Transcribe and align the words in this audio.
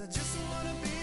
I 0.00 0.06
just 0.06 0.38
wanna 0.38 0.74
be 0.80 0.97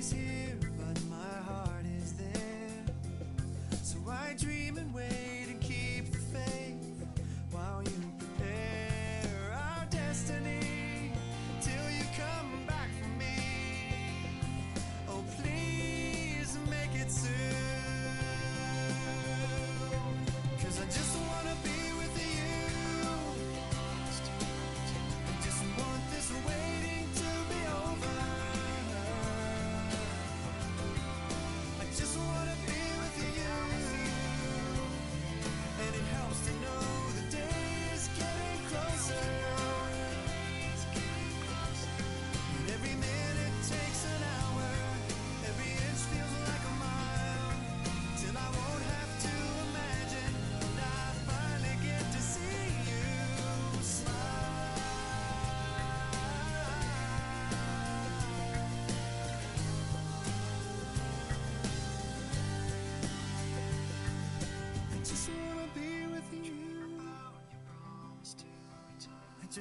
is 0.00 0.12
here. 0.12 0.49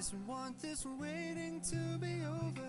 just 0.09 0.27
want 0.27 0.59
this 0.59 0.85
waiting 0.99 1.61
to 1.61 1.97
be 1.99 2.23
over. 2.25 2.67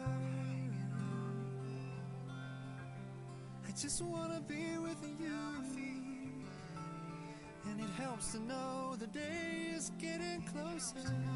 I 3.66 3.70
just 3.80 4.02
wanna 4.02 4.42
be 4.46 4.76
with 4.76 5.02
you. 5.18 5.38
And 7.66 7.80
it 7.80 7.88
helps 7.96 8.32
to 8.32 8.40
know 8.40 8.94
the 8.98 9.06
day 9.06 9.72
is 9.74 9.90
getting 9.98 10.42
closer. 10.52 11.29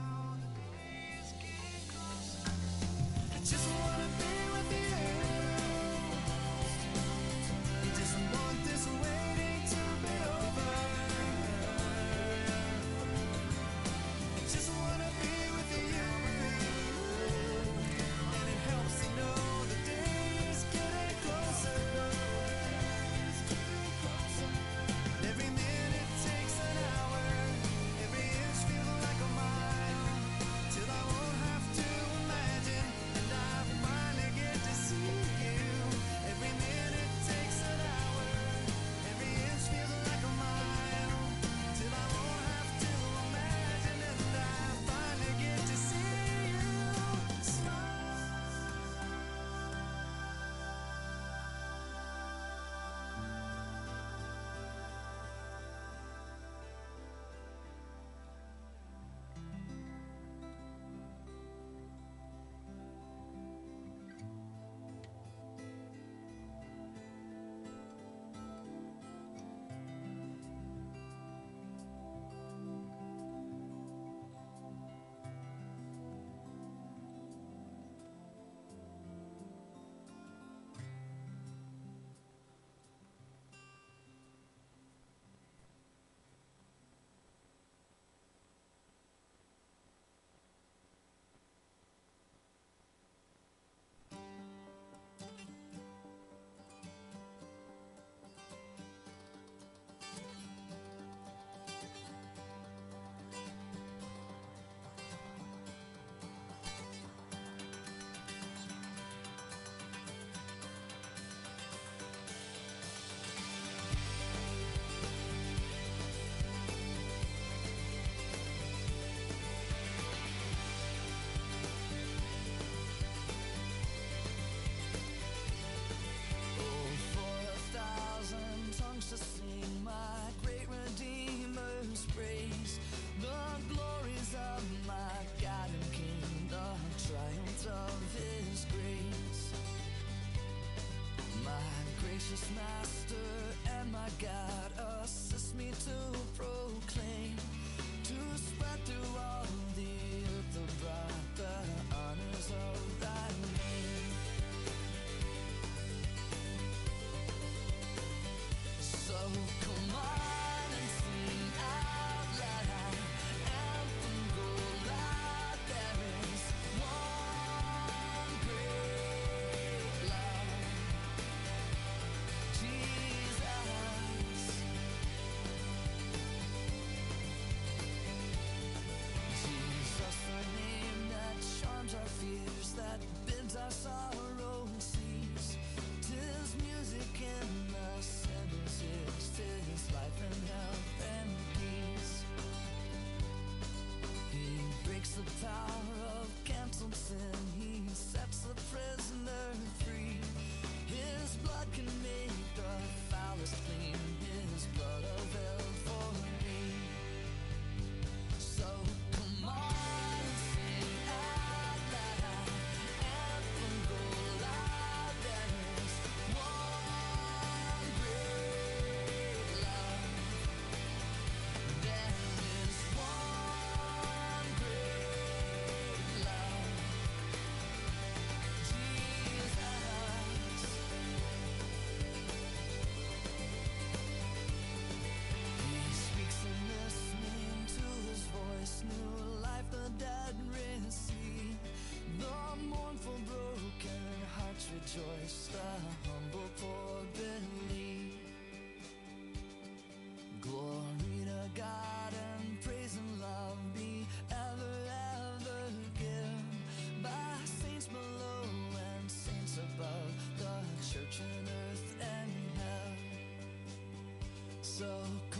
so 264.84 265.33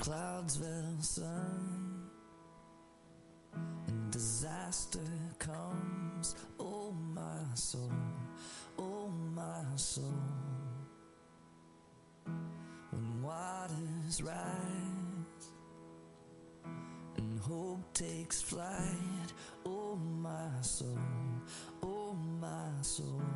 clouds 0.00 0.56
veil 0.56 0.96
sun 1.00 2.08
and 3.86 4.10
disaster 4.10 4.98
comes. 5.38 6.34
Oh 6.58 6.92
my 7.14 7.54
soul 7.54 7.92
oh 8.78 9.08
my 9.34 9.62
soul. 9.76 10.04
When 12.90 13.22
waters 13.22 14.22
rise 14.22 15.44
and 17.18 17.38
hope 17.40 17.92
takes 17.92 18.40
flight 18.40 19.32
oh 19.66 19.96
my 19.96 20.60
soul 20.62 20.98
oh 21.82 22.16
my 22.40 22.70
soul. 22.82 23.29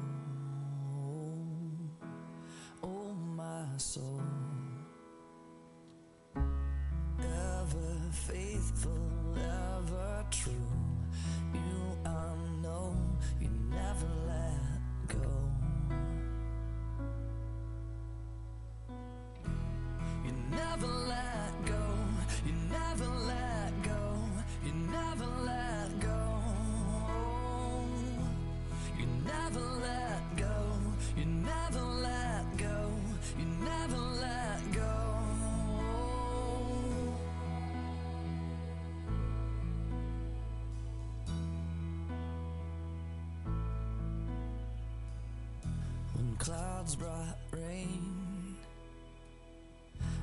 clouds 46.45 46.95
brought 46.95 47.39
rain 47.53 48.55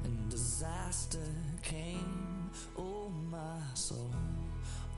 and 0.03 0.29
disaster 0.29 1.17
came. 1.63 2.51
Oh, 2.77 3.09
my 3.31 3.59
soul, 3.73 4.11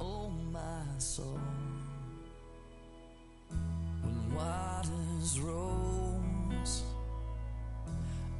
oh, 0.01 0.29
my 0.51 0.83
soul. 0.97 1.39
When 4.01 4.35
waters 4.35 5.39
rose 5.39 6.83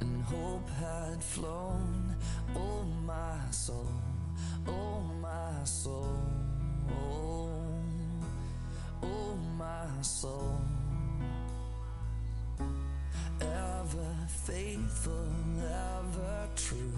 and 0.00 0.22
hope 0.24 0.68
had 0.68 1.24
flown, 1.24 2.14
oh, 2.54 2.82
my 3.06 3.38
soul, 3.50 3.88
oh, 4.68 5.00
my 5.22 5.64
soul, 5.64 6.20
oh, 6.90 7.48
oh 9.02 9.36
my 9.56 10.02
soul. 10.02 10.33
faithful, 14.84 15.26
true. 16.56 16.92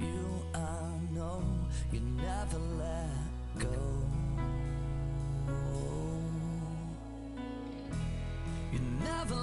You, 0.00 0.42
I 0.54 1.14
know, 1.14 1.42
you 1.92 2.00
never 2.00 2.58
let 2.58 3.58
go. 3.58 3.68
You 8.72 8.80
never 9.04 9.39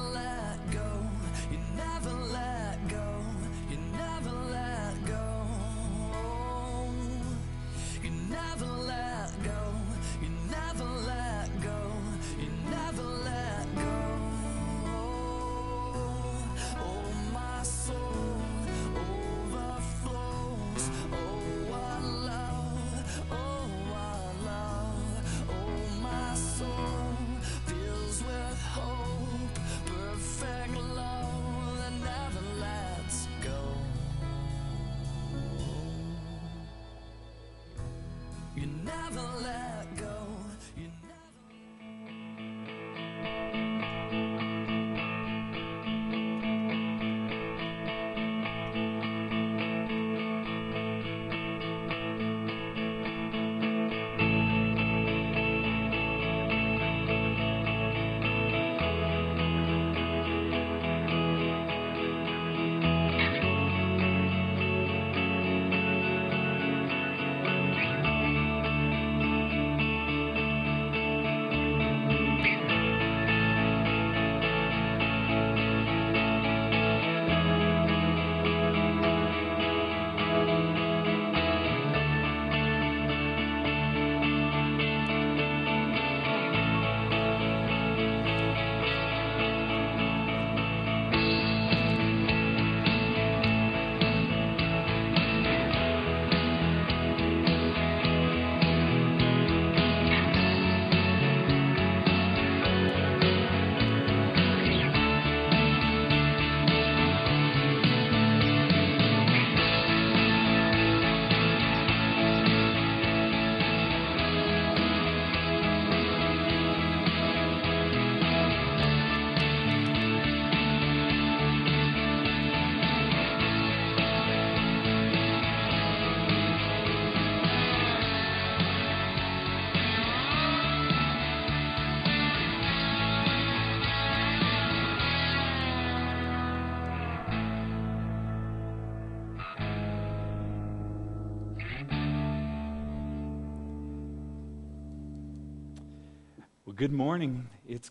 Good 146.77 146.93
morning. 146.93 147.36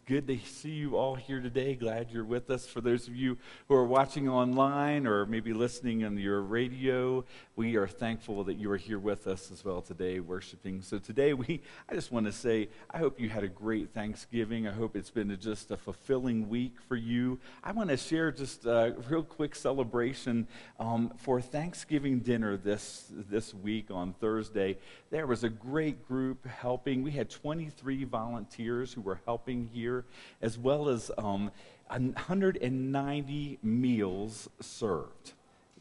Good 0.06 0.28
to 0.28 0.38
see 0.38 0.70
you 0.70 0.96
all 0.96 1.16
here 1.16 1.40
today. 1.40 1.74
Glad 1.74 2.12
you're 2.12 2.22
with 2.22 2.48
us. 2.48 2.64
For 2.64 2.80
those 2.80 3.08
of 3.08 3.16
you 3.16 3.38
who 3.66 3.74
are 3.74 3.84
watching 3.84 4.28
online 4.28 5.04
or 5.04 5.26
maybe 5.26 5.52
listening 5.52 6.04
on 6.04 6.16
your 6.16 6.42
radio, 6.42 7.24
we 7.56 7.74
are 7.74 7.88
thankful 7.88 8.44
that 8.44 8.54
you 8.54 8.70
are 8.70 8.76
here 8.76 9.00
with 9.00 9.26
us 9.26 9.50
as 9.50 9.64
well 9.64 9.82
today, 9.82 10.20
worshiping. 10.20 10.80
So 10.80 11.00
today, 11.00 11.32
we 11.34 11.60
I 11.88 11.94
just 11.94 12.12
want 12.12 12.26
to 12.26 12.32
say 12.32 12.68
I 12.88 12.98
hope 12.98 13.18
you 13.18 13.28
had 13.28 13.42
a 13.42 13.48
great 13.48 13.92
Thanksgiving. 13.94 14.68
I 14.68 14.72
hope 14.72 14.94
it's 14.94 15.10
been 15.10 15.36
just 15.40 15.72
a 15.72 15.76
fulfilling 15.76 16.48
week 16.48 16.74
for 16.86 16.94
you. 16.94 17.40
I 17.64 17.72
want 17.72 17.90
to 17.90 17.96
share 17.96 18.30
just 18.30 18.64
a 18.64 18.94
real 19.10 19.24
quick 19.24 19.56
celebration 19.56 20.46
um, 20.78 21.14
for 21.16 21.40
Thanksgiving 21.40 22.20
dinner 22.20 22.56
this 22.56 23.10
this 23.10 23.52
week 23.52 23.90
on 23.90 24.12
Thursday. 24.20 24.78
There 25.10 25.26
was 25.26 25.42
a 25.42 25.48
great 25.48 26.06
group 26.06 26.46
helping. 26.46 27.02
We 27.02 27.10
had 27.10 27.28
23 27.28 28.04
volunteers 28.04 28.92
who 28.92 29.00
were 29.00 29.20
helping 29.24 29.68
here, 29.72 29.95
as 30.42 30.58
well 30.58 30.88
as 30.88 31.10
um, 31.16 31.50
190 31.88 33.58
meals 33.62 34.48
served 34.60 35.32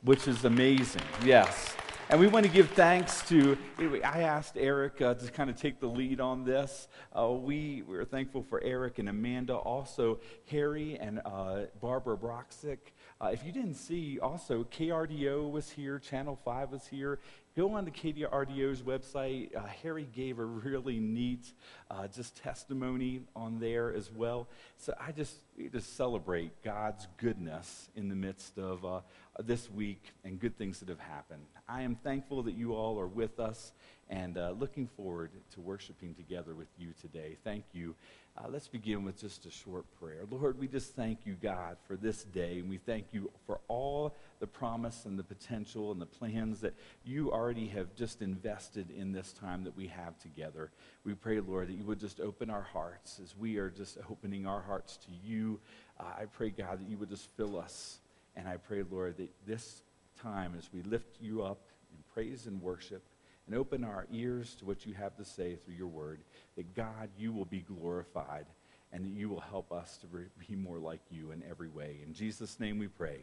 which 0.06 0.28
is 0.28 0.46
amazing. 0.46 1.02
Yes. 1.24 1.76
And 2.12 2.20
we 2.20 2.28
want 2.28 2.46
to 2.46 2.52
give 2.52 2.70
thanks 2.70 3.28
to, 3.30 3.58
I 4.04 4.22
asked 4.22 4.56
Eric 4.56 5.02
uh, 5.02 5.16
to 5.16 5.32
kind 5.32 5.50
of 5.50 5.56
take 5.56 5.80
the 5.80 5.88
lead 5.88 6.22
on 6.22 6.46
this. 6.46 6.88
Uh, 7.12 7.32
we, 7.32 7.82
we 7.88 7.98
are 7.98 8.06
thankful 8.06 8.44
for 8.44 8.62
Eric 8.62 9.00
and 9.00 9.10
Amanda, 9.10 9.56
also 9.56 10.20
Harry 10.52 11.00
and 11.00 11.20
uh, 11.26 11.62
Barbara 11.82 12.16
Broxick. 12.16 12.78
Uh, 13.20 13.32
if 13.34 13.44
you 13.44 13.52
didn't 13.52 13.74
see, 13.74 14.20
also 14.20 14.64
KRDO 14.66 15.50
was 15.50 15.72
here, 15.72 15.98
Channel 15.98 16.38
5 16.46 16.72
was 16.72 16.86
here. 16.86 17.18
Go 17.56 17.76
on 17.76 17.86
to 17.86 17.92
KRDO's 17.92 18.82
website. 18.82 19.56
Uh, 19.56 19.62
Harry 19.82 20.10
gave 20.14 20.40
a 20.40 20.46
really 20.46 21.00
neat 21.00 21.54
uh, 21.90 22.06
just 22.06 22.36
testimony 22.36 23.22
on 23.34 23.60
there 23.60 23.94
as 23.94 24.12
well. 24.12 24.50
So 24.78 24.94
I 25.00 25.14
just, 25.14 25.38
just 25.72 25.96
celebrate 25.96 26.52
God's 26.66 27.08
goodness 27.16 27.88
in 27.96 28.10
the 28.10 28.16
midst 28.16 28.58
of 28.58 29.04
this 29.40 29.72
week 29.72 30.12
and 30.26 30.38
good 30.38 30.58
things 30.58 30.82
that 30.82 30.90
have 30.90 31.00
happened. 31.00 31.46
I 31.70 31.84
am 31.84 31.96
thankful 31.96 32.44
that 32.44 32.56
you 32.56 32.76
all 32.76 33.00
are 33.00 33.08
with 33.08 33.40
us 33.40 33.72
and 34.10 34.38
uh, 34.38 34.54
looking 34.60 34.88
forward 34.88 35.32
to 35.54 35.62
worshiping 35.62 36.14
together 36.14 36.54
with 36.54 36.68
you 36.78 36.90
today. 37.00 37.38
Thank 37.46 37.64
you. 37.72 37.96
Uh, 38.38 38.48
let's 38.50 38.68
begin 38.68 39.06
with 39.06 39.20
just 39.20 39.46
a 39.46 39.52
short 39.52 39.86
prayer. 39.98 40.24
Lord, 40.30 40.60
we 40.60 40.68
just 40.68 40.94
thank 40.94 41.20
you, 41.26 41.38
God, 41.42 41.78
for 41.88 41.96
this 41.96 42.26
day, 42.26 42.60
and 42.60 42.70
we 42.70 42.78
thank 42.78 43.06
you 43.14 43.32
for 43.48 43.62
all 43.70 44.14
the 44.40 44.48
promise 44.48 45.06
and 45.06 45.18
the 45.18 45.24
potential 45.24 45.92
and 45.92 46.02
the 46.02 46.06
plans 46.06 46.62
that 46.62 46.74
you 47.04 47.32
already 47.32 47.68
have 47.68 47.96
just 47.96 48.22
invested 48.22 48.92
in 48.92 49.12
this 49.12 49.34
time 49.34 49.64
that 49.64 49.76
we 49.76 49.88
have 49.88 50.18
together. 50.20 50.72
We 51.04 51.14
pray, 51.14 51.40
Lord, 51.40 51.70
that 51.70 51.78
you 51.78 51.86
would 51.86 52.00
just 52.00 52.20
open 52.20 52.50
our 52.50 52.62
hearts 52.62 53.20
as 53.24 53.36
we 53.38 53.58
are 53.58 53.70
just 53.70 53.98
opening 54.10 54.46
our 54.46 54.62
hearts 54.62 54.98
to 54.98 55.12
you. 55.24 55.60
Uh, 56.00 56.04
I 56.22 56.26
pray, 56.26 56.50
God, 56.50 56.80
that 56.80 56.90
you 56.90 56.98
would 56.98 57.10
just 57.10 57.30
fill 57.38 57.58
us 57.58 58.00
and 58.36 58.48
I 58.48 58.58
pray, 58.58 58.84
Lord, 58.90 59.18
that 59.18 59.30
this 59.46 59.82
time 60.22 60.54
as 60.58 60.70
we 60.74 60.82
lift 60.84 61.18
you 61.22 61.44
up 61.44 61.60
in 61.92 61.98
praise 62.14 62.48
and 62.48 62.62
worship 62.62 63.04
and 63.48 63.56
open 63.56 63.84
our 63.84 64.08
ears 64.12 64.56
to 64.56 64.66
what 64.66 64.86
you 64.86 64.94
have 64.94 65.16
to 65.18 65.26
say 65.26 65.56
through 65.56 65.76
your 65.76 65.88
word, 65.88 66.20
that 66.56 66.76
God, 66.76 67.10
you 67.18 67.32
will 67.32 67.46
be 67.46 67.60
glorified 67.60 68.46
and 68.92 69.06
that 69.06 69.18
you 69.18 69.30
will 69.30 69.42
help 69.42 69.72
us 69.72 69.98
to 69.98 70.08
be 70.48 70.56
more 70.56 70.80
like 70.80 71.02
you 71.10 71.32
in 71.32 71.44
every 71.50 71.70
way. 71.70 71.98
In 72.06 72.14
Jesus' 72.14 72.60
name 72.60 72.78
we 72.78 72.88
pray. 72.88 73.20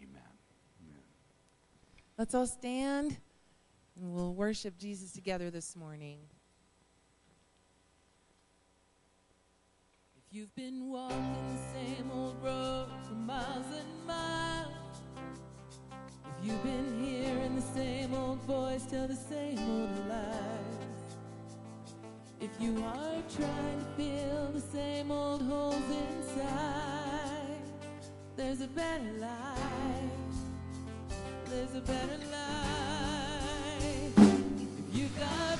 Amen. 0.00 0.08
Amen. 0.14 0.27
Let's 2.18 2.34
all 2.34 2.48
stand 2.48 3.16
and 3.94 4.12
we'll 4.12 4.34
worship 4.34 4.76
Jesus 4.76 5.12
together 5.12 5.52
this 5.52 5.76
morning. 5.76 6.18
If 10.16 10.34
you've 10.34 10.52
been 10.56 10.90
walking 10.90 11.36
the 11.54 11.78
same 11.78 12.10
old 12.12 12.42
road 12.42 12.88
for 13.06 13.14
miles 13.14 13.66
and 13.72 14.04
miles, 14.04 14.72
if 16.24 16.44
you've 16.44 16.62
been 16.64 17.04
hearing 17.04 17.54
the 17.54 17.62
same 17.62 18.12
old 18.12 18.40
voice 18.42 18.84
tell 18.86 19.06
the 19.06 19.14
same 19.14 19.58
old 19.60 20.08
lies, 20.08 21.14
if 22.40 22.50
you 22.58 22.82
are 22.84 23.22
trying 23.36 23.78
to 23.78 23.86
fill 23.96 24.50
the 24.54 24.60
same 24.72 25.12
old 25.12 25.42
holes 25.42 25.76
inside, 25.76 27.62
there's 28.34 28.60
a 28.60 28.66
better 28.66 29.12
life. 29.20 30.17
There's 31.50 31.74
a 31.76 31.80
better 31.80 32.18
life. 32.30 34.18
If 34.18 34.96
you 34.96 35.08
got 35.18 35.57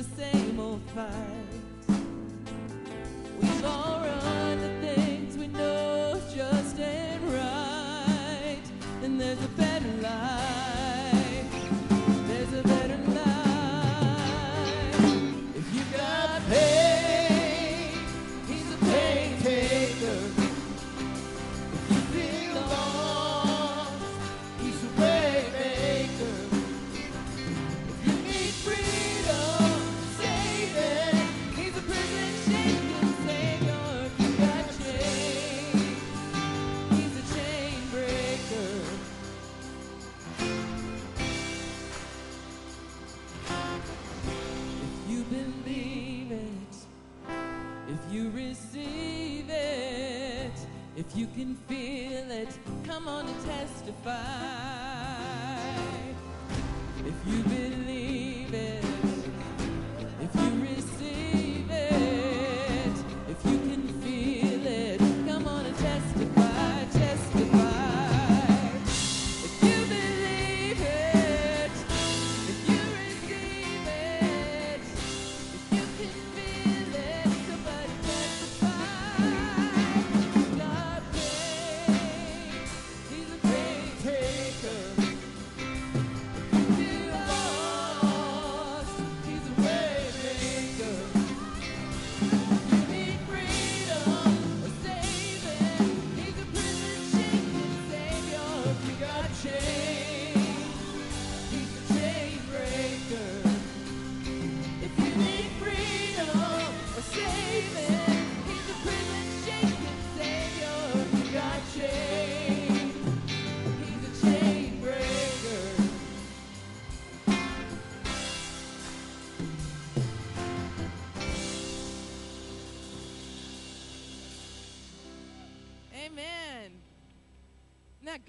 the 0.00 0.16
same 0.16 0.58
old 0.58 0.80
fight. 0.94 1.39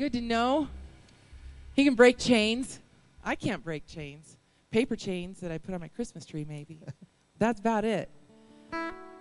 Good 0.02 0.14
to 0.14 0.22
know? 0.22 0.68
He 1.76 1.86
can 1.86 1.94
break 1.94 2.18
chains. 2.18 2.80
I 3.24 3.36
can't 3.36 3.64
break 3.64 3.86
chains. 3.86 4.36
Paper 4.72 4.96
chains 4.96 5.40
that 5.42 5.52
I 5.52 5.60
put 5.60 5.76
on 5.76 5.80
my 5.80 5.90
Christmas 5.90 6.26
tree, 6.26 6.44
maybe. 6.44 6.80
That's 7.38 7.60
about 7.60 7.86
it. 7.86 8.10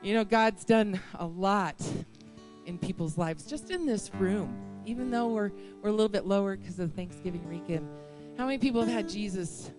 You 0.02 0.14
know, 0.14 0.24
God's 0.24 0.64
done 0.64 0.98
a 1.18 1.26
lot 1.26 1.76
in 2.64 2.78
people's 2.78 3.18
lives, 3.18 3.44
just 3.44 3.70
in 3.70 3.84
this 3.84 4.10
room. 4.14 4.56
Even 4.86 5.10
though 5.10 5.28
we're, 5.28 5.52
we're 5.82 5.90
a 5.90 5.92
little 5.92 6.08
bit 6.08 6.24
lower 6.24 6.56
because 6.56 6.78
of 6.78 6.94
Thanksgiving 6.94 7.46
weekend, 7.46 7.86
how 8.38 8.46
many 8.46 8.56
people 8.56 8.80
have 8.80 8.90
had 8.90 9.06
Jesus 9.06 9.70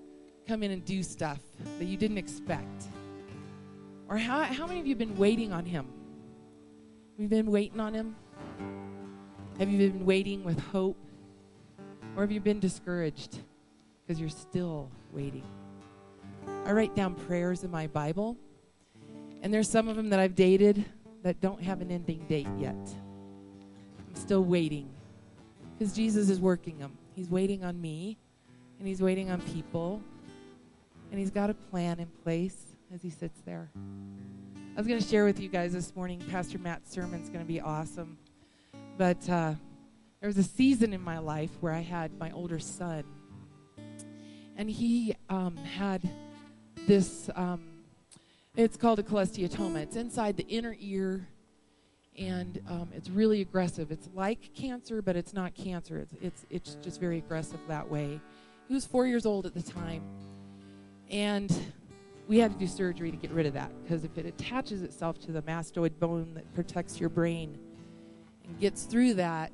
come 0.48 0.62
in 0.62 0.70
and 0.70 0.86
do 0.86 1.02
stuff 1.02 1.40
that 1.80 1.86
you 1.86 1.98
didn't 1.98 2.20
expect? 2.20 2.84
Or 4.08 4.18
how, 4.18 4.44
how 4.44 4.68
many 4.68 4.80
of 4.80 4.86
you 4.86 4.92
have 4.92 5.00
been 5.00 5.18
waiting 5.18 5.52
on 5.52 5.66
Him? 5.66 5.88
We've 7.18 7.28
been 7.28 7.50
waiting 7.50 7.80
on 7.80 7.96
Him? 7.96 8.16
Have 9.60 9.70
you 9.70 9.78
been 9.78 10.06
waiting 10.06 10.44
with 10.44 10.60
hope? 10.60 10.98
Or 12.16 12.24
have 12.24 12.32
you 12.32 12.40
been 12.40 12.60
discouraged 12.60 13.40
because 14.06 14.20
you're 14.20 14.30
still 14.30 14.90
waiting? 15.14 15.44
I 16.66 16.72
write 16.74 16.96
down 16.96 17.16
prayers 17.16 17.64
in 17.64 17.72
my 17.72 17.88
Bible, 17.88 18.38
and 19.42 19.54
there's 19.54 19.70
some 19.70 19.88
of 19.88 19.96
them 19.96 20.10
that 20.10 20.20
I've 20.20 20.36
dated 20.36 20.84
that 21.24 21.40
don't 21.42 21.62
have 21.62 21.82
an 21.82 21.92
ending 21.92 22.26
date 22.28 22.48
yet. 22.58 22.76
I'm 22.76 24.16
still 24.16 24.44
waiting 24.44 24.90
because 25.78 25.94
Jesus 25.94 26.30
is 26.30 26.40
working 26.40 26.78
them. 26.80 26.98
He's 27.16 27.30
waiting 27.30 27.64
on 27.64 27.80
me, 27.80 28.18
and 28.80 28.88
He's 28.88 29.02
waiting 29.02 29.32
on 29.32 29.42
people, 29.42 30.02
and 31.12 31.20
He's 31.20 31.32
got 31.32 31.50
a 31.50 31.54
plan 31.54 32.00
in 32.00 32.08
place 32.24 32.58
as 32.94 33.02
He 33.02 33.10
sits 33.10 33.42
there. 33.46 33.70
I 33.76 34.78
was 34.78 34.88
going 34.88 35.00
to 35.00 35.08
share 35.08 35.26
with 35.26 35.40
you 35.40 35.50
guys 35.50 35.74
this 35.74 35.96
morning, 35.96 36.22
Pastor 36.30 36.58
Matt's 36.58 36.92
sermon 36.92 37.22
is 37.22 37.30
going 37.30 37.42
to 37.42 37.48
be 37.48 37.62
awesome. 37.62 38.18
But 38.97 39.27
uh, 39.30 39.54
there 40.19 40.27
was 40.27 40.38
a 40.38 40.43
season 40.43 40.93
in 40.93 41.01
my 41.01 41.19
life 41.19 41.49
where 41.62 41.73
I 41.73 41.80
had 41.80 42.17
my 42.19 42.32
older 42.32 42.60
son, 42.60 43.04
and 44.56 44.69
he 44.69 45.15
um, 45.30 45.58
had 45.58 46.08
this. 46.88 47.30
Um, 47.36 47.62
it's 48.56 48.77
called 48.77 48.99
a 48.99 49.04
cholesteatoma. 49.04 49.77
It's 49.77 49.95
inside 49.95 50.38
the 50.38 50.47
inner 50.47 50.75
ear, 50.80 51.27
and 52.19 52.62
um, 52.69 52.89
it's 52.93 53.10
really 53.10 53.41
aggressive. 53.41 53.91
It's 53.91 54.10
like 54.13 54.54
cancer, 54.54 55.01
but 55.01 55.15
it's 55.15 55.34
not 55.34 55.56
cancer. 55.56 55.99
It's 55.99 56.13
it's 56.21 56.45
it's 56.49 56.75
just 56.84 56.99
very 56.99 57.17
aggressive 57.17 57.60
that 57.67 57.89
way. 57.89 58.19
He 58.67 58.73
was 58.73 58.86
four 58.86 59.08
years 59.08 59.25
old 59.25 59.45
at 59.45 59.54
the 59.54 59.63
time, 59.63 60.04
and 61.10 61.51
we 62.27 62.38
had 62.38 62.54
to 62.54 62.60
do 62.60 62.67
surgery 62.67 63.12
to 63.12 63.17
get 63.17 63.32
rid 63.32 63.45
of 63.45 63.54
that 63.54 63.71
because 63.84 64.04
if 64.04 64.17
it 64.17 64.25
attaches 64.25 64.84
itself 64.84 65.19
to 65.19 65.32
the 65.32 65.41
mastoid 65.41 65.97
bone 65.99 66.34
that 66.36 66.54
protects 66.54 66.99
your 66.99 67.10
brain 67.10 67.58
and 68.52 68.60
gets 68.60 68.84
through 68.84 69.14
that, 69.14 69.50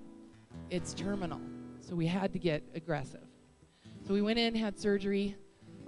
it's 0.72 0.96
terminal. 0.96 1.40
So 1.82 1.96
we 1.96 2.08
had 2.08 2.34
to 2.34 2.40
get 2.40 2.64
aggressive. 2.74 3.22
So 4.08 4.14
we 4.14 4.24
went 4.24 4.40
in, 4.40 4.56
had 4.56 4.80
surgery. 4.80 5.36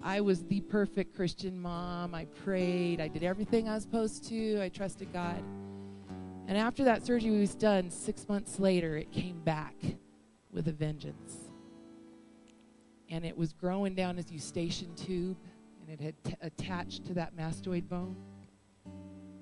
I 0.03 0.21
was 0.21 0.43
the 0.43 0.61
perfect 0.61 1.15
Christian 1.15 1.59
mom. 1.59 2.13
I 2.13 2.25
prayed. 2.25 3.01
I 3.01 3.07
did 3.07 3.23
everything 3.23 3.67
I 3.67 3.73
was 3.73 3.83
supposed 3.83 4.25
to. 4.29 4.61
I 4.61 4.69
trusted 4.69 5.11
God. 5.11 5.43
And 6.47 6.55
after 6.55 6.83
that 6.83 7.03
surgery 7.03 7.39
was 7.39 7.55
done, 7.55 7.89
six 7.89 8.29
months 8.29 8.59
later, 8.59 8.95
it 8.95 9.11
came 9.11 9.39
back 9.39 9.75
with 10.51 10.67
a 10.67 10.71
vengeance. 10.71 11.35
And 13.09 13.25
it 13.25 13.35
was 13.35 13.53
growing 13.53 13.95
down 13.95 14.19
as 14.19 14.31
eustachian 14.31 14.93
tube, 14.93 15.37
and 15.81 15.89
it 15.89 15.99
had 15.99 16.23
t- 16.23 16.35
attached 16.41 17.05
to 17.07 17.15
that 17.15 17.35
mastoid 17.35 17.89
bone. 17.89 18.15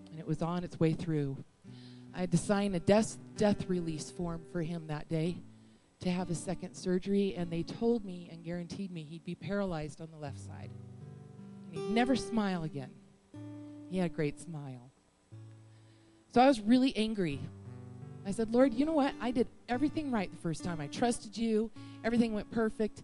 And 0.10 0.20
it 0.20 0.26
was 0.26 0.42
on 0.42 0.64
its 0.64 0.80
way 0.80 0.94
through. 0.94 1.36
I 2.18 2.22
had 2.22 2.32
to 2.32 2.38
sign 2.38 2.74
a 2.74 2.80
death, 2.80 3.16
death 3.36 3.70
release 3.70 4.10
form 4.10 4.42
for 4.52 4.64
him 4.64 4.88
that 4.88 5.08
day 5.08 5.38
to 6.00 6.10
have 6.10 6.32
a 6.32 6.36
second 6.36 6.74
surgery, 6.74 7.36
and 7.38 7.52
they 7.52 7.62
told 7.62 8.04
me 8.04 8.28
and 8.32 8.44
guaranteed 8.44 8.92
me 8.92 9.04
he'd 9.04 9.24
be 9.24 9.36
paralyzed 9.36 10.02
on 10.02 10.10
the 10.10 10.18
left 10.18 10.40
side. 10.40 10.72
And 11.68 11.76
he'd 11.76 11.92
never 11.92 12.16
smile 12.16 12.64
again. 12.64 12.90
He 13.92 14.00
had 14.00 14.08
a 14.08 14.14
great 14.14 14.40
smile. 14.40 14.92
So 16.34 16.42
I 16.42 16.48
was 16.48 16.60
really 16.60 16.92
angry. 16.98 17.40
I 18.26 18.32
said, 18.32 18.52
Lord, 18.52 18.74
you 18.74 18.88
know 18.88 18.94
what? 18.94 19.14
I 19.22 19.30
did 19.30 19.48
everything 19.70 20.10
right 20.10 20.32
the 20.32 20.42
first 20.42 20.64
time. 20.64 20.82
I 20.82 20.88
trusted 20.88 21.38
you, 21.38 21.70
everything 22.04 22.34
went 22.34 22.50
perfect, 22.50 23.04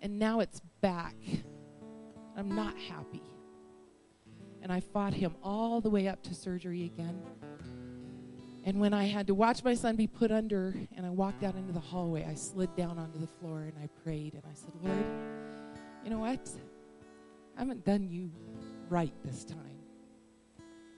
and 0.00 0.20
now 0.20 0.38
it's 0.38 0.62
back. 0.80 1.16
I'm 2.36 2.54
not 2.54 2.78
happy. 2.78 3.24
And 4.62 4.72
I 4.72 4.78
fought 4.78 5.14
him 5.14 5.34
all 5.42 5.80
the 5.80 5.90
way 5.90 6.06
up 6.06 6.22
to 6.22 6.34
surgery 6.34 6.84
again. 6.84 7.20
And 8.64 8.78
when 8.78 8.94
I 8.94 9.04
had 9.04 9.26
to 9.26 9.34
watch 9.34 9.64
my 9.64 9.74
son 9.74 9.96
be 9.96 10.06
put 10.06 10.30
under 10.30 10.74
and 10.96 11.04
I 11.04 11.10
walked 11.10 11.42
out 11.42 11.56
into 11.56 11.72
the 11.72 11.80
hallway, 11.80 12.24
I 12.24 12.34
slid 12.34 12.74
down 12.76 12.98
onto 12.98 13.18
the 13.18 13.26
floor 13.26 13.62
and 13.62 13.72
I 13.82 13.88
prayed 14.04 14.34
and 14.34 14.42
I 14.44 14.54
said, 14.54 14.72
Lord, 14.82 15.04
you 16.04 16.10
know 16.10 16.20
what? 16.20 16.48
I 17.56 17.60
haven't 17.60 17.84
done 17.84 18.08
you 18.08 18.30
right 18.88 19.12
this 19.24 19.44
time. 19.44 19.58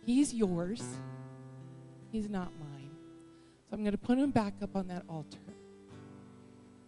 He's 0.05 0.35
yours, 0.35 0.85
he's 2.13 2.29
not 2.29 2.53
mine. 2.61 2.91
So 3.69 3.75
I'm 3.75 3.81
going 3.81 3.93
to 3.93 3.99
put 3.99 4.19
him 4.19 4.31
back 4.31 4.55
up 4.63 4.77
on 4.77 4.89
that 4.89 5.05
altar. 5.09 5.39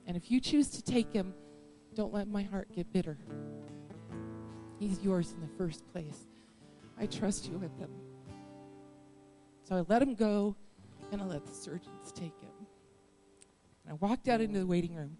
And 0.06 0.16
if 0.16 0.30
you 0.30 0.40
choose 0.40 0.68
to 0.70 0.82
take 0.82 1.12
him, 1.12 1.32
don't 1.94 2.12
let 2.12 2.28
my 2.28 2.42
heart 2.42 2.68
get 2.74 2.92
bitter. 2.92 3.16
He's 4.78 5.00
yours 5.00 5.32
in 5.32 5.40
the 5.40 5.56
first 5.56 5.90
place. 5.90 6.26
I 7.00 7.06
trust 7.06 7.48
you 7.48 7.56
with 7.56 7.76
him. 7.78 7.90
So 9.64 9.76
I 9.76 9.84
let 9.88 10.02
him 10.02 10.14
go 10.14 10.54
and 11.12 11.20
I 11.20 11.24
let 11.24 11.46
the 11.46 11.54
surgeons 11.54 12.12
take 12.14 12.38
him. 12.40 12.50
And 13.84 13.92
I 13.92 14.06
walked 14.06 14.28
out 14.28 14.40
into 14.40 14.58
the 14.58 14.66
waiting 14.66 14.94
room. 14.94 15.16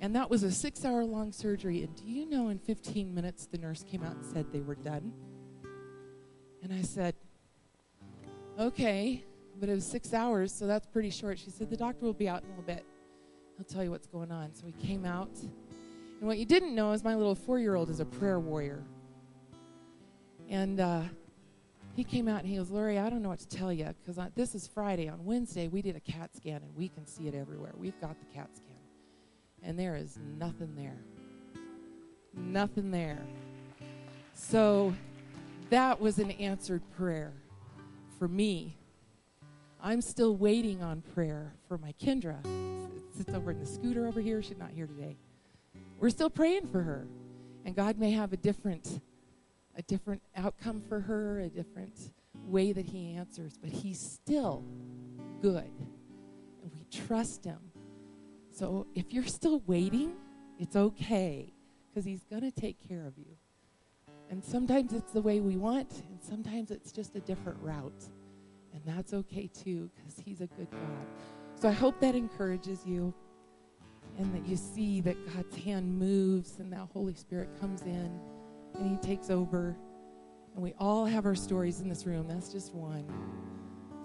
And 0.00 0.14
that 0.14 0.28
was 0.28 0.42
a 0.42 0.50
six 0.50 0.84
hour 0.84 1.04
long 1.04 1.32
surgery. 1.32 1.82
And 1.82 1.94
do 1.96 2.04
you 2.04 2.28
know, 2.28 2.48
in 2.48 2.58
15 2.58 3.14
minutes, 3.14 3.46
the 3.46 3.58
nurse 3.58 3.82
came 3.82 4.02
out 4.02 4.14
and 4.14 4.24
said 4.24 4.46
they 4.52 4.60
were 4.60 4.74
done? 4.74 5.12
And 6.62 6.72
I 6.72 6.82
said, 6.82 7.14
okay, 8.58 9.24
but 9.58 9.68
it 9.68 9.74
was 9.74 9.86
six 9.86 10.12
hours, 10.12 10.52
so 10.52 10.66
that's 10.66 10.86
pretty 10.86 11.10
short. 11.10 11.38
She 11.38 11.50
said, 11.50 11.70
the 11.70 11.76
doctor 11.76 12.04
will 12.04 12.12
be 12.12 12.28
out 12.28 12.42
in 12.42 12.48
a 12.48 12.50
little 12.50 12.64
bit. 12.64 12.84
He'll 13.56 13.64
tell 13.64 13.82
you 13.82 13.90
what's 13.90 14.06
going 14.06 14.30
on. 14.30 14.54
So 14.54 14.66
he 14.66 14.72
came 14.72 15.04
out. 15.04 15.30
And 15.40 16.26
what 16.28 16.38
you 16.38 16.44
didn't 16.44 16.74
know 16.74 16.92
is 16.92 17.04
my 17.04 17.14
little 17.14 17.34
four 17.34 17.58
year 17.58 17.74
old 17.74 17.88
is 17.88 18.00
a 18.00 18.04
prayer 18.04 18.40
warrior. 18.40 18.82
And 20.48 20.80
uh, 20.80 21.02
he 21.96 22.04
came 22.04 22.28
out 22.28 22.40
and 22.40 22.48
he 22.48 22.56
goes, 22.56 22.70
Lori, 22.70 22.98
I 22.98 23.08
don't 23.08 23.22
know 23.22 23.30
what 23.30 23.38
to 23.38 23.48
tell 23.48 23.72
you 23.72 23.88
because 24.04 24.22
this 24.34 24.54
is 24.54 24.66
Friday. 24.66 25.08
On 25.08 25.24
Wednesday, 25.24 25.66
we 25.66 25.80
did 25.80 25.96
a 25.96 26.00
CAT 26.00 26.36
scan 26.36 26.56
and 26.56 26.76
we 26.76 26.88
can 26.88 27.06
see 27.06 27.26
it 27.26 27.34
everywhere. 27.34 27.72
We've 27.74 27.98
got 28.02 28.20
the 28.20 28.26
CAT 28.26 28.50
scan. 28.54 28.76
And 29.62 29.78
there 29.78 29.96
is 29.96 30.18
nothing 30.38 30.74
there. 30.76 30.98
Nothing 32.34 32.90
there. 32.90 33.24
So 34.34 34.94
that 35.70 35.98
was 35.98 36.18
an 36.18 36.32
answered 36.32 36.82
prayer 36.98 37.32
for 38.18 38.28
me. 38.28 38.76
I'm 39.82 40.02
still 40.02 40.36
waiting 40.36 40.82
on 40.82 41.00
prayer 41.00 41.54
for 41.66 41.78
my 41.78 41.94
Kendra. 42.02 42.44
It 42.44 43.16
sits 43.16 43.32
over 43.32 43.52
in 43.52 43.58
the 43.58 43.66
scooter 43.66 44.06
over 44.06 44.20
here. 44.20 44.42
She's 44.42 44.58
not 44.58 44.70
here 44.70 44.86
today. 44.86 45.16
We're 45.98 46.10
still 46.10 46.28
praying 46.28 46.66
for 46.66 46.82
her. 46.82 47.06
And 47.64 47.74
God 47.74 47.98
may 47.98 48.10
have 48.10 48.34
a 48.34 48.36
different 48.36 49.00
a 49.76 49.82
different 49.82 50.22
outcome 50.36 50.82
for 50.88 51.00
her, 51.00 51.40
a 51.40 51.48
different 51.48 52.12
way 52.46 52.72
that 52.72 52.86
he 52.86 53.14
answers, 53.14 53.58
but 53.60 53.70
he's 53.70 54.00
still 54.00 54.64
good. 55.42 55.70
And 56.62 56.72
we 56.74 56.86
trust 56.90 57.44
him. 57.44 57.58
So 58.50 58.86
if 58.94 59.12
you're 59.12 59.26
still 59.26 59.62
waiting, 59.66 60.14
it's 60.58 60.76
okay 60.76 61.52
because 61.88 62.04
he's 62.04 62.24
going 62.24 62.42
to 62.42 62.50
take 62.50 62.76
care 62.88 63.06
of 63.06 63.18
you. 63.18 63.36
And 64.30 64.42
sometimes 64.42 64.92
it's 64.92 65.12
the 65.12 65.20
way 65.20 65.40
we 65.40 65.56
want, 65.56 65.90
and 66.08 66.18
sometimes 66.20 66.70
it's 66.70 66.90
just 66.90 67.14
a 67.14 67.20
different 67.20 67.58
route. 67.60 68.04
And 68.72 68.82
that's 68.84 69.12
okay 69.14 69.48
too 69.48 69.90
because 69.94 70.18
he's 70.18 70.40
a 70.40 70.46
good 70.46 70.70
God. 70.70 71.06
So 71.60 71.68
I 71.68 71.72
hope 71.72 72.00
that 72.00 72.14
encourages 72.14 72.84
you 72.84 73.14
and 74.18 74.34
that 74.34 74.46
you 74.48 74.56
see 74.56 75.00
that 75.02 75.16
God's 75.34 75.56
hand 75.56 75.98
moves 75.98 76.58
and 76.58 76.72
that 76.72 76.88
Holy 76.92 77.14
Spirit 77.14 77.48
comes 77.60 77.82
in 77.82 78.20
and 78.78 78.90
He 78.90 78.96
takes 78.96 79.30
over. 79.30 79.76
And 80.54 80.62
we 80.62 80.74
all 80.78 81.04
have 81.04 81.26
our 81.26 81.34
stories 81.34 81.80
in 81.80 81.88
this 81.88 82.06
room. 82.06 82.28
That's 82.28 82.50
just 82.50 82.74
one. 82.74 83.06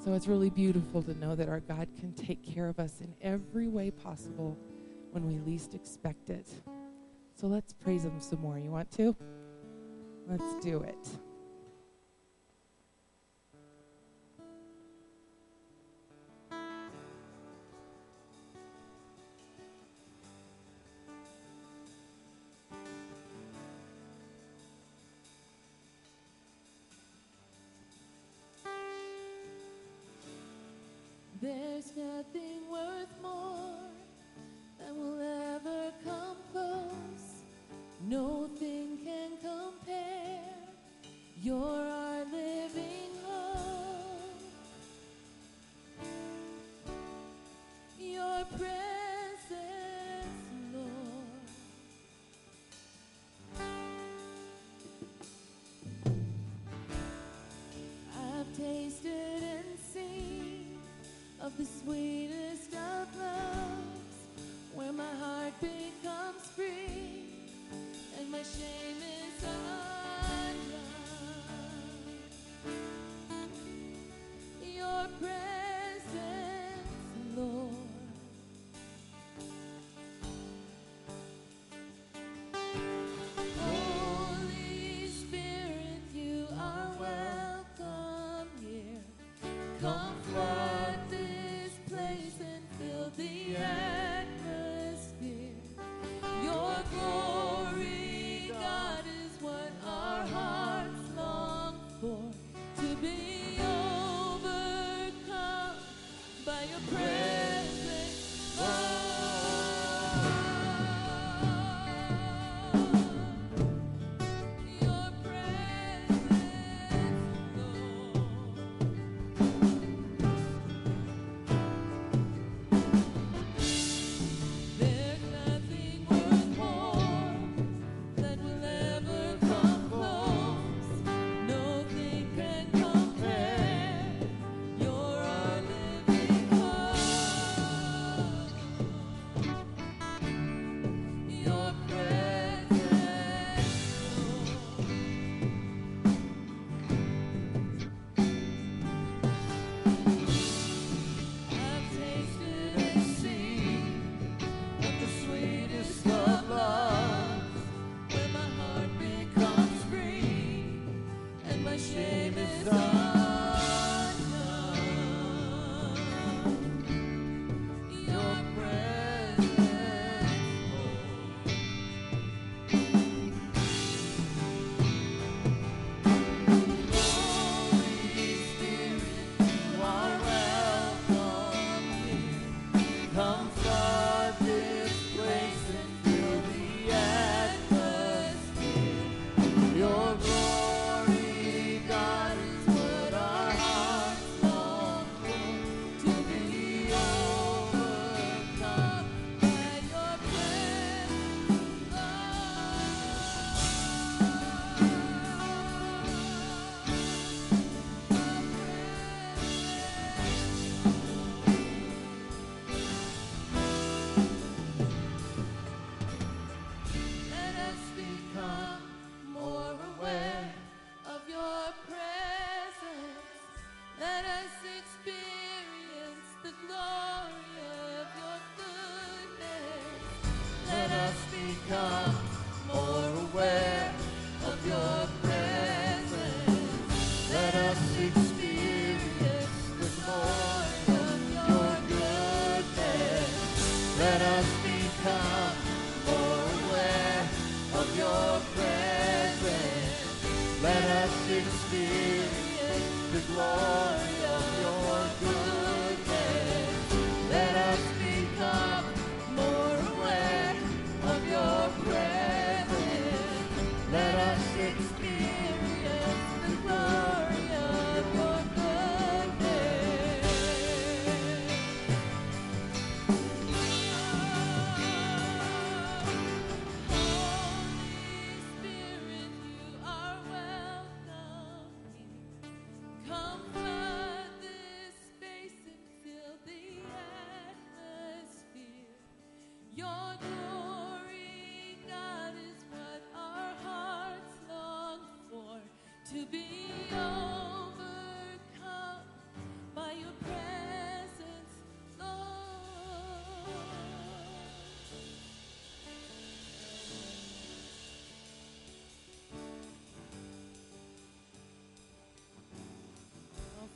So 0.04 0.14
it's 0.14 0.28
really 0.28 0.50
beautiful 0.50 1.04
to 1.04 1.14
know 1.14 1.36
that 1.36 1.48
our 1.48 1.60
God 1.60 1.88
can 2.00 2.14
take 2.14 2.44
care 2.44 2.68
of 2.68 2.80
us 2.80 3.02
in 3.02 3.14
every 3.22 3.68
way 3.68 3.92
possible 3.92 4.58
when 5.12 5.28
we 5.28 5.40
least 5.40 5.76
expect 5.76 6.30
it. 6.30 6.48
So 7.36 7.48
let's 7.48 7.74
praise 7.74 8.04
Him 8.04 8.20
some 8.20 8.42
more. 8.42 8.58
You 8.58 8.72
want 8.72 8.92
to? 8.94 9.16
Let's 10.28 10.56
do 10.64 10.82
it. 10.82 11.08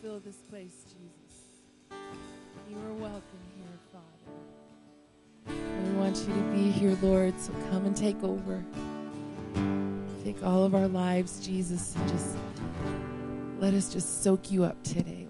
fill 0.06 0.20
this 0.20 0.38
place, 0.52 0.84
Jesus. 0.84 1.98
You 2.70 2.78
are 2.78 2.94
welcome 2.94 3.24
here, 3.58 3.80
Father. 3.92 5.58
We 5.84 5.98
want 5.98 6.16
you 6.18 6.26
to 6.28 6.42
be 6.54 6.70
here, 6.70 6.96
Lord, 7.02 7.34
so 7.40 7.52
come 7.72 7.88
and 7.88 7.98
take 7.98 8.24
over 8.24 8.64
all 10.44 10.64
of 10.64 10.76
our 10.76 10.88
lives, 10.88 11.46
Jesus, 11.46 11.96
and 11.96 12.10
just 12.10 12.36
let 13.60 13.74
us 13.74 13.92
just 13.92 14.24
soak 14.24 14.52
you 14.52 14.64
up 14.64 14.82
today. 14.84 15.25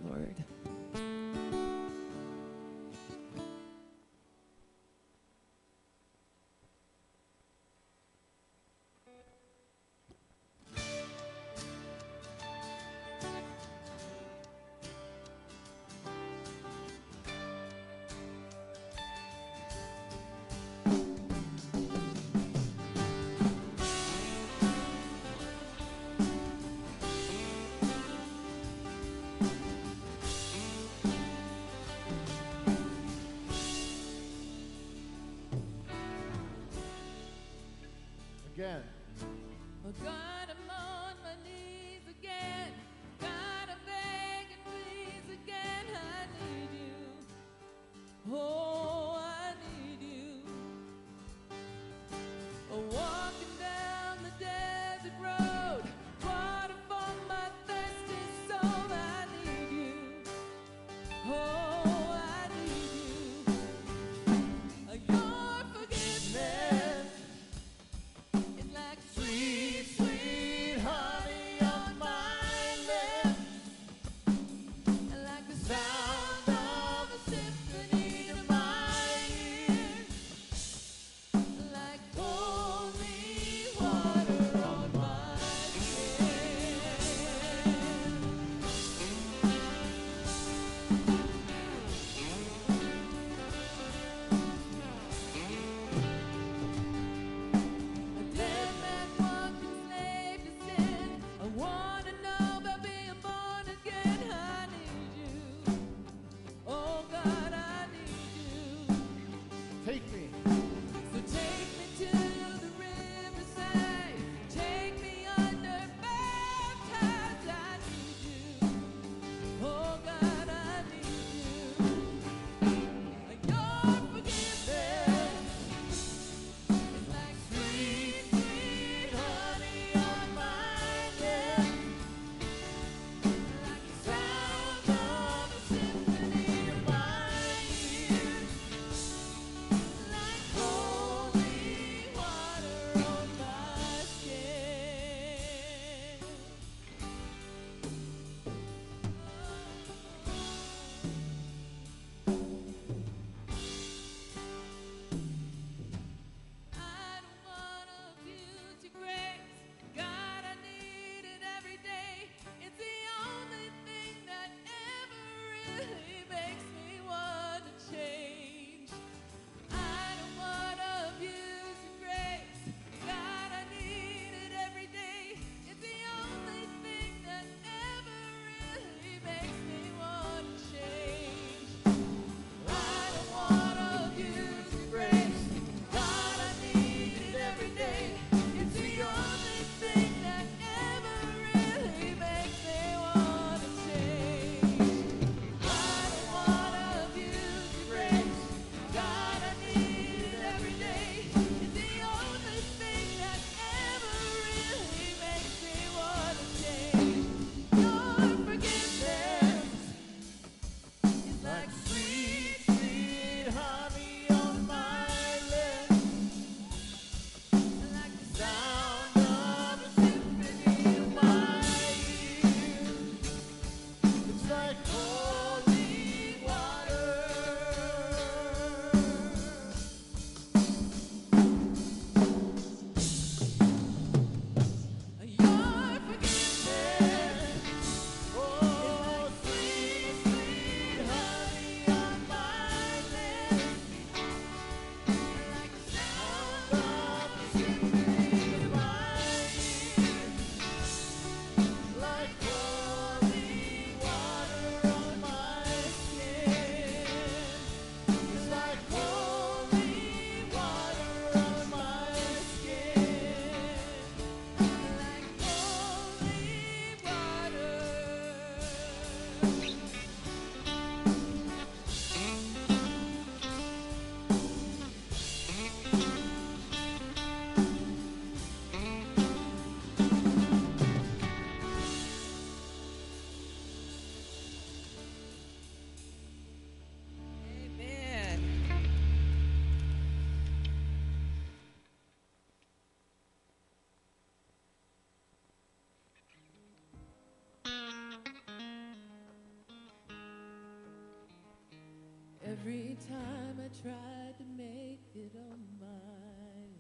Every 302.66 302.98
time 303.08 303.62
I 303.64 303.70
tried 303.80 304.34
to 304.40 304.44
make 304.58 305.06
it 305.14 305.34
on 305.38 305.60
my 305.80 305.86
own. 305.86 306.74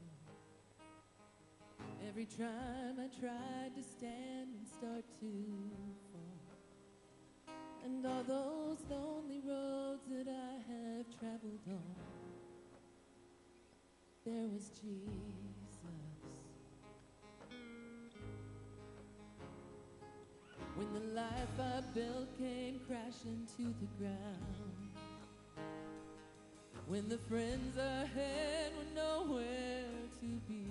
Every 2.07 2.25
time 2.25 2.97
I 2.97 3.07
tried 3.19 3.75
to 3.75 3.83
stand 3.83 4.49
and 4.57 4.67
start 4.67 5.05
to 5.19 5.29
fall. 6.11 7.53
And 7.83 8.03
all 8.03 8.23
those 8.23 8.79
lonely 8.89 9.43
roads 9.47 10.01
that 10.09 10.27
I 10.27 10.55
have 10.73 11.05
traveled 11.19 11.67
on. 11.67 11.95
There 14.25 14.47
was 14.51 14.69
Jesus. 14.69 15.69
When 20.75 20.93
the 20.95 21.13
life 21.13 21.59
I 21.59 21.81
built 21.93 22.35
came 22.39 22.79
crashing 22.87 23.47
to 23.57 23.63
the 23.65 23.87
ground. 23.99 24.84
When 26.87 27.09
the 27.09 27.17
friends 27.17 27.79
I 27.79 28.05
had 28.05 28.71
were 28.77 28.93
nowhere 28.95 29.89
to 30.19 30.25
be 30.47 30.67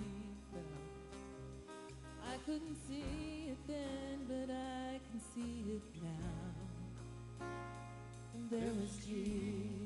found, 0.49 1.75
I 2.23 2.37
couldn't 2.45 2.77
see 2.87 3.49
it 3.49 3.57
then, 3.67 4.25
but 4.25 4.49
I 4.53 4.99
can 5.11 5.19
see 5.35 5.73
it 5.73 5.81
now. 6.01 7.47
And 8.33 8.49
there 8.49 8.73
was 8.79 9.05
Jesus. 9.05 9.84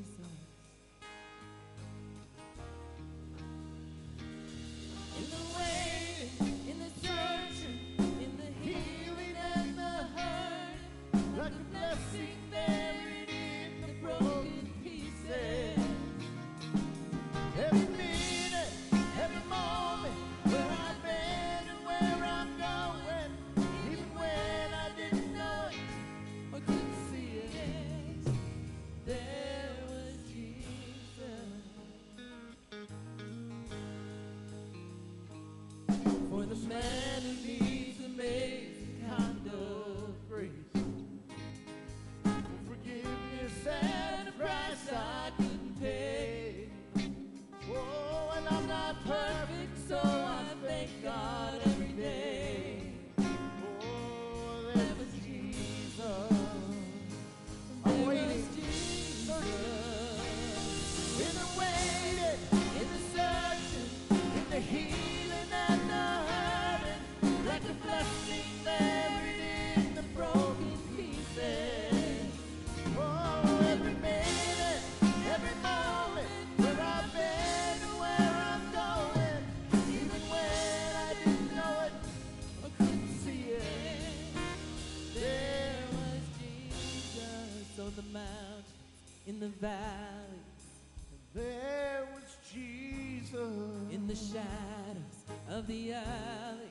The 89.70 91.39
there 91.39 92.07
was 92.13 92.38
Jesus. 92.51 93.91
in 93.91 94.07
the 94.07 94.15
shadows 94.15 95.17
of 95.49 95.67
the 95.67 95.93
alleys, 95.93 96.70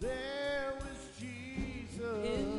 There 0.00 0.72
was 0.78 1.18
Jesus. 1.18 2.24
in 2.24 2.55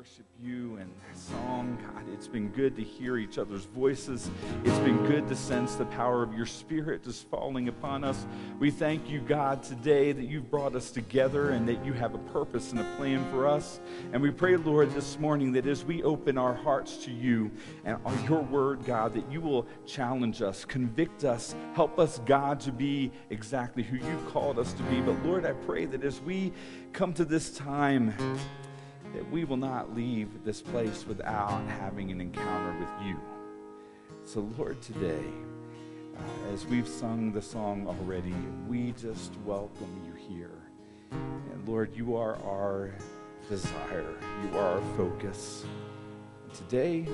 worship 0.00 0.24
you 0.42 0.78
and 0.80 0.90
that 1.06 1.18
song. 1.18 1.76
God, 1.82 2.02
it's 2.14 2.26
been 2.26 2.48
good 2.48 2.74
to 2.74 2.82
hear 2.82 3.18
each 3.18 3.36
other's 3.36 3.66
voices. 3.66 4.30
It's 4.64 4.78
been 4.78 4.96
good 5.04 5.28
to 5.28 5.36
sense 5.36 5.74
the 5.74 5.84
power 5.84 6.22
of 6.22 6.32
your 6.32 6.46
spirit 6.46 7.04
just 7.04 7.28
falling 7.28 7.68
upon 7.68 8.02
us. 8.02 8.24
We 8.58 8.70
thank 8.70 9.10
you, 9.10 9.20
God, 9.20 9.62
today 9.62 10.12
that 10.12 10.24
you've 10.24 10.50
brought 10.50 10.74
us 10.74 10.90
together 10.90 11.50
and 11.50 11.68
that 11.68 11.84
you 11.84 11.92
have 11.92 12.14
a 12.14 12.18
purpose 12.32 12.70
and 12.70 12.80
a 12.80 12.96
plan 12.96 13.30
for 13.30 13.46
us. 13.46 13.78
And 14.14 14.22
we 14.22 14.30
pray, 14.30 14.56
Lord, 14.56 14.90
this 14.94 15.18
morning 15.18 15.52
that 15.52 15.66
as 15.66 15.84
we 15.84 16.02
open 16.02 16.38
our 16.38 16.54
hearts 16.54 16.96
to 17.04 17.10
you 17.10 17.50
and 17.84 17.98
on 18.06 18.24
your 18.24 18.40
word, 18.40 18.86
God, 18.86 19.12
that 19.12 19.30
you 19.30 19.42
will 19.42 19.66
challenge 19.84 20.40
us, 20.40 20.64
convict 20.64 21.24
us, 21.24 21.54
help 21.74 21.98
us, 21.98 22.20
God, 22.24 22.58
to 22.60 22.72
be 22.72 23.12
exactly 23.28 23.82
who 23.82 23.96
you've 23.96 24.32
called 24.32 24.58
us 24.58 24.72
to 24.72 24.82
be. 24.84 25.02
But 25.02 25.22
Lord, 25.26 25.44
I 25.44 25.52
pray 25.52 25.84
that 25.84 26.02
as 26.04 26.22
we 26.22 26.54
come 26.94 27.12
to 27.12 27.26
this 27.26 27.50
time, 27.50 28.14
that 29.14 29.30
we 29.30 29.44
will 29.44 29.56
not 29.56 29.94
leave 29.94 30.44
this 30.44 30.60
place 30.60 31.04
without 31.06 31.62
having 31.66 32.10
an 32.10 32.20
encounter 32.20 32.78
with 32.78 33.06
you. 33.06 33.20
So, 34.24 34.48
Lord, 34.56 34.80
today, 34.80 35.24
uh, 36.16 36.52
as 36.54 36.66
we've 36.66 36.88
sung 36.88 37.32
the 37.32 37.42
song 37.42 37.86
already, 37.86 38.34
we 38.68 38.92
just 38.92 39.32
welcome 39.44 40.00
you 40.04 40.12
here. 40.12 40.50
And 41.10 41.66
Lord, 41.66 41.96
you 41.96 42.16
are 42.16 42.36
our 42.44 42.94
desire, 43.48 44.14
you 44.44 44.58
are 44.58 44.74
our 44.74 44.96
focus. 44.96 45.64
Today, 46.52 47.06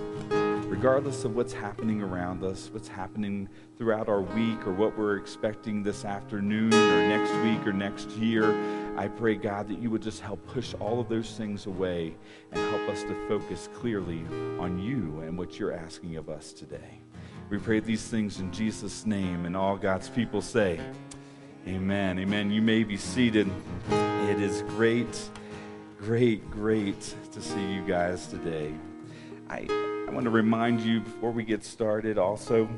regardless 0.66 1.24
of 1.24 1.36
what's 1.36 1.53
happening 1.53 2.03
around 2.03 2.42
us, 2.42 2.70
what's 2.72 2.88
happening 2.88 3.49
throughout 3.76 4.09
our 4.09 4.22
week, 4.22 4.66
or 4.66 4.72
what 4.72 4.97
we're 4.99 5.16
expecting 5.16 5.82
this 5.82 6.05
afternoon, 6.05 6.72
or 6.72 7.09
next 7.09 7.32
week, 7.44 7.66
or 7.66 7.72
next 7.72 8.11
year, 8.12 8.53
I 8.97 9.09
pray, 9.09 9.34
God, 9.34 9.68
that 9.68 9.78
you 9.78 9.90
would 9.90 10.03
just 10.03 10.22
help 10.22 10.44
push 10.47 10.72
all 10.80 11.01
of 11.01 11.09
those 11.09 11.32
things 11.36 11.66
away 11.66 12.14
and 12.51 12.70
help 12.70 12.88
us 12.88 13.03
to 13.03 13.28
focus 13.28 13.68
clearly 13.74 14.24
on 14.59 14.78
you 14.78 15.20
and 15.20 15.36
what 15.36 15.59
you're 15.59 15.72
asking 15.72 16.16
of 16.16 16.30
us 16.30 16.53
today. 16.53 17.01
We 17.51 17.59
pray 17.59 17.80
these 17.80 18.09
things 18.09 18.40
in 18.40 18.51
Jesus' 18.51 19.05
name, 19.05 19.44
and 19.44 19.57
all 19.57 19.76
God's 19.76 20.09
people 20.09 20.40
say, 20.40 20.80
Amen. 21.68 22.18
Amen. 22.18 22.51
You 22.51 22.62
may 22.62 22.84
be 22.84 22.97
seated. 22.97 23.51
It 23.90 24.40
is 24.40 24.62
great, 24.62 25.28
great, 25.99 26.49
great 26.51 27.14
to 27.32 27.42
see 27.42 27.72
you 27.74 27.82
guys 27.86 28.28
today. 28.28 28.72
I, 29.51 29.66
I 30.09 30.12
want 30.12 30.24
to 30.24 30.30
remind 30.30 30.80
you 30.80 31.01
before 31.01 31.32
we 31.32 31.44
get 31.44 31.64
started 31.64 32.18
also 32.18 32.68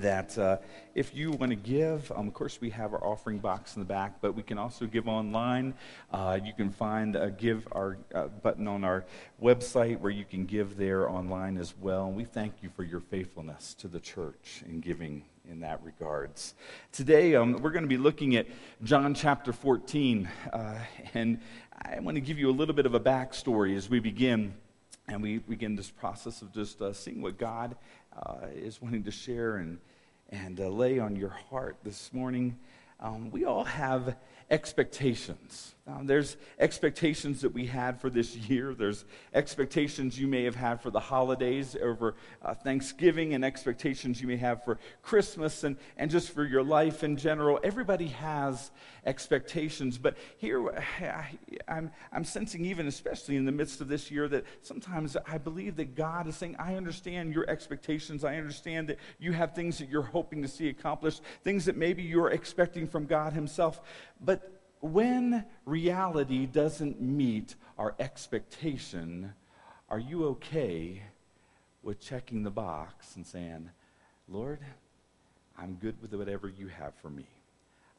that 0.00 0.36
uh, 0.38 0.58
if 0.94 1.14
you 1.14 1.30
want 1.32 1.50
to 1.50 1.56
give, 1.56 2.10
um, 2.12 2.28
of 2.28 2.34
course, 2.34 2.60
we 2.60 2.70
have 2.70 2.92
our 2.92 3.04
offering 3.04 3.38
box 3.38 3.76
in 3.76 3.80
the 3.82 3.86
back, 3.86 4.20
but 4.20 4.34
we 4.34 4.42
can 4.42 4.58
also 4.58 4.86
give 4.86 5.08
online. 5.08 5.74
Uh, 6.12 6.38
you 6.42 6.52
can 6.52 6.70
find 6.70 7.16
a 7.16 7.30
give 7.30 7.66
our 7.72 7.98
uh, 8.14 8.28
button 8.28 8.66
on 8.66 8.84
our 8.84 9.04
website 9.42 10.00
where 10.00 10.10
you 10.10 10.24
can 10.24 10.46
give 10.46 10.76
there 10.76 11.08
online 11.08 11.58
as 11.58 11.74
well. 11.80 12.06
And 12.06 12.16
we 12.16 12.24
thank 12.24 12.54
you 12.62 12.70
for 12.74 12.82
your 12.82 13.00
faithfulness 13.00 13.74
to 13.74 13.88
the 13.88 14.00
church 14.00 14.62
in 14.66 14.80
giving 14.80 15.24
in 15.50 15.60
that 15.60 15.82
regards. 15.84 16.54
Today, 16.92 17.34
um, 17.34 17.60
we're 17.62 17.70
going 17.70 17.84
to 17.84 17.88
be 17.88 17.98
looking 17.98 18.36
at 18.36 18.46
John 18.82 19.14
chapter 19.14 19.52
14, 19.52 20.28
uh, 20.52 20.78
and 21.14 21.38
I 21.82 22.00
want 22.00 22.16
to 22.16 22.20
give 22.20 22.38
you 22.38 22.50
a 22.50 22.52
little 22.52 22.74
bit 22.74 22.86
of 22.86 22.94
a 22.94 23.00
backstory 23.00 23.76
as 23.76 23.88
we 23.88 24.00
begin. 24.00 24.54
And 25.08 25.22
we 25.22 25.38
begin 25.38 25.76
this 25.76 25.88
process 25.88 26.42
of 26.42 26.52
just 26.52 26.82
uh, 26.82 26.92
seeing 26.92 27.22
what 27.22 27.38
God 27.38 27.76
uh, 28.24 28.46
is 28.54 28.80
wanting 28.80 29.02
to 29.04 29.10
share 29.10 29.56
and, 29.56 29.78
and 30.30 30.60
uh, 30.60 30.68
lay 30.68 30.98
on 30.98 31.16
your 31.16 31.34
heart 31.50 31.76
this 31.84 32.12
morning. 32.12 32.56
um, 33.00 33.30
we 33.30 33.44
all 33.44 33.64
have 33.64 34.16
expectations. 34.50 35.74
Um, 35.88 36.06
there's 36.06 36.36
expectations 36.58 37.42
that 37.42 37.54
we 37.54 37.66
had 37.66 38.00
for 38.00 38.10
this 38.10 38.34
year. 38.34 38.74
There's 38.74 39.04
expectations 39.32 40.18
you 40.18 40.26
may 40.26 40.42
have 40.42 40.56
had 40.56 40.82
for 40.82 40.90
the 40.90 40.98
holidays 40.98 41.76
over 41.80 42.16
uh, 42.42 42.54
Thanksgiving, 42.54 43.34
and 43.34 43.44
expectations 43.44 44.20
you 44.20 44.26
may 44.26 44.36
have 44.36 44.64
for 44.64 44.80
Christmas 45.02 45.62
and, 45.62 45.76
and 45.96 46.10
just 46.10 46.30
for 46.30 46.44
your 46.44 46.64
life 46.64 47.04
in 47.04 47.16
general. 47.16 47.60
Everybody 47.62 48.08
has 48.08 48.72
expectations. 49.04 49.96
But 49.96 50.16
here, 50.38 50.68
I, 51.00 51.38
I'm, 51.68 51.92
I'm 52.12 52.24
sensing, 52.24 52.64
even 52.64 52.88
especially 52.88 53.36
in 53.36 53.44
the 53.44 53.52
midst 53.52 53.80
of 53.80 53.86
this 53.86 54.10
year, 54.10 54.26
that 54.26 54.44
sometimes 54.62 55.16
I 55.24 55.38
believe 55.38 55.76
that 55.76 55.94
God 55.94 56.26
is 56.26 56.36
saying, 56.36 56.56
I 56.58 56.74
understand 56.74 57.32
your 57.32 57.48
expectations. 57.48 58.24
I 58.24 58.38
understand 58.38 58.88
that 58.88 58.98
you 59.20 59.30
have 59.32 59.54
things 59.54 59.78
that 59.78 59.88
you're 59.88 60.02
hoping 60.02 60.42
to 60.42 60.48
see 60.48 60.68
accomplished, 60.68 61.22
things 61.44 61.64
that 61.66 61.76
maybe 61.76 62.02
you're 62.02 62.30
expecting 62.30 62.88
from 62.88 63.06
God 63.06 63.32
Himself. 63.32 63.80
But 64.20 64.35
when 64.80 65.44
reality 65.64 66.46
doesn't 66.46 67.00
meet 67.00 67.54
our 67.78 67.94
expectation, 67.98 69.32
are 69.88 69.98
you 69.98 70.26
okay 70.26 71.02
with 71.82 72.00
checking 72.00 72.42
the 72.42 72.50
box 72.50 73.16
and 73.16 73.26
saying, 73.26 73.70
Lord, 74.28 74.58
I'm 75.58 75.74
good 75.74 76.00
with 76.02 76.12
whatever 76.12 76.48
you 76.48 76.68
have 76.68 76.94
for 77.00 77.10
me? 77.10 77.26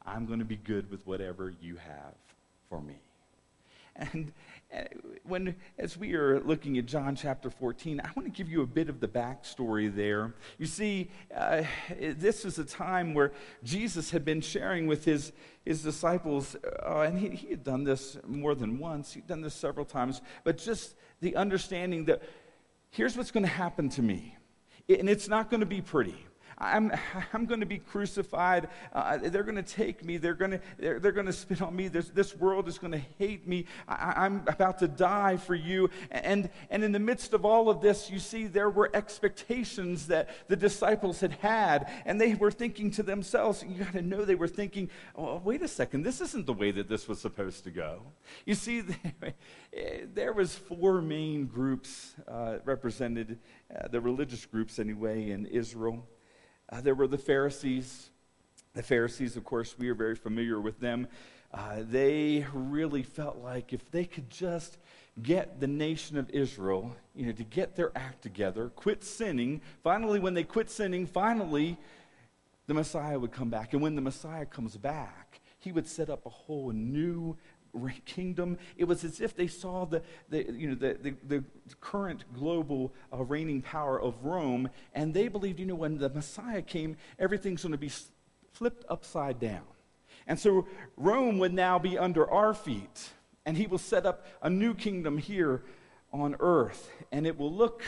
I'm 0.05 0.25
going 0.25 0.39
to 0.39 0.45
be 0.45 0.57
good 0.57 0.89
with 0.89 1.05
whatever 1.05 1.53
you 1.61 1.75
have 1.75 2.13
for 2.69 2.81
me. 2.81 2.95
And 3.97 4.31
uh, 4.75 4.81
when, 5.23 5.55
as 5.77 5.97
we 5.97 6.13
are 6.13 6.39
looking 6.41 6.77
at 6.77 6.85
John 6.85 7.15
chapter 7.15 7.49
14, 7.49 7.99
I 8.03 8.09
want 8.15 8.25
to 8.25 8.31
give 8.31 8.49
you 8.49 8.61
a 8.61 8.67
bit 8.67 8.89
of 8.89 8.99
the 8.99 9.07
backstory 9.07 9.93
there. 9.93 10.33
You 10.57 10.65
see, 10.65 11.09
uh, 11.35 11.63
this 11.99 12.45
is 12.45 12.59
a 12.59 12.65
time 12.65 13.13
where 13.13 13.31
Jesus 13.63 14.11
had 14.11 14.23
been 14.23 14.41
sharing 14.41 14.85
with 14.85 15.05
his, 15.05 15.31
his 15.65 15.81
disciples, 15.81 16.55
uh, 16.85 16.99
and 16.99 17.17
he, 17.17 17.29
he 17.29 17.47
had 17.49 17.63
done 17.63 17.83
this 17.85 18.17
more 18.27 18.55
than 18.55 18.77
once, 18.77 19.13
he'd 19.13 19.27
done 19.27 19.41
this 19.41 19.55
several 19.55 19.85
times, 19.85 20.21
but 20.43 20.57
just 20.57 20.95
the 21.21 21.35
understanding 21.35 22.05
that 22.05 22.21
here's 22.91 23.17
what's 23.17 23.31
going 23.31 23.45
to 23.45 23.49
happen 23.51 23.89
to 23.89 24.01
me. 24.01 24.37
And 24.89 25.09
it's 25.09 25.27
not 25.27 25.49
going 25.49 25.59
to 25.61 25.65
be 25.65 25.81
pretty. 25.81 26.26
I'm, 26.57 26.91
I'm 27.33 27.45
going 27.45 27.59
to 27.59 27.65
be 27.65 27.79
crucified. 27.79 28.69
Uh, 28.93 29.17
they're 29.17 29.43
going 29.43 29.55
to 29.55 29.63
take 29.63 30.03
me. 30.03 30.17
They're 30.17 30.33
going 30.33 30.51
to, 30.51 30.61
they're, 30.77 30.99
they're 30.99 31.11
going 31.11 31.25
to 31.25 31.33
spit 31.33 31.61
on 31.61 31.75
me. 31.75 31.87
This, 31.87 32.09
this 32.09 32.35
world 32.35 32.67
is 32.67 32.77
going 32.77 32.93
to 32.93 33.01
hate 33.17 33.47
me. 33.47 33.65
I, 33.87 34.13
I'm 34.17 34.43
about 34.47 34.79
to 34.79 34.87
die 34.87 35.37
for 35.37 35.55
you. 35.55 35.89
And, 36.11 36.49
and 36.69 36.83
in 36.83 36.91
the 36.91 36.99
midst 36.99 37.33
of 37.33 37.45
all 37.45 37.69
of 37.69 37.81
this, 37.81 38.09
you 38.09 38.19
see, 38.19 38.47
there 38.47 38.69
were 38.69 38.89
expectations 38.93 40.07
that 40.07 40.29
the 40.47 40.55
disciples 40.55 41.19
had 41.19 41.33
had. 41.33 41.91
And 42.05 42.19
they 42.19 42.35
were 42.35 42.51
thinking 42.51 42.91
to 42.91 43.03
themselves, 43.03 43.63
you 43.67 43.83
got 43.83 43.93
to 43.93 44.01
know 44.01 44.25
they 44.25 44.35
were 44.35 44.47
thinking, 44.47 44.89
oh, 45.15 45.41
wait 45.43 45.61
a 45.61 45.67
second, 45.67 46.03
this 46.03 46.21
isn't 46.21 46.45
the 46.45 46.53
way 46.53 46.71
that 46.71 46.89
this 46.89 47.07
was 47.07 47.19
supposed 47.19 47.63
to 47.65 47.71
go. 47.71 48.01
You 48.45 48.55
see, 48.55 48.83
there 50.13 50.33
was 50.33 50.55
four 50.55 51.01
main 51.01 51.45
groups 51.45 52.15
uh, 52.27 52.57
represented, 52.65 53.39
uh, 53.73 53.87
the 53.89 54.01
religious 54.01 54.45
groups 54.45 54.79
anyway, 54.79 55.31
in 55.31 55.45
Israel. 55.45 56.07
Uh, 56.69 56.81
there 56.81 56.95
were 56.95 57.07
the 57.07 57.17
Pharisees. 57.17 58.09
The 58.73 58.83
Pharisees, 58.83 59.37
of 59.37 59.43
course, 59.43 59.75
we 59.77 59.89
are 59.89 59.95
very 59.95 60.15
familiar 60.15 60.59
with 60.59 60.79
them. 60.79 61.07
Uh, 61.53 61.77
they 61.79 62.45
really 62.53 63.03
felt 63.03 63.37
like 63.37 63.71
if 63.71 63.89
they 63.89 64.03
could 64.03 64.29
just 64.29 64.77
get 65.23 65.59
the 65.59 65.67
nation 65.67 66.17
of 66.17 66.29
Israel, 66.29 66.95
you 67.15 67.25
know, 67.25 67.31
to 67.31 67.43
get 67.43 67.75
their 67.75 67.91
act 67.97 68.21
together, 68.21 68.69
quit 68.69 69.03
sinning, 69.03 69.61
finally, 69.81 70.19
when 70.19 70.33
they 70.33 70.43
quit 70.43 70.69
sinning, 70.69 71.07
finally, 71.07 71.77
the 72.67 72.73
Messiah 72.73 73.17
would 73.17 73.31
come 73.31 73.49
back. 73.49 73.73
And 73.73 73.81
when 73.81 73.95
the 73.95 74.01
Messiah 74.01 74.45
comes 74.45 74.75
back, 74.75 75.39
he 75.57 75.71
would 75.71 75.87
set 75.87 76.09
up 76.09 76.25
a 76.25 76.29
whole 76.29 76.71
new 76.71 77.37
kingdom. 78.05 78.57
It 78.77 78.85
was 78.85 79.03
as 79.03 79.21
if 79.21 79.35
they 79.35 79.47
saw 79.47 79.85
the, 79.85 80.01
the, 80.29 80.51
you 80.51 80.69
know, 80.69 80.75
the, 80.75 80.97
the, 81.01 81.15
the 81.27 81.43
current 81.81 82.23
global 82.33 82.93
uh, 83.13 83.23
reigning 83.23 83.61
power 83.61 84.01
of 84.01 84.23
Rome, 84.23 84.69
and 84.93 85.13
they 85.13 85.27
believed, 85.27 85.59
you 85.59 85.65
know, 85.65 85.75
when 85.75 85.97
the 85.97 86.09
Messiah 86.09 86.61
came, 86.61 86.97
everything's 87.19 87.63
going 87.63 87.71
to 87.71 87.77
be 87.77 87.91
flipped 88.53 88.85
upside 88.89 89.39
down. 89.39 89.63
And 90.27 90.39
so 90.39 90.67
Rome 90.97 91.39
would 91.39 91.53
now 91.53 91.79
be 91.79 91.97
under 91.97 92.29
our 92.29 92.53
feet, 92.53 93.09
and 93.45 93.55
he 93.55 93.67
will 93.67 93.77
set 93.77 94.05
up 94.05 94.25
a 94.41 94.49
new 94.49 94.73
kingdom 94.73 95.17
here 95.17 95.63
on 96.11 96.35
earth, 96.39 96.91
and 97.11 97.25
it 97.25 97.37
will 97.37 97.53
look 97.53 97.83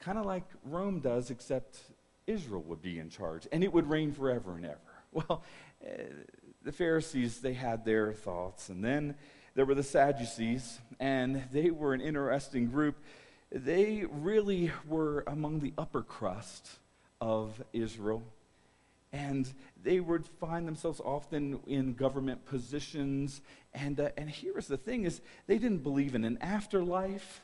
kind 0.00 0.18
of 0.18 0.26
like 0.26 0.44
Rome 0.64 1.00
does, 1.00 1.30
except 1.30 1.78
Israel 2.26 2.62
would 2.62 2.82
be 2.82 2.98
in 2.98 3.10
charge, 3.10 3.46
and 3.52 3.62
it 3.64 3.72
would 3.72 3.88
reign 3.88 4.12
forever 4.12 4.56
and 4.56 4.64
ever. 4.64 4.78
Well, 5.12 5.42
uh, 5.84 5.90
the 6.62 6.72
Pharisees, 6.72 7.40
they 7.40 7.54
had 7.54 7.84
their 7.84 8.12
thoughts. 8.12 8.68
And 8.68 8.84
then 8.84 9.14
there 9.54 9.64
were 9.64 9.74
the 9.74 9.82
Sadducees, 9.82 10.78
and 10.98 11.42
they 11.52 11.70
were 11.70 11.94
an 11.94 12.00
interesting 12.00 12.68
group. 12.68 12.96
They 13.50 14.04
really 14.10 14.70
were 14.86 15.24
among 15.26 15.60
the 15.60 15.72
upper 15.76 16.02
crust 16.02 16.78
of 17.20 17.62
Israel. 17.72 18.22
And 19.12 19.52
they 19.82 19.98
would 19.98 20.26
find 20.26 20.68
themselves 20.68 21.00
often 21.00 21.58
in 21.66 21.94
government 21.94 22.44
positions. 22.46 23.40
And, 23.74 23.98
uh, 23.98 24.10
and 24.16 24.30
here's 24.30 24.68
the 24.68 24.76
thing 24.76 25.04
is 25.04 25.20
they 25.48 25.58
didn't 25.58 25.82
believe 25.82 26.14
in 26.14 26.24
an 26.24 26.38
afterlife. 26.40 27.42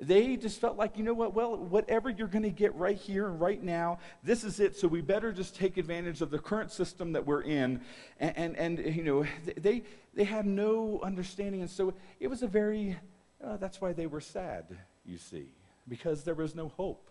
They 0.00 0.36
just 0.36 0.60
felt 0.60 0.76
like, 0.76 0.96
you 0.96 1.04
know 1.04 1.14
what, 1.14 1.34
well, 1.34 1.56
whatever 1.56 2.10
you're 2.10 2.28
going 2.28 2.42
to 2.42 2.50
get 2.50 2.74
right 2.74 2.96
here 2.96 3.28
and 3.28 3.40
right 3.40 3.62
now, 3.62 3.98
this 4.22 4.42
is 4.42 4.58
it. 4.58 4.76
So 4.76 4.88
we 4.88 5.00
better 5.00 5.32
just 5.32 5.54
take 5.54 5.76
advantage 5.76 6.20
of 6.22 6.30
the 6.30 6.38
current 6.38 6.72
system 6.72 7.12
that 7.12 7.26
we're 7.26 7.42
in. 7.42 7.80
And, 8.18 8.56
and, 8.56 8.78
and 8.78 8.96
you 8.96 9.04
know, 9.04 9.24
they, 9.56 9.82
they 10.14 10.24
had 10.24 10.46
no 10.46 11.00
understanding. 11.02 11.60
And 11.60 11.70
so 11.70 11.94
it 12.18 12.28
was 12.28 12.42
a 12.42 12.48
very, 12.48 12.96
uh, 13.44 13.56
that's 13.58 13.80
why 13.80 13.92
they 13.92 14.06
were 14.06 14.20
sad, 14.20 14.64
you 15.04 15.18
see, 15.18 15.46
because 15.88 16.24
there 16.24 16.34
was 16.34 16.54
no 16.54 16.68
hope 16.68 17.10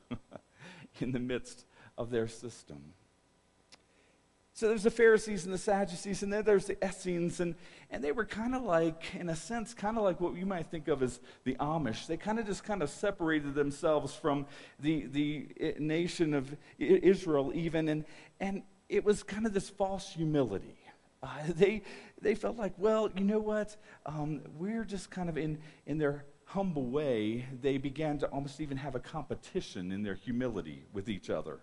in 1.00 1.12
the 1.12 1.20
midst 1.20 1.66
of 1.98 2.10
their 2.10 2.28
system. 2.28 2.94
So 4.54 4.68
there's 4.68 4.84
the 4.84 4.92
Pharisees 4.92 5.46
and 5.46 5.54
the 5.54 5.58
Sadducees, 5.58 6.24
and 6.24 6.32
then 6.32 6.44
there's 6.44 6.66
the 6.66 6.78
Essenes, 6.86 7.40
and, 7.40 7.56
and 7.90 8.04
they 8.04 8.12
were 8.12 8.26
kind 8.26 8.54
of 8.54 8.64
like, 8.64 9.16
in 9.18 9.30
a 9.30 9.36
sense, 9.36 9.74
kind 9.74 9.98
of 9.98 10.04
like 10.04 10.20
what 10.20 10.36
you 10.36 10.46
might 10.46 10.68
think 10.68 10.90
of 10.90 11.02
as 11.02 11.22
the 11.46 11.56
Amish. 11.56 12.06
They 12.06 12.18
kind 12.18 12.38
of 12.38 12.46
just 12.46 12.64
kind 12.64 12.84
of 12.84 12.90
separated 12.90 13.56
themselves 13.56 14.14
from 14.14 14.46
the, 14.80 15.06
the 15.08 15.48
eh, 15.60 15.72
nation 15.80 16.34
of 16.34 16.56
Israel, 16.78 17.52
even, 17.56 17.88
and, 17.88 18.06
and 18.42 18.64
it 18.90 19.06
was 19.06 19.24
kind 19.24 19.46
of 19.46 19.54
this 19.54 19.70
false 19.70 20.12
humility. 20.12 20.78
Uh, 21.24 21.30
they, 21.48 21.82
they 22.22 22.36
felt 22.36 22.58
like, 22.58 22.74
well, 22.78 23.10
you 23.16 23.24
know 23.24 23.40
what? 23.40 23.78
Um, 24.06 24.42
we're 24.58 24.84
just 24.84 25.10
kind 25.10 25.30
of 25.30 25.38
in, 25.38 25.60
in 25.86 25.98
their 25.98 26.26
humble 26.52 26.90
way, 26.90 27.46
they 27.62 27.78
began 27.78 28.18
to 28.18 28.28
almost 28.28 28.60
even 28.60 28.76
have 28.76 28.94
a 28.94 29.00
competition 29.00 29.90
in 29.90 30.04
their 30.04 30.16
humility 30.16 30.84
with 30.92 31.08
each 31.08 31.30
other. 31.30 31.62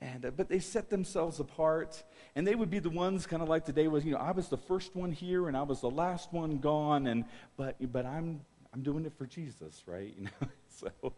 And, 0.00 0.26
uh, 0.26 0.30
but 0.30 0.48
they 0.48 0.58
set 0.58 0.90
themselves 0.90 1.40
apart, 1.40 2.02
and 2.34 2.46
they 2.46 2.54
would 2.54 2.70
be 2.70 2.78
the 2.78 2.90
ones 2.90 3.26
kind 3.26 3.42
of 3.42 3.48
like 3.48 3.64
today 3.64 3.88
was, 3.88 4.04
you 4.04 4.12
know, 4.12 4.18
I 4.18 4.32
was 4.32 4.48
the 4.48 4.56
first 4.56 4.94
one 4.94 5.12
here 5.12 5.48
and 5.48 5.56
I 5.56 5.62
was 5.62 5.80
the 5.80 5.90
last 5.90 6.32
one 6.32 6.58
gone, 6.58 7.06
and 7.06 7.24
but 7.56 7.76
but 7.92 8.04
I'm 8.04 8.40
I'm 8.72 8.82
doing 8.82 9.06
it 9.06 9.12
for 9.16 9.26
Jesus, 9.26 9.82
right? 9.86 10.14
You 10.18 10.24
know, 10.24 10.48
so 10.68 11.12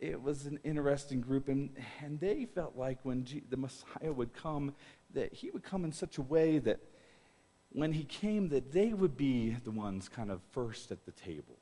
it 0.00 0.20
was 0.20 0.46
an 0.46 0.58
interesting 0.64 1.20
group, 1.20 1.48
and 1.48 1.70
and 2.02 2.18
they 2.18 2.44
felt 2.44 2.76
like 2.76 2.98
when 3.04 3.24
G- 3.24 3.44
the 3.48 3.56
Messiah 3.56 4.12
would 4.12 4.34
come, 4.34 4.74
that 5.14 5.32
he 5.32 5.50
would 5.50 5.62
come 5.62 5.84
in 5.84 5.92
such 5.92 6.18
a 6.18 6.22
way 6.22 6.58
that 6.58 6.80
when 7.70 7.92
he 7.92 8.04
came, 8.04 8.48
that 8.48 8.72
they 8.72 8.92
would 8.92 9.16
be 9.16 9.56
the 9.64 9.70
ones 9.70 10.08
kind 10.08 10.30
of 10.30 10.40
first 10.50 10.90
at 10.90 11.06
the 11.06 11.12
table. 11.12 11.56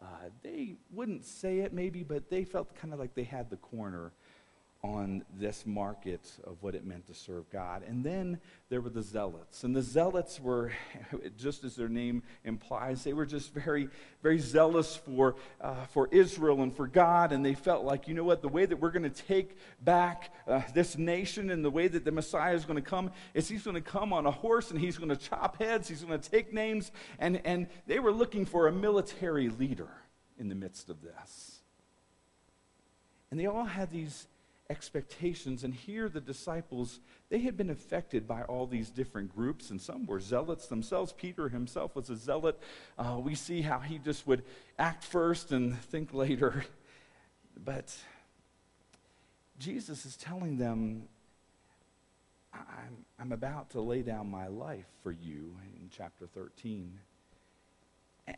Uh, 0.00 0.30
they 0.42 0.76
wouldn't 0.90 1.26
say 1.26 1.58
it 1.58 1.74
maybe, 1.74 2.02
but 2.02 2.30
they 2.30 2.44
felt 2.44 2.74
kind 2.74 2.94
of 2.94 2.98
like 2.98 3.14
they 3.14 3.24
had 3.24 3.50
the 3.50 3.56
corner 3.56 4.12
on 4.82 5.22
this 5.38 5.66
market 5.66 6.26
of 6.44 6.56
what 6.62 6.74
it 6.74 6.86
meant 6.86 7.06
to 7.06 7.14
serve 7.14 7.50
God. 7.50 7.82
And 7.86 8.02
then 8.02 8.40
there 8.70 8.80
were 8.80 8.88
the 8.88 9.02
zealots. 9.02 9.62
And 9.62 9.76
the 9.76 9.82
zealots 9.82 10.40
were, 10.40 10.72
just 11.36 11.64
as 11.64 11.76
their 11.76 11.88
name 11.88 12.22
implies, 12.44 13.04
they 13.04 13.12
were 13.12 13.26
just 13.26 13.52
very, 13.52 13.90
very 14.22 14.38
zealous 14.38 14.96
for, 14.96 15.36
uh, 15.60 15.84
for 15.86 16.08
Israel 16.10 16.62
and 16.62 16.74
for 16.74 16.86
God. 16.86 17.32
And 17.32 17.44
they 17.44 17.52
felt 17.52 17.84
like, 17.84 18.08
you 18.08 18.14
know 18.14 18.24
what, 18.24 18.40
the 18.40 18.48
way 18.48 18.64
that 18.64 18.76
we're 18.78 18.90
going 18.90 19.10
to 19.10 19.22
take 19.22 19.58
back 19.82 20.32
uh, 20.48 20.62
this 20.72 20.96
nation 20.96 21.50
and 21.50 21.62
the 21.62 21.70
way 21.70 21.86
that 21.86 22.06
the 22.06 22.12
Messiah 22.12 22.54
is 22.54 22.64
going 22.64 22.82
to 22.82 22.88
come 22.88 23.10
is 23.34 23.48
he's 23.48 23.64
going 23.64 23.74
to 23.74 23.82
come 23.82 24.14
on 24.14 24.24
a 24.24 24.30
horse 24.30 24.70
and 24.70 24.80
he's 24.80 24.96
going 24.96 25.10
to 25.10 25.16
chop 25.16 25.58
heads, 25.58 25.88
he's 25.88 26.02
going 26.02 26.18
to 26.18 26.30
take 26.30 26.54
names. 26.54 26.90
And, 27.18 27.42
and 27.44 27.66
they 27.86 27.98
were 27.98 28.12
looking 28.12 28.46
for 28.46 28.66
a 28.66 28.72
military 28.72 29.50
leader 29.50 29.90
in 30.38 30.48
the 30.48 30.54
midst 30.54 30.88
of 30.88 31.02
this. 31.02 31.58
And 33.30 33.38
they 33.38 33.46
all 33.46 33.64
had 33.64 33.90
these 33.90 34.26
expectations. 34.70 35.64
And 35.64 35.74
here, 35.74 36.08
the 36.08 36.20
disciples, 36.20 37.00
they 37.28 37.40
had 37.40 37.56
been 37.56 37.68
affected 37.68 38.26
by 38.26 38.42
all 38.42 38.66
these 38.66 38.88
different 38.88 39.34
groups, 39.34 39.70
and 39.70 39.80
some 39.80 40.06
were 40.06 40.20
zealots 40.20 40.68
themselves. 40.68 41.12
Peter 41.12 41.48
himself 41.48 41.94
was 41.96 42.08
a 42.08 42.16
zealot. 42.16 42.58
Uh, 42.96 43.18
we 43.22 43.34
see 43.34 43.60
how 43.60 43.80
he 43.80 43.98
just 43.98 44.26
would 44.26 44.44
act 44.78 45.04
first 45.04 45.52
and 45.52 45.78
think 45.82 46.14
later. 46.14 46.64
But 47.62 47.94
Jesus 49.58 50.06
is 50.06 50.16
telling 50.16 50.56
them 50.56 51.08
I'm, 52.54 53.04
I'm 53.18 53.32
about 53.32 53.70
to 53.70 53.80
lay 53.80 54.02
down 54.02 54.30
my 54.30 54.46
life 54.46 54.86
for 55.02 55.12
you 55.12 55.56
in 55.76 55.90
chapter 55.90 56.26
13. 56.26 56.98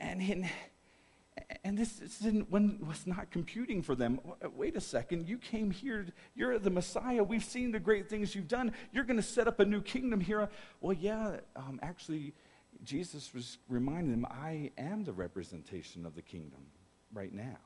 And, 0.01 0.23
in, 0.23 0.49
and 1.65 1.79
this, 1.79 1.95
this 1.95 2.23
when, 2.49 2.79
was 2.87 3.07
not 3.07 3.31
computing 3.31 3.83
for 3.83 3.95
them. 3.95 4.21
Wait 4.55 4.77
a 4.77 4.81
second, 4.81 5.29
you 5.29 5.39
came 5.39 5.71
here, 5.71 6.07
you're 6.35 6.59
the 6.59 6.71
Messiah. 6.71 7.23
We've 7.23 7.45
seen 7.45 7.73
the 7.73 7.81
great 7.81 8.09
things 8.09 8.35
you've 8.35 8.49
done. 8.49 8.73
You're 8.93 9.05
going 9.05 9.17
to 9.17 9.23
set 9.23 9.49
up 9.49 9.61
a 9.61 9.65
new 9.65 9.81
kingdom 9.81 10.21
here. 10.21 10.49
Well, 10.81 10.93
yeah, 10.93 11.37
um, 11.57 11.81
actually, 11.83 12.35
Jesus 12.85 13.33
was 13.33 13.59
reminding 13.69 14.11
them, 14.11 14.27
I 14.31 14.73
am 14.77 15.05
the 15.05 15.13
representation 15.13 16.05
of 16.05 16.15
the 16.15 16.23
kingdom 16.23 16.67
right 17.13 17.33
now. 17.33 17.59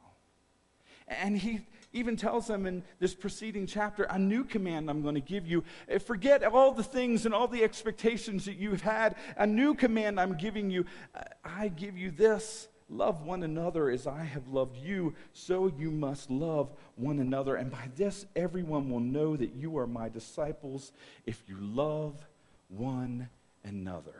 And 1.08 1.38
he 1.38 1.60
even 1.92 2.16
tells 2.16 2.48
them 2.48 2.66
in 2.66 2.82
this 2.98 3.14
preceding 3.14 3.66
chapter, 3.66 4.04
a 4.04 4.18
new 4.18 4.42
command 4.42 4.90
I'm 4.90 5.02
going 5.02 5.14
to 5.14 5.20
give 5.20 5.46
you. 5.46 5.62
Uh, 5.92 6.00
forget 6.00 6.42
all 6.42 6.72
the 6.72 6.82
things 6.82 7.26
and 7.26 7.34
all 7.34 7.46
the 7.46 7.62
expectations 7.62 8.44
that 8.46 8.56
you've 8.56 8.82
had. 8.82 9.14
A 9.36 9.46
new 9.46 9.74
command 9.74 10.18
I'm 10.18 10.36
giving 10.36 10.68
you. 10.68 10.84
Uh, 11.14 11.20
I 11.44 11.68
give 11.68 11.96
you 11.96 12.10
this 12.10 12.66
love 12.88 13.22
one 13.22 13.42
another 13.42 13.90
as 13.90 14.06
I 14.06 14.24
have 14.24 14.48
loved 14.48 14.76
you, 14.76 15.14
so 15.32 15.66
you 15.66 15.90
must 15.90 16.30
love 16.30 16.72
one 16.94 17.18
another. 17.18 17.56
And 17.56 17.70
by 17.70 17.88
this, 17.96 18.26
everyone 18.36 18.90
will 18.90 19.00
know 19.00 19.36
that 19.36 19.54
you 19.54 19.76
are 19.78 19.86
my 19.86 20.08
disciples 20.08 20.92
if 21.24 21.42
you 21.48 21.56
love 21.60 22.26
one 22.68 23.28
another. 23.64 24.14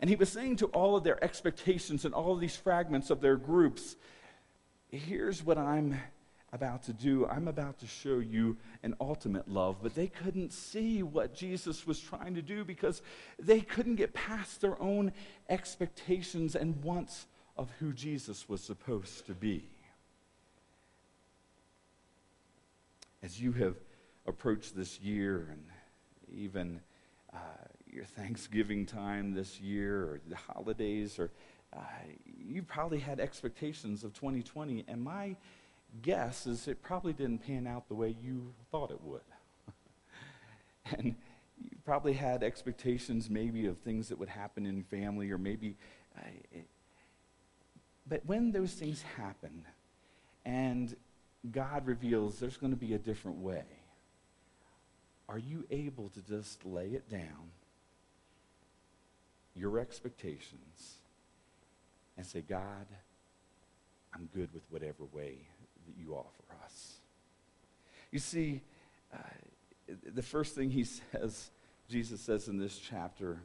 And 0.00 0.08
he 0.08 0.16
was 0.16 0.28
saying 0.28 0.56
to 0.56 0.66
all 0.66 0.96
of 0.96 1.04
their 1.04 1.22
expectations 1.22 2.04
and 2.04 2.14
all 2.14 2.32
of 2.32 2.40
these 2.40 2.56
fragments 2.56 3.10
of 3.10 3.20
their 3.20 3.36
groups, 3.36 3.96
here's 4.90 5.44
what 5.44 5.58
I'm 5.58 5.98
about 6.52 6.84
to 6.84 6.92
do. 6.92 7.26
I'm 7.26 7.48
about 7.48 7.78
to 7.80 7.86
show 7.86 8.20
you 8.20 8.56
an 8.82 8.94
ultimate 9.00 9.48
love. 9.48 9.78
But 9.82 9.94
they 9.94 10.06
couldn't 10.06 10.52
see 10.52 11.02
what 11.02 11.34
Jesus 11.34 11.86
was 11.86 12.00
trying 12.00 12.34
to 12.36 12.42
do 12.42 12.64
because 12.64 13.02
they 13.38 13.60
couldn't 13.60 13.96
get 13.96 14.14
past 14.14 14.60
their 14.60 14.80
own 14.80 15.12
expectations 15.48 16.54
and 16.54 16.82
wants 16.82 17.26
of 17.58 17.68
who 17.80 17.92
Jesus 17.92 18.48
was 18.48 18.62
supposed 18.62 19.26
to 19.26 19.34
be. 19.34 19.68
As 23.20 23.40
you 23.40 23.50
have 23.52 23.74
approached 24.26 24.76
this 24.76 25.00
year 25.00 25.48
and 25.50 25.64
even 26.32 26.80
uh, 27.34 27.38
your 27.90 28.04
Thanksgiving 28.04 28.86
time 28.86 29.34
this 29.34 29.60
year 29.60 29.96
or 30.02 30.20
the 30.28 30.36
holidays, 30.36 31.18
or 31.18 31.32
uh, 31.76 31.80
you 32.24 32.62
probably 32.62 33.00
had 33.00 33.18
expectations 33.18 34.04
of 34.04 34.14
2020, 34.14 34.84
and 34.86 35.02
my 35.02 35.34
guess 36.00 36.46
is 36.46 36.68
it 36.68 36.80
probably 36.80 37.12
didn't 37.12 37.38
pan 37.38 37.66
out 37.66 37.88
the 37.88 37.94
way 37.94 38.14
you 38.22 38.54
thought 38.70 38.92
it 38.92 39.02
would. 39.02 39.20
and 40.96 41.16
you 41.60 41.76
probably 41.84 42.12
had 42.12 42.44
expectations 42.44 43.28
maybe 43.28 43.66
of 43.66 43.78
things 43.78 44.08
that 44.10 44.18
would 44.18 44.28
happen 44.28 44.64
in 44.64 44.84
family 44.84 45.32
or 45.32 45.38
maybe. 45.38 45.74
Uh, 46.16 46.20
but 48.08 48.24
when 48.26 48.52
those 48.52 48.72
things 48.72 49.02
happen 49.16 49.64
and 50.44 50.96
God 51.50 51.86
reveals 51.86 52.38
there's 52.38 52.56
going 52.56 52.72
to 52.72 52.78
be 52.78 52.94
a 52.94 52.98
different 52.98 53.38
way, 53.38 53.64
are 55.28 55.38
you 55.38 55.64
able 55.70 56.08
to 56.10 56.22
just 56.22 56.64
lay 56.64 56.88
it 56.88 57.08
down, 57.10 57.50
your 59.54 59.78
expectations, 59.78 60.96
and 62.16 62.24
say, 62.24 62.40
God, 62.40 62.86
I'm 64.14 64.28
good 64.34 64.48
with 64.54 64.62
whatever 64.70 65.04
way 65.12 65.36
that 65.86 65.94
you 65.96 66.14
offer 66.14 66.44
us. 66.64 66.94
You 68.10 68.18
see, 68.18 68.62
uh, 69.12 69.18
the 70.14 70.22
first 70.22 70.54
thing 70.54 70.70
he 70.70 70.84
says, 71.12 71.50
Jesus 71.88 72.20
says 72.20 72.48
in 72.48 72.58
this 72.58 72.78
chapter, 72.78 73.40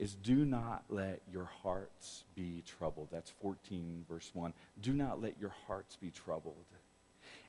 is 0.00 0.14
do 0.14 0.46
not 0.46 0.84
let 0.88 1.20
your 1.30 1.50
hearts 1.62 2.24
be 2.34 2.64
troubled. 2.66 3.08
That's 3.12 3.30
14, 3.42 4.06
verse 4.08 4.30
1. 4.32 4.54
Do 4.80 4.94
not 4.94 5.20
let 5.20 5.38
your 5.38 5.54
hearts 5.66 5.96
be 5.96 6.10
troubled. 6.10 6.64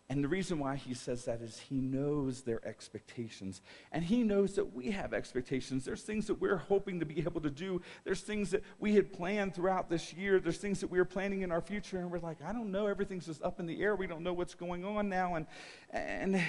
And 0.09 0.21
the 0.21 0.27
reason 0.27 0.59
why 0.59 0.75
he 0.75 0.93
says 0.93 1.23
that 1.23 1.41
is 1.41 1.57
he 1.69 1.75
knows 1.75 2.41
their 2.41 2.59
expectations. 2.67 3.61
And 3.93 4.03
he 4.03 4.23
knows 4.23 4.55
that 4.55 4.73
we 4.73 4.91
have 4.91 5.13
expectations. 5.13 5.85
There's 5.85 6.01
things 6.01 6.27
that 6.27 6.41
we're 6.41 6.57
hoping 6.57 6.99
to 6.99 7.05
be 7.05 7.19
able 7.19 7.39
to 7.39 7.49
do. 7.49 7.81
There's 8.03 8.19
things 8.19 8.51
that 8.51 8.65
we 8.79 8.95
had 8.95 9.13
planned 9.13 9.55
throughout 9.55 9.89
this 9.89 10.13
year. 10.13 10.41
There's 10.41 10.57
things 10.57 10.81
that 10.81 10.91
we 10.91 10.99
are 10.99 11.05
planning 11.05 11.43
in 11.43 11.51
our 11.53 11.61
future. 11.61 11.99
And 11.99 12.11
we're 12.11 12.19
like, 12.19 12.43
I 12.45 12.51
don't 12.51 12.73
know. 12.73 12.87
Everything's 12.87 13.27
just 13.27 13.41
up 13.41 13.61
in 13.61 13.65
the 13.65 13.81
air. 13.81 13.95
We 13.95 14.07
don't 14.07 14.23
know 14.23 14.33
what's 14.33 14.55
going 14.55 14.83
on 14.83 15.07
now. 15.07 15.35
And, 15.35 15.45
and 15.91 16.43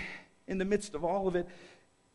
in 0.48 0.58
the 0.58 0.64
midst 0.64 0.96
of 0.96 1.04
all 1.04 1.28
of 1.28 1.36
it, 1.36 1.46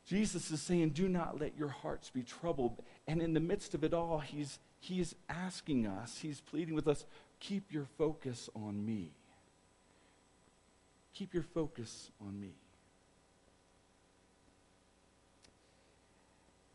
Jesus 0.08 0.52
is 0.52 0.62
saying, 0.62 0.92
Do 0.92 1.10
not 1.10 1.40
let 1.40 1.58
your 1.58 1.68
hearts 1.68 2.10
be 2.10 2.24
troubled. 2.24 2.82
And 3.08 3.22
in 3.22 3.34
the 3.34 3.39
midst 3.39 3.74
of 3.74 3.84
it 3.84 3.93
all, 3.93 4.20
he's, 4.20 4.60
he's 4.80 5.16
asking 5.30 5.88
us, 5.88 6.20
he's 6.22 6.41
pleading 6.41 6.76
with 6.76 6.88
us, 6.88 7.05
keep 7.39 7.72
your 7.72 7.86
focus 7.97 8.49
on 8.55 8.86
me. 8.86 9.12
Keep 11.14 11.34
your 11.34 11.43
focus 11.43 12.12
on 12.22 12.39
me. 12.39 12.53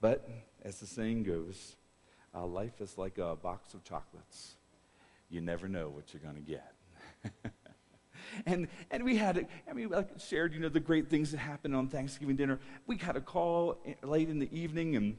But 0.01 0.29
as 0.65 0.81
the 0.81 0.87
saying 0.87 1.25
goes, 1.25 1.77
uh, 2.35 2.47
life 2.47 2.81
is 2.81 2.99
like 2.99 3.19
a 3.19 3.37
box 3.37 3.75
of 3.75 3.85
chocolates. 3.85 4.55
You 5.31 5.41
never 5.41 5.69
know 5.69 5.91
what 5.91 6.13
you're 6.13 6.23
going 6.23 6.35
to 6.35 6.41
get. 6.41 6.75
and 8.47 8.67
and 8.91 9.05
we 9.05 9.17
had, 9.17 9.47
I 9.71 9.73
mean, 9.75 9.91
like 9.91 10.09
shared, 10.19 10.55
you 10.55 10.61
know, 10.61 10.69
the 10.69 10.81
great 10.81 11.09
things 11.09 11.31
that 11.31 11.39
happened 11.39 11.77
on 11.77 11.89
Thanksgiving 11.89 12.37
dinner. 12.37 12.59
We 12.87 12.97
got 12.97 13.17
a 13.17 13.21
call 13.21 13.79
late 14.03 14.29
in 14.29 14.41
the 14.41 14.49
evening, 14.57 14.97
and 14.97 15.17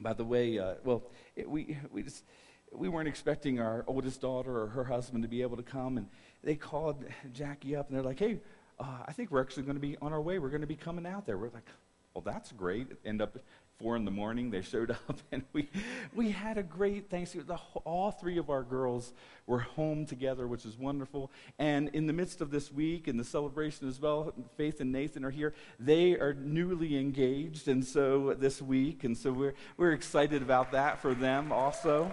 by 0.00 0.12
the 0.12 0.24
way, 0.24 0.58
uh, 0.58 0.74
well, 0.84 1.02
it, 1.36 1.48
we 1.48 1.76
we 1.90 2.02
just 2.02 2.24
we 2.72 2.88
weren't 2.88 3.08
expecting 3.08 3.60
our 3.60 3.84
oldest 3.86 4.20
daughter 4.20 4.62
or 4.62 4.66
her 4.68 4.84
husband 4.84 5.22
to 5.22 5.28
be 5.28 5.42
able 5.42 5.56
to 5.56 5.62
come, 5.62 5.96
and 5.96 6.08
they 6.42 6.54
called 6.54 7.04
Jackie 7.32 7.74
up, 7.76 7.88
and 7.88 7.96
they're 7.96 8.04
like, 8.04 8.18
"Hey, 8.18 8.40
uh, 8.80 9.04
I 9.06 9.12
think 9.12 9.30
we're 9.30 9.42
actually 9.42 9.64
going 9.64 9.76
to 9.76 9.80
be 9.80 9.96
on 10.00 10.12
our 10.12 10.20
way. 10.20 10.38
We're 10.38 10.48
going 10.48 10.62
to 10.62 10.66
be 10.66 10.76
coming 10.76 11.06
out 11.06 11.26
there. 11.26 11.36
We're 11.36 11.50
like, 11.50 11.68
well, 12.14 12.22
that's 12.22 12.50
great. 12.52 12.88
End 13.04 13.20
up 13.20 13.36
four 13.80 13.96
in 13.96 14.04
the 14.04 14.10
morning. 14.10 14.50
They 14.50 14.62
showed 14.62 14.90
up, 15.08 15.20
and 15.32 15.42
we 15.52 15.68
we 16.14 16.30
had 16.30 16.58
a 16.58 16.62
great 16.62 17.08
Thanksgiving. 17.08 17.46
The, 17.46 17.58
all 17.84 18.10
three 18.10 18.38
of 18.38 18.50
our 18.50 18.62
girls 18.62 19.12
were 19.46 19.60
home 19.60 20.06
together, 20.06 20.46
which 20.46 20.66
is 20.66 20.76
wonderful. 20.76 21.30
And 21.58 21.88
in 21.88 22.06
the 22.06 22.12
midst 22.12 22.40
of 22.40 22.50
this 22.50 22.70
week 22.70 23.08
and 23.08 23.18
the 23.18 23.24
celebration 23.24 23.88
as 23.88 24.00
well, 24.00 24.32
Faith 24.56 24.80
and 24.80 24.92
Nathan 24.92 25.24
are 25.24 25.30
here. 25.30 25.54
They 25.78 26.12
are 26.12 26.34
newly 26.34 26.98
engaged, 26.98 27.68
and 27.68 27.84
so 27.84 28.34
this 28.38 28.60
week, 28.60 29.04
and 29.04 29.16
so 29.16 29.32
we're 29.32 29.54
we're 29.76 29.92
excited 29.92 30.42
about 30.42 30.72
that 30.72 31.00
for 31.00 31.14
them 31.14 31.50
also. 31.50 32.12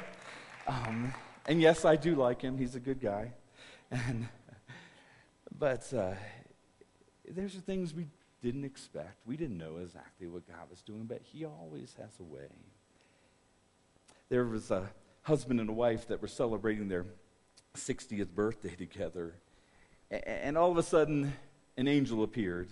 Um, 0.67 1.13
and 1.47 1.61
yes, 1.61 1.85
I 1.85 1.95
do 1.95 2.15
like 2.15 2.41
him. 2.41 2.57
He's 2.57 2.75
a 2.75 2.79
good 2.79 3.01
guy, 3.01 3.33
and 3.91 4.27
but. 5.57 5.93
Uh, 5.93 6.13
there's 7.29 7.53
things 7.55 7.93
we 7.93 8.07
didn't 8.41 8.65
expect. 8.65 9.25
We 9.25 9.37
didn't 9.37 9.57
know 9.57 9.77
exactly 9.77 10.27
what 10.27 10.47
God 10.47 10.69
was 10.69 10.81
doing, 10.81 11.05
but 11.05 11.21
He 11.23 11.45
always 11.45 11.95
has 11.99 12.11
a 12.19 12.23
way. 12.23 12.47
There 14.29 14.45
was 14.45 14.71
a 14.71 14.89
husband 15.23 15.59
and 15.59 15.69
a 15.69 15.73
wife 15.73 16.07
that 16.07 16.21
were 16.21 16.27
celebrating 16.27 16.87
their 16.87 17.05
60th 17.75 18.29
birthday 18.29 18.75
together, 18.75 19.35
and 20.09 20.57
all 20.57 20.71
of 20.71 20.77
a 20.77 20.83
sudden, 20.83 21.33
an 21.77 21.87
angel 21.87 22.23
appeared. 22.23 22.69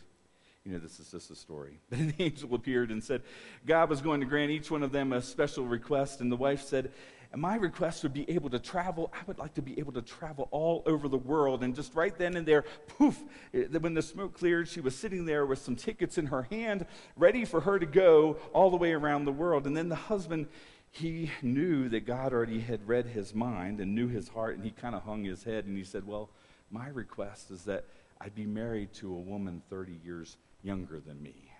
You 0.65 0.71
know, 0.71 0.79
this 0.79 0.99
is 0.99 1.11
just 1.11 1.29
a 1.29 1.35
story. 1.35 1.79
But 1.89 1.99
an 1.99 2.13
angel 2.17 2.55
appeared 2.55 2.89
and 2.89 3.03
said 3.03 3.21
God 3.65 3.89
was 3.89 4.01
going 4.01 4.19
to 4.21 4.25
grant 4.25 4.51
each 4.51 4.71
one 4.71 4.83
of 4.83 4.91
them 4.91 5.13
a 5.13 5.21
special 5.21 5.65
request. 5.65 6.21
And 6.21 6.31
the 6.31 6.35
wife 6.35 6.63
said, 6.63 6.91
and 7.31 7.41
my 7.41 7.55
request 7.55 8.03
would 8.03 8.13
be 8.13 8.29
able 8.29 8.49
to 8.49 8.59
travel. 8.59 9.11
I 9.13 9.23
would 9.27 9.39
like 9.39 9.53
to 9.55 9.61
be 9.61 9.79
able 9.79 9.93
to 9.93 10.01
travel 10.01 10.47
all 10.51 10.83
over 10.85 11.07
the 11.07 11.17
world. 11.17 11.63
And 11.63 11.75
just 11.75 11.95
right 11.95 12.17
then 12.17 12.35
and 12.35 12.47
there, 12.47 12.63
poof, 12.87 13.21
when 13.51 13.93
the 13.93 14.01
smoke 14.01 14.37
cleared, 14.37 14.67
she 14.67 14.81
was 14.81 14.95
sitting 14.95 15.25
there 15.25 15.45
with 15.45 15.59
some 15.59 15.75
tickets 15.75 16.17
in 16.17 16.27
her 16.27 16.43
hand, 16.43 16.85
ready 17.15 17.45
for 17.45 17.61
her 17.61 17.79
to 17.79 17.85
go 17.85 18.37
all 18.53 18.69
the 18.69 18.77
way 18.77 18.93
around 18.93 19.25
the 19.25 19.31
world. 19.31 19.67
And 19.67 19.75
then 19.75 19.89
the 19.89 19.95
husband, 19.95 20.47
he 20.91 21.31
knew 21.41 21.89
that 21.89 22.05
God 22.05 22.31
already 22.31 22.61
had 22.61 22.87
read 22.87 23.07
his 23.07 23.33
mind 23.33 23.79
and 23.79 23.93
knew 23.93 24.07
his 24.07 24.29
heart, 24.29 24.55
and 24.55 24.63
he 24.63 24.71
kind 24.71 24.95
of 24.95 25.03
hung 25.03 25.23
his 25.23 25.43
head 25.43 25.65
and 25.65 25.77
he 25.77 25.83
said, 25.83 26.07
Well, 26.07 26.29
my 26.71 26.87
request 26.87 27.51
is 27.51 27.63
that 27.65 27.85
I'd 28.21 28.35
be 28.35 28.45
married 28.45 28.93
to 28.95 29.11
a 29.13 29.19
woman 29.19 29.61
30 29.69 29.99
years 30.03 30.37
younger 30.63 30.99
than 30.99 31.21
me. 31.21 31.51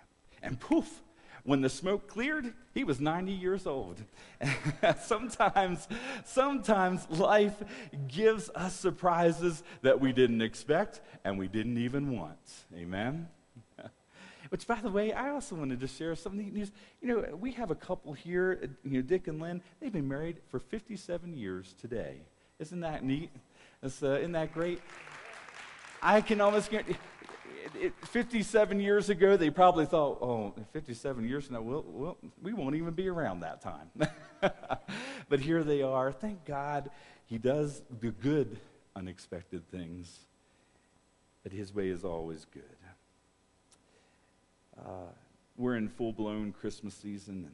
And 0.42 0.58
poof, 0.58 1.02
when 1.46 1.60
the 1.60 1.68
smoke 1.68 2.08
cleared, 2.08 2.52
he 2.74 2.84
was 2.84 3.00
90 3.00 3.32
years 3.32 3.66
old. 3.66 4.02
sometimes, 5.02 5.88
sometimes 6.24 7.08
life 7.08 7.54
gives 8.08 8.50
us 8.54 8.74
surprises 8.74 9.62
that 9.82 10.00
we 10.00 10.12
didn't 10.12 10.42
expect 10.42 11.00
and 11.24 11.38
we 11.38 11.48
didn't 11.48 11.78
even 11.78 12.18
want. 12.18 12.64
Amen? 12.76 13.28
Which, 14.50 14.66
by 14.66 14.80
the 14.80 14.90
way, 14.90 15.12
I 15.12 15.30
also 15.30 15.54
wanted 15.54 15.80
to 15.80 15.86
share 15.86 16.14
something 16.16 16.52
news. 16.52 16.72
You 17.00 17.08
know, 17.08 17.36
we 17.36 17.52
have 17.52 17.70
a 17.70 17.76
couple 17.76 18.12
here, 18.12 18.68
you 18.84 18.98
know, 18.98 19.02
Dick 19.02 19.28
and 19.28 19.40
Lynn. 19.40 19.62
They've 19.80 19.92
been 19.92 20.08
married 20.08 20.38
for 20.48 20.58
57 20.58 21.32
years 21.36 21.74
today. 21.80 22.22
Isn't 22.58 22.80
that 22.80 23.04
neat? 23.04 23.30
Uh, 23.82 23.86
isn't 23.86 24.32
that 24.32 24.52
great? 24.52 24.80
I 26.02 26.20
can 26.20 26.40
almost 26.40 26.70
it, 26.72 27.92
57 28.02 28.80
years 28.80 29.10
ago, 29.10 29.36
they 29.36 29.50
probably 29.50 29.86
thought, 29.86 30.18
oh, 30.22 30.54
57 30.72 31.28
years 31.28 31.46
from 31.46 31.54
now, 31.54 31.62
we'll, 31.62 31.84
we'll, 31.86 32.16
we 32.42 32.52
won't 32.52 32.74
even 32.74 32.94
be 32.94 33.08
around 33.08 33.40
that 33.40 33.60
time. 33.60 33.90
but 35.28 35.40
here 35.40 35.62
they 35.62 35.82
are. 35.82 36.12
Thank 36.12 36.44
God 36.44 36.90
he 37.26 37.38
does 37.38 37.82
the 38.00 38.10
good, 38.10 38.58
unexpected 38.94 39.68
things. 39.70 40.20
But 41.42 41.52
his 41.52 41.74
way 41.74 41.88
is 41.88 42.04
always 42.04 42.46
good. 42.52 42.62
Uh, 44.78 45.10
we're 45.56 45.76
in 45.76 45.88
full 45.88 46.12
blown 46.12 46.52
Christmas 46.52 46.94
season, 46.94 47.48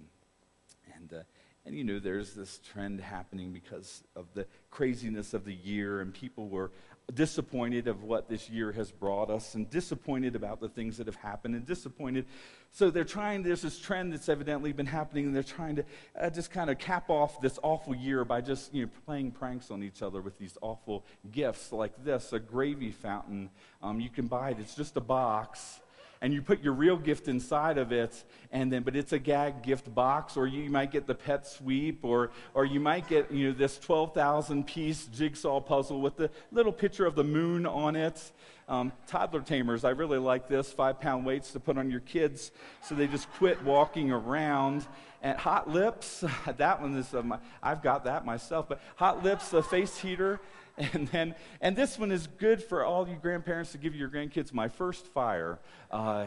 and, 0.86 0.97
and 0.97 1.20
uh, 1.20 1.22
and 1.64 1.76
you 1.76 1.84
know, 1.84 1.99
there's 2.01 2.34
this 2.34 2.59
trend 2.59 3.01
happening 3.01 3.53
because 3.53 4.03
of 4.16 4.26
the 4.34 4.47
craziness 4.70 5.34
of 5.34 5.45
the 5.45 5.55
year, 5.55 6.01
and 6.01 6.12
people 6.12 6.49
were 6.49 6.72
disappointed 7.12 7.88
of 7.88 8.05
what 8.05 8.28
this 8.28 8.48
year 8.48 8.72
has 8.72 8.90
brought 8.90 9.30
us, 9.30 9.55
and 9.55 9.68
disappointed 9.68 10.34
about 10.34 10.61
the 10.61 10.68
things 10.68 10.96
that 10.96 11.07
have 11.07 11.16
happened, 11.16 11.55
and 11.55 11.66
disappointed. 11.66 12.26
So 12.70 12.90
they're 12.90 13.05
trying, 13.05 13.42
there's 13.42 13.62
this 13.62 13.78
trend 13.78 14.12
that's 14.12 14.28
evidently 14.28 14.72
been 14.72 14.86
happening, 14.86 15.26
and 15.26 15.36
they're 15.36 15.42
trying 15.42 15.76
to 15.76 15.84
uh, 16.18 16.30
just 16.30 16.50
kind 16.50 16.70
of 16.70 16.78
cap 16.78 17.11
off 17.11 17.40
this 17.40 17.59
awful 17.62 17.94
year 17.94 18.24
by 18.24 18.40
just, 18.40 18.72
you 18.72 18.86
know, 18.86 18.90
playing 19.05 19.32
pranks 19.32 19.70
on 19.70 19.82
each 19.82 20.00
other 20.00 20.22
with 20.22 20.38
these 20.38 20.57
awful 20.62 21.05
gifts 21.30 21.70
like 21.72 21.92
this 22.05 22.32
a 22.32 22.38
gravy 22.38 22.90
fountain. 22.90 23.50
Um, 23.82 24.00
you 24.00 24.09
can 24.09 24.26
buy 24.26 24.50
it, 24.50 24.57
it's 24.59 24.74
just 24.74 24.96
a 24.96 25.00
box 25.00 25.82
and 26.22 26.32
you 26.32 26.40
put 26.40 26.62
your 26.62 26.72
real 26.72 26.96
gift 26.96 27.26
inside 27.26 27.76
of 27.76 27.90
it, 27.90 28.22
and 28.52 28.72
then, 28.72 28.84
but 28.84 28.94
it's 28.94 29.12
a 29.12 29.18
gag 29.18 29.62
gift 29.62 29.92
box, 29.92 30.36
or 30.36 30.46
you 30.46 30.70
might 30.70 30.92
get 30.92 31.08
the 31.08 31.14
pet 31.16 31.44
sweep, 31.46 32.04
or, 32.04 32.30
or 32.54 32.64
you 32.64 32.78
might 32.78 33.08
get, 33.08 33.30
you 33.32 33.48
know, 33.48 33.52
this 33.52 33.76
12,000 33.80 34.64
piece 34.64 35.06
jigsaw 35.06 35.60
puzzle 35.60 36.00
with 36.00 36.16
the 36.16 36.30
little 36.52 36.72
picture 36.72 37.06
of 37.06 37.16
the 37.16 37.24
moon 37.24 37.66
on 37.66 37.96
it. 37.96 38.30
Um, 38.68 38.92
toddler 39.08 39.40
tamers, 39.40 39.82
I 39.84 39.90
really 39.90 40.18
like 40.18 40.48
this 40.48 40.72
five 40.72 41.00
pound 41.00 41.26
weights 41.26 41.50
to 41.52 41.60
put 41.60 41.76
on 41.76 41.90
your 41.90 42.00
kids 42.00 42.52
so 42.80 42.94
they 42.94 43.08
just 43.08 43.28
quit 43.32 43.60
walking 43.64 44.12
around. 44.12 44.86
And 45.22 45.36
hot 45.36 45.68
lips, 45.68 46.24
that 46.56 46.80
one 46.80 46.96
is, 46.96 47.12
uh, 47.12 47.22
my, 47.22 47.38
I've 47.60 47.82
got 47.82 48.04
that 48.04 48.24
myself, 48.24 48.68
but 48.68 48.80
hot 48.94 49.24
lips, 49.24 49.52
a 49.52 49.62
face 49.62 49.98
heater. 49.98 50.40
And 50.94 51.08
then, 51.08 51.34
and 51.60 51.76
this 51.76 51.98
one 51.98 52.10
is 52.10 52.26
good 52.26 52.62
for 52.62 52.84
all 52.84 53.06
you 53.06 53.16
grandparents 53.16 53.72
to 53.72 53.78
give 53.78 53.94
your 53.94 54.08
grandkids 54.08 54.52
my 54.52 54.68
first 54.68 55.06
fire. 55.06 55.58
Uh, 55.90 56.26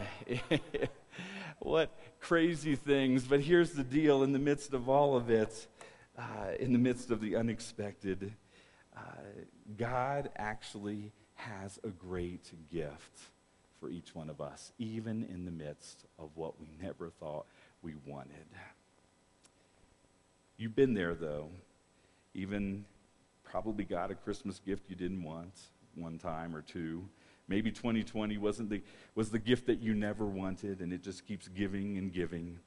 what 1.60 1.98
crazy 2.20 2.76
things. 2.76 3.24
But 3.24 3.42
here's 3.42 3.72
the 3.72 3.84
deal 3.84 4.24
in 4.24 4.34
the 4.34 4.40
midst 4.40 4.74
of 4.74 4.88
all 4.88 5.16
of 5.16 5.30
it, 5.30 5.68
uh, 6.18 6.52
in 6.60 6.74
the 6.74 6.80
midst 6.80 7.12
of 7.12 7.22
the 7.22 7.36
unexpected, 7.36 8.34
uh, 8.96 9.00
God 9.78 10.30
actually 10.36 11.12
has 11.36 11.80
a 11.84 11.90
great 11.90 12.52
gift 12.72 13.20
for 13.80 13.90
each 13.90 14.16
one 14.16 14.30
of 14.30 14.40
us, 14.40 14.72
even 14.80 15.26
in 15.26 15.46
the 15.46 15.52
midst 15.52 16.06
of 16.18 16.30
what 16.36 16.60
we 16.60 16.68
never 16.82 17.10
thought 17.10 17.46
we 17.82 17.94
wanted. 18.06 18.46
You've 20.58 20.76
been 20.76 20.94
there, 20.94 21.14
though. 21.14 21.50
Even 22.34 22.86
probably 23.56 23.86
got 23.86 24.12
a 24.12 24.16
Christmas 24.16 24.60
gift 24.60 24.90
you 24.90 24.98
didn't 24.98 25.24
want 25.24 25.62
one 25.94 26.18
time 26.18 26.54
or 26.54 26.62
two. 26.62 27.08
Maybe 27.48 27.72
2020 27.72 28.38
wasn't 28.38 28.70
the, 28.70 28.82
was 29.16 29.30
the 29.30 29.40
gift 29.40 29.68
that 29.68 29.80
you 29.80 29.94
never 29.94 30.26
wanted, 30.26 30.82
and 30.82 30.92
it 30.92 31.02
just 31.02 31.26
keeps 31.26 31.48
giving 31.48 31.98
and 31.98 32.12
giving. 32.12 32.60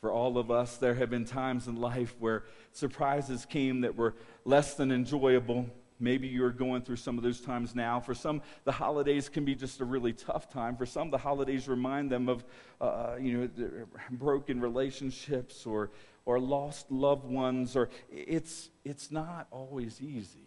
For 0.00 0.10
all 0.10 0.38
of 0.38 0.50
us, 0.50 0.78
there 0.78 0.94
have 0.94 1.10
been 1.10 1.26
times 1.26 1.68
in 1.68 1.76
life 1.76 2.16
where 2.20 2.44
surprises 2.72 3.44
came 3.44 3.82
that 3.82 3.94
were 3.94 4.14
less 4.46 4.76
than 4.76 4.90
enjoyable. 4.90 5.66
Maybe 5.98 6.26
you're 6.26 6.52
going 6.52 6.80
through 6.80 6.96
some 6.96 7.18
of 7.18 7.22
those 7.22 7.42
times 7.42 7.74
now. 7.74 8.00
For 8.00 8.14
some, 8.14 8.40
the 8.64 8.72
holidays 8.72 9.28
can 9.28 9.44
be 9.44 9.54
just 9.54 9.82
a 9.82 9.84
really 9.84 10.14
tough 10.14 10.48
time. 10.48 10.74
For 10.74 10.86
some, 10.86 11.10
the 11.10 11.18
holidays 11.18 11.68
remind 11.68 12.10
them 12.10 12.30
of, 12.30 12.46
uh, 12.80 13.16
you 13.20 13.36
know, 13.36 13.86
broken 14.12 14.58
relationships 14.58 15.66
or 15.66 15.90
or 16.30 16.38
lost 16.38 16.92
loved 16.92 17.24
ones, 17.24 17.74
or 17.74 17.90
it's, 18.08 18.70
it's 18.84 19.10
not 19.10 19.48
always 19.50 20.00
easy. 20.00 20.46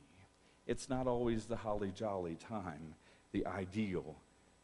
It's 0.66 0.90
not 0.90 1.08
always 1.08 1.44
the 1.44 1.58
holly 1.58 1.92
jolly 1.94 2.36
time, 2.36 2.96
the 3.34 3.46
ideal 3.46 4.16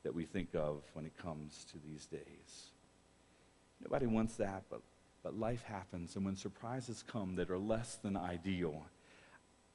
that 0.03 0.15
we 0.15 0.23
think 0.23 0.55
of 0.55 0.81
when 0.93 1.05
it 1.05 1.11
comes 1.21 1.65
to 1.73 1.77
these 1.85 2.05
days. 2.05 2.71
Nobody 3.81 4.05
wants 4.05 4.37
that, 4.37 4.63
but, 4.69 4.79
but 5.21 5.37
life 5.37 5.63
happens, 5.63 6.15
and 6.15 6.23
when 6.23 6.37
surprises 6.37 7.03
come 7.05 7.35
that 7.35 7.49
are 7.49 7.59
less 7.59 7.95
than 7.97 8.15
ideal, 8.15 8.85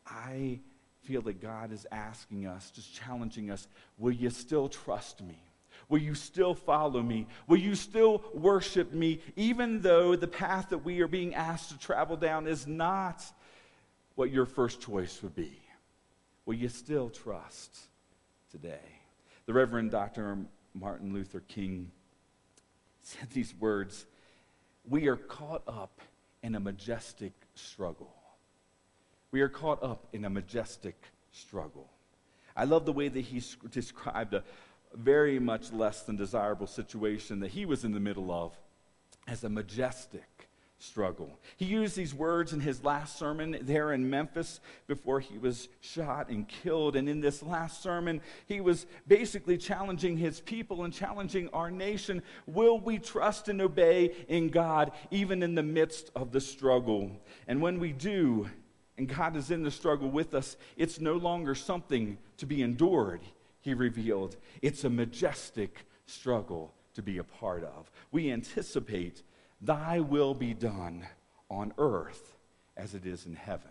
I 0.07 0.61
feel 1.03 1.21
that 1.21 1.43
God 1.43 1.73
is 1.73 1.87
asking 1.93 2.47
us, 2.47 2.71
just 2.71 2.95
challenging 2.95 3.51
us, 3.51 3.69
will 3.99 4.13
you 4.13 4.31
still 4.31 4.71
trust 4.71 5.21
me? 5.21 5.39
Will 5.89 6.01
you 6.01 6.15
still 6.15 6.55
follow 6.55 7.03
me? 7.03 7.27
Will 7.47 7.59
you 7.59 7.75
still 7.75 8.23
worship 8.33 8.93
me, 8.93 9.21
even 9.37 9.81
though 9.81 10.17
the 10.17 10.29
path 10.29 10.71
that 10.71 10.85
we 10.85 11.01
are 11.01 11.09
being 11.09 11.35
asked 11.35 11.71
to 11.71 11.79
travel 11.79 12.17
down 12.17 12.47
is 12.47 12.67
not 12.67 13.23
what 14.15 14.31
your 14.31 14.47
first 14.47 14.81
choice 14.81 15.23
would 15.23 15.35
be? 15.35 15.59
Will 16.47 16.55
you 16.55 16.69
still 16.69 17.11
trust 17.11 17.77
today? 18.51 18.79
The 19.47 19.53
Reverend 19.53 19.91
Dr. 19.91 20.39
Martin 20.75 21.13
Luther 21.13 21.41
King 21.49 21.91
said 23.03 23.31
these 23.31 23.55
words 23.59 24.07
We 24.89 25.09
are 25.09 25.17
caught 25.17 25.63
up 25.69 26.01
in 26.43 26.55
a 26.55 26.61
majestic 26.61 27.33
struggle. 27.55 28.15
We 29.31 29.41
are 29.41 29.49
caught 29.49 29.83
up 29.83 30.07
in 30.13 30.25
a 30.25 30.31
majestic 30.31 30.95
struggle. 31.33 31.89
I 32.57 32.65
love 32.65 32.87
the 32.87 32.93
way 32.93 33.09
that 33.09 33.21
he 33.21 33.43
described 33.71 34.35
a, 34.35 34.45
very 34.95 35.39
much 35.39 35.73
less 35.73 36.03
than 36.03 36.17
desirable 36.17 36.67
situation 36.67 37.41
that 37.41 37.51
he 37.51 37.67
was 37.67 37.85
in 37.85 37.93
the 37.93 38.01
middle 38.01 38.31
of 38.31 38.57
as 39.27 39.45
a 39.45 39.49
majestic 39.49 40.49
struggle. 40.79 41.39
He 41.57 41.65
used 41.65 41.97
these 41.97 42.15
words 42.15 42.53
in 42.53 42.61
his 42.61 42.85
last 42.85 43.19
sermon 43.19 43.57
there 43.63 43.93
in 43.93 44.11
Memphis 44.11 44.61
before 44.87 45.21
he 45.21 45.39
was 45.39 45.69
shot 45.81 46.29
and 46.29 46.47
killed. 46.47 46.95
And 46.95 47.09
in 47.09 47.21
this 47.21 47.43
last 47.43 47.83
sermon, 47.83 48.21
he 48.47 48.61
was 48.61 48.87
basically 49.09 49.57
challenging 49.57 50.17
his 50.17 50.41
people 50.41 50.85
and 50.85 50.93
challenging 50.93 51.49
our 51.53 51.71
nation. 51.71 52.23
Will 52.47 52.79
we 52.79 52.99
trust 52.99 53.49
and 53.49 53.63
obey 53.63 54.13
in 54.29 54.49
God 54.49 54.93
even 55.11 55.43
in 55.43 55.55
the 55.55 55.63
midst 55.63 56.11
of 56.15 56.33
the 56.33 56.41
struggle? 56.41 57.11
And 57.49 57.63
when 57.63 57.81
we 57.81 57.93
do, 57.93 58.51
and 58.99 59.09
God 59.09 59.37
is 59.37 59.51
in 59.51 59.63
the 59.63 59.71
struggle 59.71 60.11
with 60.11 60.35
us, 60.35 60.57
it's 60.77 61.01
no 61.01 61.15
longer 61.15 61.55
something 61.55 62.19
to 62.37 62.47
be 62.47 62.63
endured 62.63 63.21
he 63.65 63.73
revealed, 63.73 64.37
it's 64.61 64.85
a 64.85 64.91
majestic 64.91 65.87
struggle 66.05 66.75
to 66.93 67.03
be 67.03 67.17
a 67.17 67.25
part 67.25 67.65
of. 67.65 67.91
We 68.13 68.31
anticipate, 68.31 69.23
Thy 69.63 70.01
will 70.01 70.35
be 70.35 70.53
done 70.53 71.07
on 71.51 71.73
earth 71.79 72.37
as 72.77 72.95
it 72.95 73.07
is 73.07 73.25
in 73.25 73.35
heaven. 73.35 73.71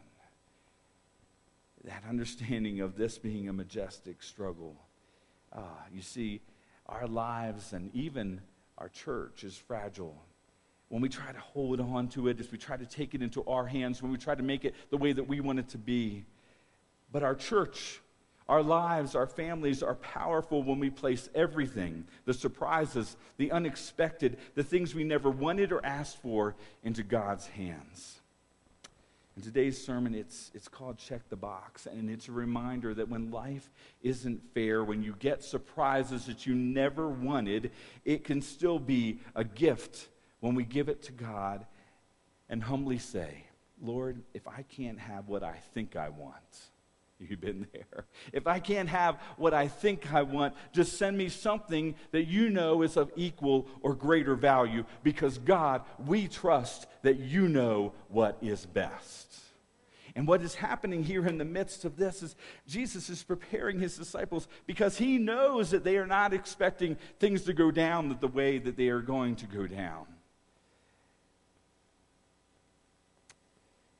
That 1.84 2.04
understanding 2.10 2.82
of 2.82 2.98
this 2.98 3.20
being 3.20 3.50
a 3.50 3.54
majestic 3.54 4.24
struggle. 4.24 4.76
Uh, 5.52 5.62
you 5.94 6.02
see, 6.02 6.41
our 6.88 7.06
lives 7.06 7.74
and 7.74 7.94
even 7.94 8.41
our 8.80 8.89
church 8.89 9.44
is 9.44 9.56
fragile. 9.56 10.18
When 10.89 11.04
we 11.04 11.10
try 11.10 11.32
to 11.32 11.39
hold 11.39 11.80
on 11.80 12.08
to 12.10 12.30
it, 12.30 12.39
as 12.39 12.52
we 12.52 12.58
try 12.58 12.78
to 12.78 12.86
take 12.86 13.14
it 13.14 13.22
into 13.22 13.44
our 13.46 13.68
hands, 13.68 14.02
when 14.02 14.12
we 14.12 14.18
try 14.18 14.34
to 14.34 14.44
make 14.44 14.66
it 14.66 14.74
the 14.89 14.98
way 14.98 15.14
that 15.14 15.28
we 15.28 15.39
want 15.39 15.60
it 15.60 15.70
to 15.70 15.78
be. 15.78 16.26
But 17.12 17.22
our 17.22 17.36
church 17.36 18.02
our 18.50 18.62
lives, 18.62 19.16
our 19.16 19.28
families 19.28 19.82
are 19.82 19.96
powerful 19.96 20.64
when 20.64 20.80
we 20.80 20.89
place 20.89 21.30
everything 21.34 22.06
the 22.26 22.34
surprises, 22.34 23.16
the 23.38 23.52
unexpected, 23.52 24.38
the 24.56 24.64
things 24.64 24.94
we 24.94 25.04
never 25.04 25.30
wanted 25.30 25.72
or 25.72 25.86
asked 25.86 26.22
for 26.22 26.56
into 26.84 27.04
God's 27.04 27.48
hands. 27.48 28.20
In 29.36 29.41
today's 29.41 29.84
sermon, 29.84 30.14
it's, 30.14 30.52
it's 30.54 30.68
called 30.68 31.00
Check 31.00 31.28
the 31.30 31.36
Box, 31.36 31.88
and 31.88 32.08
it's 32.08 32.28
a 32.28 32.32
reminder 32.32 32.94
that 32.94 33.10
when 33.10 33.32
life 33.32 33.72
isn't 34.04 34.44
fair, 34.54 34.84
when 34.84 35.02
you 35.02 35.16
get 35.18 35.44
surprises 35.44 36.28
that 36.28 36.46
you 36.46 36.54
never 36.54 37.10
wanted, 37.10 37.72
it 38.06 38.24
can 38.24 38.44
still 38.44 38.78
be 38.78 39.20
a 39.36 39.44
gift 39.44 40.10
when 40.41 40.54
we 40.54 40.64
give 40.64 40.88
it 40.88 41.02
to 41.04 41.12
God 41.12 41.66
and 42.48 42.62
humbly 42.62 43.00
say, 43.00 43.46
Lord, 43.82 44.22
if 44.36 44.48
I 44.48 44.62
can't 44.64 45.00
have 45.00 45.28
what 45.28 45.41
I 45.41 45.58
think 45.74 45.96
I 45.96 46.10
want, 46.10 46.36
You've 47.30 47.41
been 47.41 47.67
there. 47.74 48.05
If 48.32 48.47
I 48.47 48.59
can't 48.59 48.89
have 48.89 49.19
what 49.38 49.53
I 49.53 49.67
think 49.67 50.13
I 50.13 50.21
want, 50.24 50.53
just 50.71 50.97
send 50.97 51.17
me 51.17 51.30
something 51.30 51.95
that 52.11 52.26
you 52.26 52.49
know 52.49 52.82
is 52.82 52.97
of 52.97 53.11
equal 53.15 53.67
or 53.82 53.95
greater 53.95 54.36
value 54.36 54.86
because, 55.03 55.38
God, 55.38 55.82
we 56.05 56.28
trust 56.28 56.88
that 57.01 57.19
you 57.19 57.47
know 57.47 57.93
what 58.09 58.38
is 58.41 58.65
best. 58.65 59.34
And 60.15 60.28
what 60.28 60.43
is 60.43 60.55
happening 60.55 61.03
here 61.03 61.26
in 61.26 61.39
the 61.39 61.45
midst 61.45 61.86
of 61.86 61.97
this 61.97 62.21
is 62.21 62.36
Jesus 62.67 63.09
is 63.09 63.24
preparing 63.24 63.80
his 63.80 63.97
disciples 63.97 64.47
because 64.67 64.97
he 64.97 65.17
knows 65.17 65.71
that 65.71 65.84
they 65.84 65.97
are 65.97 66.05
not 66.05 66.34
expecting 66.34 66.97
things 67.19 67.43
to 67.43 67.53
go 67.53 67.71
down 67.71 68.15
the 68.19 68.28
way 68.28 68.59
that 68.59 68.78
they 68.78 68.89
are 68.89 69.01
going 69.01 69.36
to 69.38 69.47
go 69.47 69.65
down. 69.65 70.05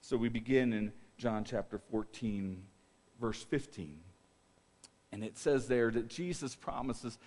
So 0.02 0.18
we 0.18 0.30
begin 0.30 0.74
in 0.74 0.94
John 1.18 1.44
chapter 1.44 1.80
14 1.90 2.62
verse 3.24 3.42
15. 3.44 3.96
And 5.14 5.24
it 5.24 5.38
says 5.38 5.70
there 5.70 5.90
that 5.92 6.10
Jesus 6.10 6.56
promises, 6.56 7.18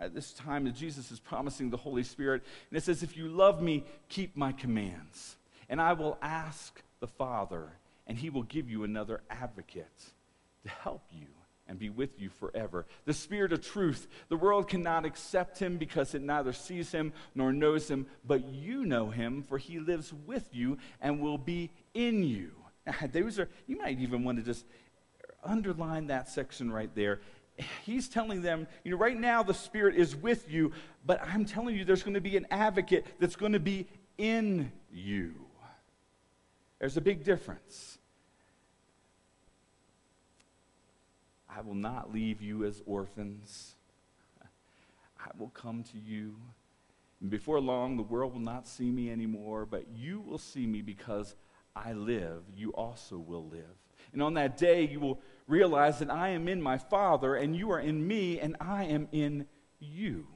at 0.00 0.14
this 0.14 0.32
time 0.32 0.64
that 0.66 0.76
Jesus 0.76 1.10
is 1.10 1.18
promising 1.18 1.70
the 1.70 1.76
Holy 1.76 2.04
Spirit. 2.04 2.44
And 2.70 2.78
it 2.78 2.84
says, 2.84 3.02
If 3.02 3.16
you 3.16 3.26
love 3.26 3.60
me, 3.60 3.82
keep 4.08 4.36
my 4.36 4.52
commands. 4.52 5.34
And 5.68 5.80
I 5.80 5.94
will 5.94 6.18
ask 6.22 6.80
the 7.00 7.08
Father, 7.08 7.72
and 8.06 8.16
he 8.16 8.30
will 8.30 8.44
give 8.44 8.70
you 8.70 8.84
another 8.84 9.22
advocate 9.28 9.86
to 10.62 10.68
help 10.68 11.02
you 11.10 11.26
and 11.66 11.80
be 11.80 11.88
with 11.88 12.20
you 12.20 12.28
forever. 12.28 12.86
The 13.06 13.12
Spirit 13.12 13.52
of 13.52 13.60
truth. 13.66 14.06
The 14.28 14.36
world 14.36 14.68
cannot 14.68 15.04
accept 15.04 15.58
him 15.58 15.78
because 15.78 16.14
it 16.14 16.22
neither 16.22 16.52
sees 16.52 16.92
him 16.92 17.12
nor 17.34 17.52
knows 17.52 17.90
him, 17.90 18.06
but 18.24 18.44
you 18.44 18.84
know 18.84 19.10
him, 19.10 19.42
for 19.42 19.58
he 19.58 19.80
lives 19.80 20.12
with 20.26 20.48
you 20.52 20.78
and 21.00 21.20
will 21.20 21.38
be 21.38 21.70
in 21.92 22.22
you. 22.22 22.52
Those 23.12 23.38
are, 23.40 23.48
you 23.66 23.76
might 23.78 23.98
even 23.98 24.22
want 24.22 24.38
to 24.38 24.44
just 24.44 24.64
underline 25.44 26.06
that 26.08 26.28
section 26.28 26.70
right 26.70 26.90
there. 26.94 27.20
He's 27.84 28.08
telling 28.08 28.42
them, 28.42 28.66
you 28.84 28.90
know, 28.90 28.96
right 28.96 29.18
now 29.18 29.42
the 29.42 29.54
Spirit 29.54 29.94
is 29.94 30.16
with 30.16 30.50
you, 30.50 30.72
but 31.04 31.20
I'm 31.22 31.44
telling 31.44 31.76
you 31.76 31.84
there's 31.84 32.02
going 32.02 32.14
to 32.14 32.20
be 32.20 32.36
an 32.36 32.46
advocate 32.50 33.06
that's 33.18 33.36
going 33.36 33.52
to 33.52 33.60
be 33.60 33.86
in 34.16 34.72
you. 34.92 35.34
There's 36.78 36.96
a 36.96 37.02
big 37.02 37.24
difference. 37.24 37.98
I 41.48 41.60
will 41.60 41.74
not 41.74 42.12
leave 42.12 42.40
you 42.40 42.64
as 42.64 42.82
orphans. 42.86 43.74
I 45.18 45.30
will 45.38 45.50
come 45.50 45.82
to 45.84 45.98
you. 45.98 46.36
And 47.20 47.28
before 47.28 47.60
long, 47.60 47.96
the 47.96 48.02
world 48.02 48.32
will 48.32 48.40
not 48.40 48.66
see 48.66 48.90
me 48.90 49.10
anymore, 49.10 49.66
but 49.66 49.84
you 49.94 50.20
will 50.20 50.38
see 50.38 50.66
me 50.66 50.80
because 50.80 51.34
I 51.76 51.92
live. 51.92 52.44
You 52.56 52.70
also 52.70 53.18
will 53.18 53.46
live. 53.46 53.76
And 54.12 54.22
on 54.22 54.34
that 54.34 54.56
day, 54.56 54.86
you 54.86 55.00
will 55.00 55.20
realize 55.46 55.98
that 55.98 56.10
I 56.10 56.30
am 56.30 56.48
in 56.48 56.62
my 56.62 56.78
Father, 56.78 57.34
and 57.34 57.54
you 57.54 57.70
are 57.70 57.80
in 57.80 58.06
me, 58.06 58.38
and 58.40 58.56
I 58.60 58.84
am 58.84 59.08
in 59.12 59.46
you. 59.78 60.26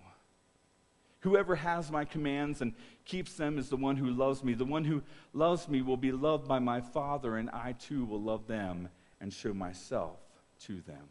Whoever 1.20 1.56
has 1.56 1.90
my 1.90 2.04
commands 2.04 2.60
and 2.60 2.74
keeps 3.06 3.34
them 3.34 3.58
is 3.58 3.70
the 3.70 3.76
one 3.76 3.96
who 3.96 4.10
loves 4.10 4.44
me. 4.44 4.52
The 4.52 4.64
one 4.64 4.84
who 4.84 5.02
loves 5.32 5.68
me 5.68 5.80
will 5.80 5.96
be 5.96 6.12
loved 6.12 6.46
by 6.46 6.58
my 6.58 6.80
Father, 6.80 7.36
and 7.36 7.48
I 7.50 7.72
too 7.72 8.04
will 8.04 8.20
love 8.20 8.46
them 8.46 8.90
and 9.20 9.32
show 9.32 9.54
myself 9.54 10.18
to 10.60 10.80
them. 10.82 11.08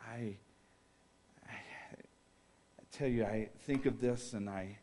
I, 0.00 0.36
I, 1.46 1.56
tell 2.90 3.08
you, 3.08 3.24
I 3.24 3.50
think 3.66 3.84
of 3.84 4.00
this 4.00 4.32
and 4.32 4.48
I, 4.48 4.78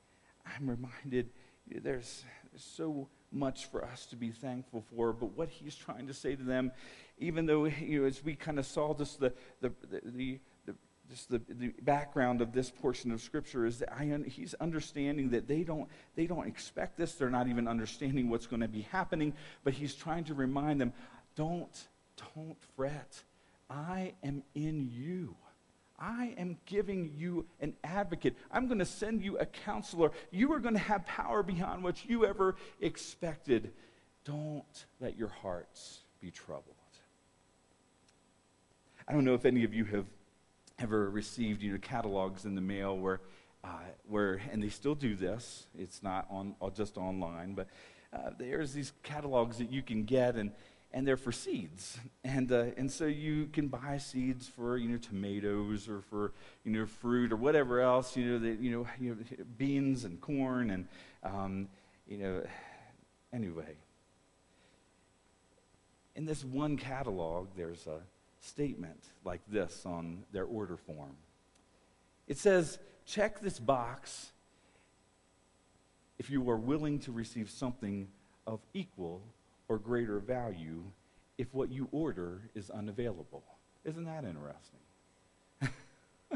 I'm 0.46 0.70
reminded 0.70 1.30
there's 1.68 2.24
so 2.56 3.08
much 3.34 3.66
for 3.66 3.84
us 3.84 4.06
to 4.08 4.16
be 4.16 4.30
thankful 4.30 4.84
for. 4.96 5.12
But 5.14 5.38
what 5.38 5.50
he's 5.50 5.76
trying 5.76 6.08
to 6.08 6.14
say 6.14 6.36
to 6.36 6.44
them, 6.44 6.72
even 7.18 7.46
though, 7.46 7.66
you 7.66 8.02
know, 8.02 8.08
as 8.08 8.24
we 8.24 8.36
kind 8.36 8.60
of 8.60 8.66
saw 8.66 8.94
this, 8.94 9.16
the, 9.16 9.34
the, 9.62 9.72
the, 9.90 10.02
the 10.66 10.76
just 11.10 11.30
the, 11.30 11.42
the 11.50 11.74
background 11.82 12.42
of 12.42 12.54
this 12.54 12.72
portion 12.72 13.12
of 13.12 13.22
scripture 13.22 13.66
is 13.66 13.80
that 13.80 13.92
he's 14.26 14.54
understanding 14.56 15.30
that 15.32 15.48
they 15.48 15.64
don't, 15.64 15.90
they 16.16 16.26
don't 16.26 16.48
expect 16.48 16.98
this. 16.98 17.14
They're 17.16 17.30
not 17.30 17.48
even 17.48 17.68
understanding 17.68 18.30
what's 18.30 18.48
going 18.48 18.62
to 18.62 18.68
be 18.68 18.82
happening. 18.82 19.34
But 19.64 19.74
he's 19.74 19.96
trying 19.96 20.24
to 20.26 20.34
remind 20.34 20.80
them, 20.80 20.94
don't, 21.36 21.88
don't 22.36 22.58
fret. 22.76 23.24
I 23.70 24.14
am 24.24 24.44
in 24.56 24.90
you. 24.92 25.36
I 26.04 26.34
am 26.38 26.58
giving 26.66 27.14
you 27.16 27.46
an 27.62 27.76
advocate. 27.82 28.36
I'm 28.52 28.68
going 28.68 28.80
to 28.80 28.86
send 28.86 29.22
you 29.22 29.38
a 29.38 29.46
counselor. 29.46 30.12
You 30.32 30.52
are 30.52 30.60
going 30.60 30.74
to 30.74 30.80
have 30.82 31.06
power 31.06 31.44
beyond 31.44 31.82
what 31.82 32.06
you 32.06 32.26
ever 32.26 32.58
expected. 32.82 33.72
Don't 34.26 34.86
let 35.00 35.18
your 35.18 35.30
hearts 35.30 36.02
be 36.20 36.30
troubled. 36.30 36.76
I 39.08 39.14
don't 39.14 39.24
know 39.24 39.34
if 39.34 39.46
any 39.46 39.64
of 39.64 39.74
you 39.74 39.86
have 39.86 40.06
ever 40.78 41.10
received 41.10 41.62
you 41.62 41.72
know, 41.72 41.78
catalogs 41.82 42.44
in 42.44 42.56
the 42.56 42.62
mail 42.62 42.98
where, 42.98 43.22
uh, 43.64 43.70
where, 44.06 44.42
and 44.52 44.62
they 44.62 44.70
still 44.70 44.96
do 44.96 45.16
this. 45.16 45.68
It's 45.80 46.04
not 46.04 46.28
on 46.30 46.56
just 46.76 46.98
online, 46.98 47.54
but 47.54 47.68
uh, 48.12 48.32
there's 48.38 48.74
these 48.74 48.92
catalogs 49.04 49.58
that 49.58 49.72
you 49.72 49.82
can 49.82 50.04
get, 50.04 50.36
and 50.36 50.52
and 50.94 51.08
they're 51.08 51.18
for 51.18 51.32
seeds. 51.32 51.98
And, 52.24 52.52
uh, 52.52 52.66
and 52.78 52.90
so 52.90 53.06
you 53.06 53.48
can 53.48 53.68
buy 53.68 53.98
seeds 53.98 54.48
for, 54.48 54.78
you 54.78 54.88
know, 54.88 54.98
tomatoes 54.98 55.90
or 55.90 56.02
for, 56.02 56.32
you 56.64 56.72
know, 56.72 56.86
fruit 56.86 57.34
or 57.34 57.36
whatever 57.36 57.82
else, 57.82 58.16
you 58.16 58.26
know, 58.26 58.40
the, 58.40 58.52
you 58.52 58.72
know, 58.72 58.88
you 59.00 59.10
know 59.10 59.46
beans 59.58 60.06
and 60.06 60.22
corn 60.22 60.70
and, 60.70 60.88
um, 61.24 61.68
you 62.08 62.18
know, 62.18 62.44
anyway. 63.34 63.76
In 66.16 66.26
this 66.26 66.46
one 66.46 66.78
catalog, 66.78 67.48
there's 67.58 67.88
a 67.88 68.00
statement 68.40 69.04
like 69.26 69.42
this 69.48 69.84
on 69.86 70.24
their 70.32 70.46
order 70.46 70.78
form. 70.78 71.16
It 72.28 72.38
says, 72.38 72.78
check 73.06 73.40
this 73.40 73.60
box 73.60 74.32
if 76.20 76.30
you 76.30 76.48
are 76.50 76.58
willing 76.58 77.00
to 77.00 77.12
receive 77.12 77.50
something 77.50 78.08
of 78.46 78.60
equal 78.74 79.22
or 79.74 79.80
greater 79.80 80.20
value 80.20 80.84
if 81.40 81.52
what 81.52 81.72
you 81.72 81.88
order 81.92 82.44
is 82.54 82.70
unavailable. 82.70 83.44
Isn't 83.84 84.06
that 84.06 84.24
interesting? 84.24 84.80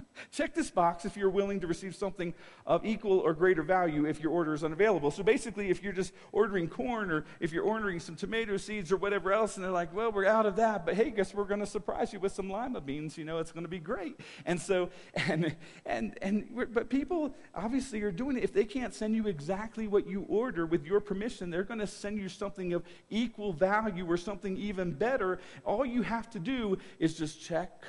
Check 0.31 0.53
this 0.53 0.69
box 0.69 1.05
if 1.05 1.17
you're 1.17 1.29
willing 1.29 1.59
to 1.61 1.67
receive 1.67 1.95
something 1.95 2.33
of 2.65 2.85
equal 2.85 3.19
or 3.19 3.33
greater 3.33 3.63
value 3.63 4.05
if 4.05 4.19
your 4.19 4.31
order 4.31 4.53
is 4.53 4.63
unavailable. 4.63 5.11
So 5.11 5.23
basically, 5.23 5.69
if 5.69 5.83
you're 5.83 5.93
just 5.93 6.13
ordering 6.31 6.67
corn 6.67 7.11
or 7.11 7.25
if 7.39 7.51
you're 7.51 7.63
ordering 7.63 7.99
some 7.99 8.15
tomato 8.15 8.57
seeds 8.57 8.91
or 8.91 8.97
whatever 8.97 9.31
else, 9.31 9.55
and 9.55 9.63
they're 9.63 9.71
like, 9.71 9.93
well, 9.93 10.11
we're 10.11 10.25
out 10.25 10.45
of 10.45 10.55
that, 10.57 10.85
but 10.85 10.95
hey, 10.95 11.09
guess 11.09 11.33
we're 11.33 11.45
going 11.45 11.59
to 11.59 11.65
surprise 11.65 12.13
you 12.13 12.19
with 12.19 12.31
some 12.31 12.49
lima 12.49 12.81
beans. 12.81 13.17
You 13.17 13.25
know, 13.25 13.39
it's 13.39 13.51
going 13.51 13.63
to 13.63 13.69
be 13.69 13.79
great. 13.79 14.19
And 14.45 14.59
so, 14.59 14.89
and, 15.27 15.55
and, 15.85 16.17
and, 16.21 16.47
but 16.73 16.89
people 16.89 17.33
obviously 17.55 18.01
are 18.01 18.11
doing 18.11 18.37
it. 18.37 18.43
If 18.43 18.53
they 18.53 18.65
can't 18.65 18.93
send 18.93 19.15
you 19.15 19.27
exactly 19.27 19.87
what 19.87 20.07
you 20.07 20.25
order 20.29 20.65
with 20.65 20.85
your 20.85 20.99
permission, 20.99 21.49
they're 21.49 21.63
going 21.63 21.79
to 21.79 21.87
send 21.87 22.17
you 22.17 22.29
something 22.29 22.73
of 22.73 22.83
equal 23.09 23.53
value 23.53 24.05
or 24.09 24.17
something 24.17 24.57
even 24.57 24.91
better. 24.91 25.39
All 25.65 25.85
you 25.85 26.01
have 26.01 26.29
to 26.31 26.39
do 26.39 26.77
is 26.99 27.17
just 27.17 27.41
check 27.41 27.83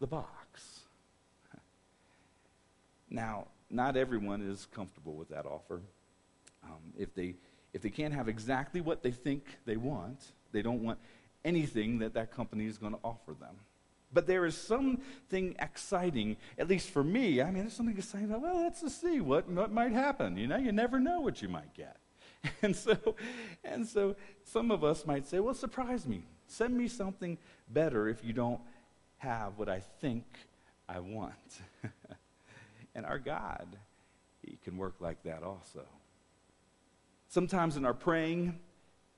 the 0.00 0.06
box. 0.06 0.37
Now, 3.10 3.46
not 3.70 3.96
everyone 3.96 4.42
is 4.42 4.66
comfortable 4.66 5.14
with 5.14 5.28
that 5.30 5.46
offer. 5.46 5.80
Um, 6.64 6.92
if, 6.98 7.14
they, 7.14 7.34
if 7.72 7.82
they 7.82 7.90
can't 7.90 8.14
have 8.14 8.28
exactly 8.28 8.80
what 8.80 9.02
they 9.02 9.10
think 9.10 9.44
they 9.64 9.76
want, 9.76 10.32
they 10.52 10.62
don't 10.62 10.82
want 10.82 10.98
anything 11.44 11.98
that 11.98 12.14
that 12.14 12.30
company 12.30 12.66
is 12.66 12.78
going 12.78 12.92
to 12.92 12.98
offer 13.04 13.34
them. 13.38 13.56
But 14.12 14.26
there 14.26 14.46
is 14.46 14.56
something 14.56 15.54
exciting, 15.58 16.38
at 16.58 16.66
least 16.66 16.90
for 16.90 17.04
me. 17.04 17.42
I 17.42 17.46
mean, 17.46 17.64
there's 17.64 17.74
something 17.74 17.96
exciting 17.96 18.28
well, 18.40 18.62
let's 18.62 18.80
just 18.80 19.00
see 19.00 19.20
what, 19.20 19.48
what 19.48 19.70
might 19.70 19.92
happen. 19.92 20.36
You 20.38 20.46
know, 20.46 20.56
you 20.56 20.72
never 20.72 20.98
know 20.98 21.20
what 21.20 21.42
you 21.42 21.48
might 21.48 21.74
get. 21.74 21.96
And 22.62 22.74
so, 22.74 22.96
and 23.64 23.86
so 23.86 24.14
some 24.44 24.70
of 24.70 24.84
us 24.84 25.04
might 25.04 25.26
say, 25.26 25.40
well, 25.40 25.54
surprise 25.54 26.06
me. 26.06 26.22
Send 26.46 26.76
me 26.78 26.86
something 26.86 27.36
better 27.68 28.08
if 28.08 28.24
you 28.24 28.32
don't 28.32 28.60
have 29.18 29.58
what 29.58 29.68
I 29.68 29.80
think 29.80 30.24
I 30.88 31.00
want. 31.00 31.34
And 32.98 33.06
our 33.06 33.20
God, 33.20 33.68
He 34.42 34.58
can 34.64 34.76
work 34.76 34.96
like 34.98 35.22
that 35.22 35.44
also. 35.44 35.82
Sometimes 37.28 37.76
in 37.76 37.84
our 37.84 37.94
praying, 37.94 38.58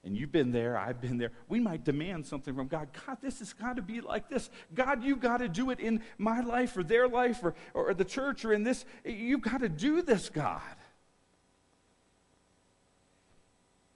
and 0.05 0.15
you've 0.15 0.31
been 0.31 0.53
there, 0.53 0.77
I've 0.77 1.01
been 1.01 1.17
there, 1.17 1.33
we 1.49 1.61
might 1.61 1.83
demand 1.83 2.27
something 2.27 2.55
from 2.55 2.69
God. 2.69 2.89
God, 3.07 3.17
this 3.23 3.39
has 3.39 3.55
got 3.55 3.77
to 3.77 3.83
be 3.83 4.03
like 4.03 4.29
this. 4.29 4.51
God, 4.75 5.03
you've 5.03 5.23
got 5.23 5.39
to 5.39 5.49
do 5.49 5.71
it 5.71 5.81
in 5.81 6.03
my 6.19 6.41
life 6.41 6.77
or 6.77 6.83
their 6.83 7.09
life 7.09 7.43
or, 7.43 7.55
or 7.73 7.95
the 7.95 8.05
church 8.05 8.45
or 8.45 8.53
in 8.53 8.65
this. 8.65 8.85
You've 9.03 9.41
got 9.41 9.61
to 9.61 9.71
do 9.71 10.03
this, 10.03 10.29
God. 10.29 10.61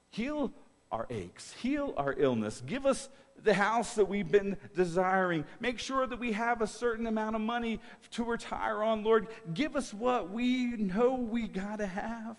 Heal 0.09 0.51
our 0.95 1.07
aches, 1.11 1.53
heal 1.61 1.93
our 1.97 2.15
illness, 2.17 2.63
give 2.65 2.87
us 2.87 3.09
the 3.43 3.53
house 3.53 3.97
that 3.97 4.05
we've 4.05 4.31
been 4.31 4.57
desiring. 4.77 5.45
Make 5.59 5.81
sure 5.81 6.07
that 6.07 6.21
we 6.21 6.33
have 6.33 6.63
a 6.63 6.69
certain 6.69 7.09
amount 7.09 7.35
of 7.35 7.43
money 7.43 7.81
to 8.13 8.23
retire 8.23 8.81
on, 8.81 9.03
Lord. 9.03 9.27
Give 9.53 9.75
us 9.75 9.93
what 9.93 10.31
we 10.31 10.67
know 10.77 11.17
we 11.17 11.49
got 11.49 11.81
to 11.81 11.87
have. 11.87 12.37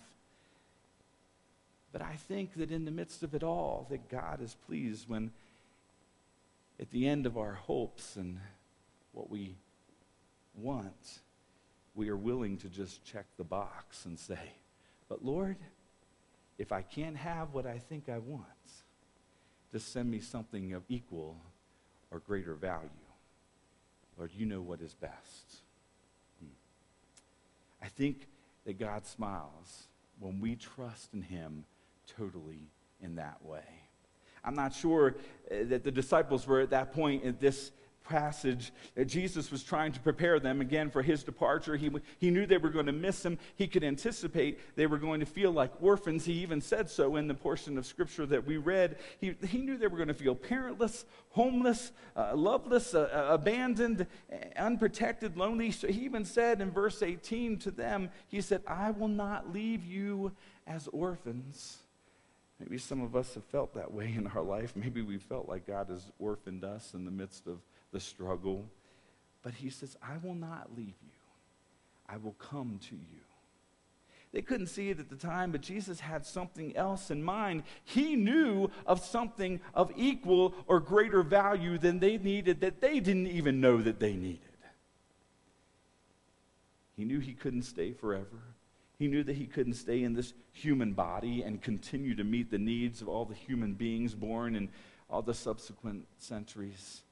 But 1.91 2.01
I 2.01 2.15
think 2.15 2.55
that 2.55 2.71
in 2.71 2.85
the 2.85 2.91
midst 2.91 3.23
of 3.23 3.35
it 3.35 3.43
all, 3.43 3.87
that 3.89 4.07
God 4.07 4.41
is 4.41 4.55
pleased 4.65 5.09
when 5.09 5.31
at 6.79 6.91
the 6.91 7.09
end 7.09 7.25
of 7.25 7.37
our 7.37 7.53
hopes 7.53 8.15
and 8.15 8.39
what 9.11 9.29
we 9.29 9.57
want, 10.55 11.19
we 11.93 12.07
are 12.07 12.17
willing 12.17 12.55
to 12.59 12.69
just 12.69 13.03
check 13.03 13.25
the 13.35 13.43
box 13.43 14.05
and 14.05 14.17
say, 14.17 14.53
But 15.09 15.25
Lord, 15.25 15.57
if 16.57 16.71
I 16.71 16.81
can't 16.81 17.17
have 17.17 17.53
what 17.53 17.65
I 17.65 17.77
think 17.77 18.09
I 18.09 18.17
want, 18.17 18.45
to 19.71 19.79
send 19.79 20.09
me 20.09 20.19
something 20.19 20.73
of 20.73 20.83
equal 20.87 21.35
or 22.11 22.19
greater 22.19 22.53
value. 22.53 22.89
Lord, 24.17 24.31
you 24.33 24.45
know 24.45 24.61
what 24.61 24.79
is 24.79 24.93
best. 24.93 25.57
Hmm. 26.39 26.47
I 27.83 27.89
think 27.89 28.27
that 28.65 28.79
God 28.79 29.05
smiles 29.05 29.87
when 30.19 30.39
we 30.39 30.55
trust 30.55 31.13
in 31.13 31.21
him 31.21 31.65
totally 32.17 32.69
in 33.01 33.15
that 33.15 33.43
way. 33.43 33.65
I'm 34.45 34.55
not 34.55 34.73
sure 34.73 35.15
uh, 35.51 35.55
that 35.63 35.83
the 35.83 35.91
disciples 35.91 36.47
were 36.47 36.61
at 36.61 36.69
that 36.69 36.93
point, 36.93 37.25
at 37.25 37.39
this 37.39 37.71
passage 38.05 38.71
that 38.95 39.05
Jesus 39.05 39.51
was 39.51 39.63
trying 39.63 39.91
to 39.91 39.99
prepare 39.99 40.39
them 40.39 40.61
again 40.61 40.89
for 40.89 41.01
his 41.01 41.23
departure. 41.23 41.75
He, 41.75 41.91
he 42.19 42.29
knew 42.29 42.45
they 42.45 42.57
were 42.57 42.69
going 42.69 42.85
to 42.85 42.91
miss 42.91 43.25
him. 43.25 43.37
He 43.55 43.67
could 43.67 43.83
anticipate 43.83 44.59
they 44.75 44.87
were 44.87 44.97
going 44.97 45.19
to 45.19 45.25
feel 45.25 45.51
like 45.51 45.71
orphans. 45.81 46.25
He 46.25 46.33
even 46.33 46.61
said 46.61 46.89
so 46.89 47.15
in 47.15 47.27
the 47.27 47.33
portion 47.33 47.77
of 47.77 47.85
scripture 47.85 48.25
that 48.27 48.45
we 48.45 48.57
read. 48.57 48.97
He, 49.19 49.35
he 49.47 49.57
knew 49.57 49.77
they 49.77 49.87
were 49.87 49.97
going 49.97 50.07
to 50.07 50.13
feel 50.13 50.35
parentless, 50.35 51.05
homeless, 51.29 51.91
uh, 52.15 52.35
loveless, 52.35 52.93
uh, 52.93 53.09
uh 53.11 53.33
abandoned, 53.33 54.07
unprotected, 54.57 55.37
lonely. 55.37 55.71
So 55.71 55.87
he 55.87 56.01
even 56.01 56.25
said 56.25 56.61
in 56.61 56.71
verse 56.71 57.01
18 57.01 57.57
to 57.59 57.71
them, 57.71 58.09
He 58.27 58.41
said, 58.41 58.61
I 58.67 58.91
will 58.91 59.07
not 59.07 59.51
leave 59.51 59.83
you 59.83 60.31
as 60.67 60.87
orphans. 60.89 61.77
Maybe 62.59 62.77
some 62.77 63.01
of 63.01 63.15
us 63.15 63.33
have 63.33 63.43
felt 63.45 63.73
that 63.73 63.93
way 63.93 64.13
in 64.15 64.27
our 64.27 64.41
life. 64.41 64.75
Maybe 64.75 65.01
we 65.01 65.17
felt 65.17 65.49
like 65.49 65.67
God 65.67 65.89
has 65.89 66.11
orphaned 66.19 66.63
us 66.63 66.93
in 66.93 67.03
the 67.05 67.11
midst 67.11 67.47
of 67.47 67.59
the 67.95 68.01
struggle. 68.01 68.65
But 69.41 69.53
he 69.53 69.69
says, 69.69 69.95
I 70.03 70.17
will 70.21 70.35
not 70.35 70.67
leave 70.75 70.87
you. 71.01 71.11
I 72.09 72.17
will 72.17 72.33
come 72.33 72.77
to 72.89 72.95
you. 72.95 73.21
They 74.33 74.41
couldn't 74.41 74.67
see 74.67 74.89
it 74.89 74.99
at 74.99 75.09
the 75.09 75.15
time, 75.15 75.53
but 75.53 75.61
Jesus 75.61 76.01
had 76.01 76.25
something 76.25 76.75
else 76.75 77.09
in 77.09 77.23
mind. 77.23 77.63
He 77.85 78.17
knew 78.17 78.69
of 78.85 78.99
something 78.99 79.61
of 79.73 79.93
equal 79.95 80.53
or 80.67 80.81
greater 80.81 81.23
value 81.23 81.77
than 81.77 81.99
they 81.99 82.17
needed 82.17 82.59
that 82.59 82.81
they 82.81 82.99
didn't 82.99 83.27
even 83.27 83.61
know 83.61 83.81
that 83.81 84.01
they 84.01 84.13
needed. 84.13 84.41
He 86.97 87.05
knew 87.05 87.19
he 87.19 87.33
couldn't 87.33 87.63
stay 87.63 87.93
forever. 87.93 88.43
He 88.99 89.07
knew 89.07 89.23
that 89.23 89.37
he 89.37 89.45
couldn't 89.45 89.75
stay 89.75 90.03
in 90.03 90.15
this 90.15 90.33
human 90.51 90.91
body 90.91 91.43
and 91.43 91.61
continue 91.61 92.13
to 92.15 92.25
meet 92.25 92.51
the 92.51 92.57
needs 92.57 93.01
of 93.01 93.07
all 93.07 93.23
the 93.23 93.35
human 93.35 93.73
beings 93.73 94.13
born 94.13 94.53
in 94.57 94.67
all 95.09 95.21
the 95.21 95.33
subsequent 95.33 96.07
centuries. 96.17 97.03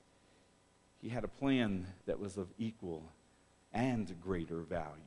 He 1.04 1.10
had 1.10 1.26
a 1.26 1.28
plan 1.28 1.86
that 2.06 2.18
was 2.18 2.38
of 2.38 2.48
equal 2.58 3.04
and 3.74 4.16
greater 4.22 4.62
value. 4.62 5.02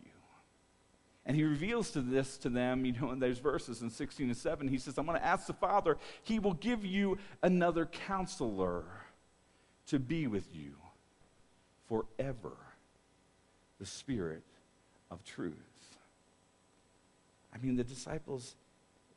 And 1.24 1.34
he 1.34 1.42
reveals 1.42 1.90
to 1.92 2.03
this 2.03 2.36
to 2.38 2.51
them, 2.51 2.84
you 2.84 2.92
know, 2.92 3.12
in 3.12 3.18
those 3.18 3.38
verses 3.38 3.80
in 3.80 3.88
16 3.88 4.26
and 4.26 4.36
7, 4.36 4.68
he 4.68 4.76
says, 4.76 4.99
I'm 4.99 5.07
going 5.07 5.18
to 5.18 5.24
ask 5.24 5.47
the 5.47 5.55
Father, 5.55 5.97
he 6.22 6.38
will 6.38 6.53
give 6.53 6.84
you 6.84 7.16
another 7.42 7.86
counselor 7.86 8.84
to 9.86 9.99
be 9.99 10.26
with 10.26 10.55
you 10.55 10.74
forever, 11.88 12.53
the 13.80 13.86
Spirit 13.86 14.44
of 15.11 15.24
truth. 15.24 15.55
I 17.55 17.59
mean, 17.64 17.76
the 17.76 17.84
disciples, 17.84 18.55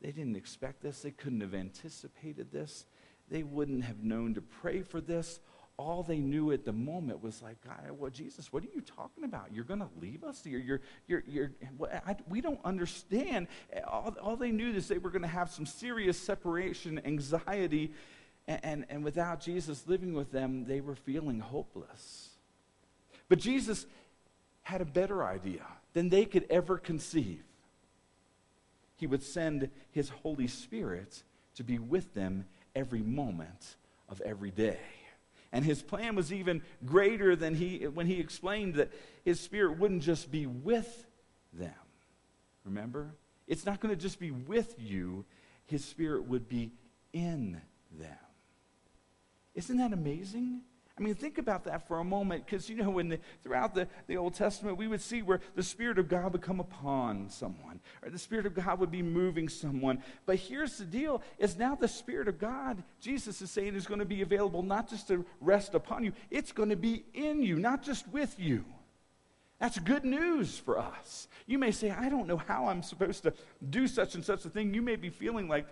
they 0.00 0.12
didn't 0.12 0.36
expect 0.36 0.82
this. 0.82 1.02
They 1.02 1.10
couldn't 1.10 1.42
have 1.42 1.54
anticipated 1.54 2.50
this. 2.50 2.86
They 3.30 3.42
wouldn't 3.42 3.84
have 3.84 4.02
known 4.02 4.32
to 4.34 4.40
pray 4.40 4.80
for 4.80 5.02
this. 5.02 5.40
All 5.80 6.02
they 6.02 6.18
knew 6.18 6.52
at 6.52 6.66
the 6.66 6.72
moment 6.72 7.22
was 7.22 7.40
like, 7.40 7.56
God, 7.64 7.90
well, 7.98 8.10
Jesus, 8.10 8.52
what 8.52 8.62
are 8.62 8.68
you 8.74 8.82
talking 8.82 9.24
about? 9.24 9.48
You're 9.52 9.64
going 9.64 9.80
to 9.80 9.88
leave 9.98 10.24
us? 10.24 10.44
You're, 10.44 10.60
you're, 10.60 10.80
you're, 11.06 11.22
you're 11.26 11.50
I, 12.06 12.16
we 12.28 12.42
don't 12.42 12.60
understand. 12.64 13.48
All, 13.86 14.14
all 14.22 14.36
they 14.36 14.50
knew 14.50 14.70
is 14.70 14.88
they 14.88 14.98
were 14.98 15.10
going 15.10 15.22
to 15.22 15.28
have 15.28 15.50
some 15.50 15.64
serious 15.64 16.18
separation 16.18 17.00
anxiety. 17.06 17.92
And, 18.46 18.60
and, 18.62 18.86
and 18.90 19.04
without 19.04 19.40
Jesus 19.40 19.84
living 19.86 20.12
with 20.12 20.30
them, 20.30 20.66
they 20.66 20.82
were 20.82 20.96
feeling 20.96 21.40
hopeless. 21.40 22.28
But 23.30 23.38
Jesus 23.38 23.86
had 24.62 24.82
a 24.82 24.84
better 24.84 25.24
idea 25.24 25.64
than 25.94 26.10
they 26.10 26.26
could 26.26 26.46
ever 26.50 26.76
conceive 26.76 27.42
he 29.00 29.06
would 29.06 29.22
send 29.22 29.70
his 29.92 30.10
Holy 30.10 30.46
Spirit 30.46 31.22
to 31.54 31.64
be 31.64 31.78
with 31.78 32.12
them 32.12 32.44
every 32.76 33.00
moment 33.00 33.76
of 34.10 34.20
every 34.20 34.50
day. 34.50 34.78
And 35.52 35.64
his 35.64 35.82
plan 35.82 36.14
was 36.14 36.32
even 36.32 36.62
greater 36.84 37.34
than 37.34 37.54
he 37.54 37.86
when 37.88 38.06
he 38.06 38.20
explained 38.20 38.74
that 38.74 38.92
his 39.24 39.40
spirit 39.40 39.78
wouldn't 39.78 40.02
just 40.02 40.30
be 40.30 40.46
with 40.46 41.06
them. 41.52 41.72
Remember? 42.64 43.14
It's 43.48 43.66
not 43.66 43.80
going 43.80 43.94
to 43.94 44.00
just 44.00 44.20
be 44.20 44.30
with 44.30 44.76
you, 44.78 45.24
his 45.66 45.84
spirit 45.84 46.28
would 46.28 46.48
be 46.48 46.70
in 47.12 47.60
them. 47.98 48.16
Isn't 49.54 49.78
that 49.78 49.92
amazing? 49.92 50.60
I 51.00 51.02
mean, 51.02 51.14
think 51.14 51.38
about 51.38 51.64
that 51.64 51.88
for 51.88 51.98
a 51.98 52.04
moment, 52.04 52.44
because 52.44 52.68
you 52.68 52.76
know, 52.76 52.98
in 52.98 53.08
the, 53.08 53.18
throughout 53.42 53.74
the, 53.74 53.88
the 54.06 54.18
Old 54.18 54.34
Testament, 54.34 54.76
we 54.76 54.86
would 54.86 55.00
see 55.00 55.22
where 55.22 55.40
the 55.54 55.62
Spirit 55.62 55.98
of 55.98 56.10
God 56.10 56.32
would 56.32 56.42
come 56.42 56.60
upon 56.60 57.30
someone, 57.30 57.80
or 58.02 58.10
the 58.10 58.18
Spirit 58.18 58.44
of 58.44 58.54
God 58.54 58.78
would 58.78 58.90
be 58.90 59.00
moving 59.00 59.48
someone. 59.48 60.02
But 60.26 60.36
here's 60.36 60.76
the 60.76 60.84
deal: 60.84 61.22
is 61.38 61.56
now 61.56 61.74
the 61.74 61.88
Spirit 61.88 62.28
of 62.28 62.38
God, 62.38 62.82
Jesus 63.00 63.40
is 63.40 63.50
saying, 63.50 63.74
is 63.76 63.86
going 63.86 64.00
to 64.00 64.04
be 64.04 64.20
available 64.20 64.62
not 64.62 64.90
just 64.90 65.08
to 65.08 65.24
rest 65.40 65.74
upon 65.74 66.04
you; 66.04 66.12
it's 66.30 66.52
going 66.52 66.68
to 66.68 66.76
be 66.76 67.04
in 67.14 67.42
you, 67.42 67.58
not 67.58 67.82
just 67.82 68.06
with 68.08 68.38
you. 68.38 68.66
That's 69.58 69.78
good 69.78 70.04
news 70.04 70.58
for 70.58 70.78
us. 70.78 71.28
You 71.46 71.58
may 71.58 71.70
say, 71.70 71.90
I 71.90 72.08
don't 72.08 72.26
know 72.26 72.38
how 72.38 72.68
I'm 72.68 72.82
supposed 72.82 73.22
to 73.22 73.32
do 73.68 73.86
such 73.88 74.14
and 74.14 74.24
such 74.24 74.44
a 74.44 74.50
thing. 74.50 74.72
You 74.72 74.80
may 74.80 74.96
be 74.96 75.10
feeling 75.10 75.48
like 75.48 75.66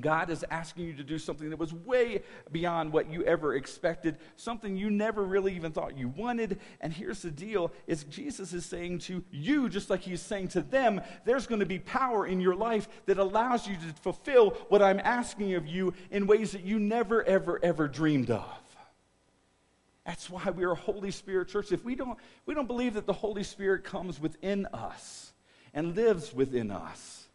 God 0.00 0.30
is 0.30 0.44
asking 0.50 0.86
you 0.86 0.94
to 0.94 1.04
do 1.04 1.16
something 1.16 1.48
that 1.50 1.58
was 1.58 1.72
way 1.72 2.22
beyond 2.50 2.92
what 2.92 3.08
you 3.10 3.22
ever 3.22 3.54
expected, 3.54 4.16
something 4.34 4.76
you 4.76 4.90
never 4.90 5.22
really 5.22 5.54
even 5.54 5.70
thought 5.70 5.96
you 5.96 6.08
wanted. 6.08 6.58
And 6.80 6.92
here's 6.92 7.22
the 7.22 7.30
deal 7.30 7.70
is 7.86 8.04
Jesus 8.04 8.52
is 8.52 8.66
saying 8.66 8.98
to 9.00 9.24
you, 9.30 9.68
just 9.68 9.88
like 9.88 10.00
he's 10.00 10.20
saying 10.20 10.48
to 10.48 10.60
them, 10.60 11.00
there's 11.24 11.46
going 11.46 11.60
to 11.60 11.66
be 11.66 11.78
power 11.78 12.26
in 12.26 12.40
your 12.40 12.56
life 12.56 12.88
that 13.06 13.18
allows 13.18 13.68
you 13.68 13.76
to 13.76 14.02
fulfill 14.02 14.50
what 14.68 14.82
I'm 14.82 15.00
asking 15.00 15.54
of 15.54 15.66
you 15.66 15.94
in 16.10 16.26
ways 16.26 16.52
that 16.52 16.64
you 16.64 16.80
never, 16.80 17.22
ever, 17.22 17.60
ever 17.62 17.86
dreamed 17.86 18.30
of. 18.30 18.44
That's 20.04 20.28
why 20.28 20.50
we're 20.50 20.72
a 20.72 20.76
Holy 20.76 21.10
Spirit 21.10 21.48
church. 21.48 21.72
If 21.72 21.84
we 21.84 21.94
don't, 21.94 22.18
we 22.44 22.54
don't 22.54 22.68
believe 22.68 22.94
that 22.94 23.06
the 23.06 23.12
Holy 23.12 23.42
Spirit 23.44 23.84
comes 23.84 24.20
within 24.20 24.66
us 24.66 25.32
and 25.74 25.94
lives 25.94 26.34
within 26.34 26.70
us. 26.70 27.26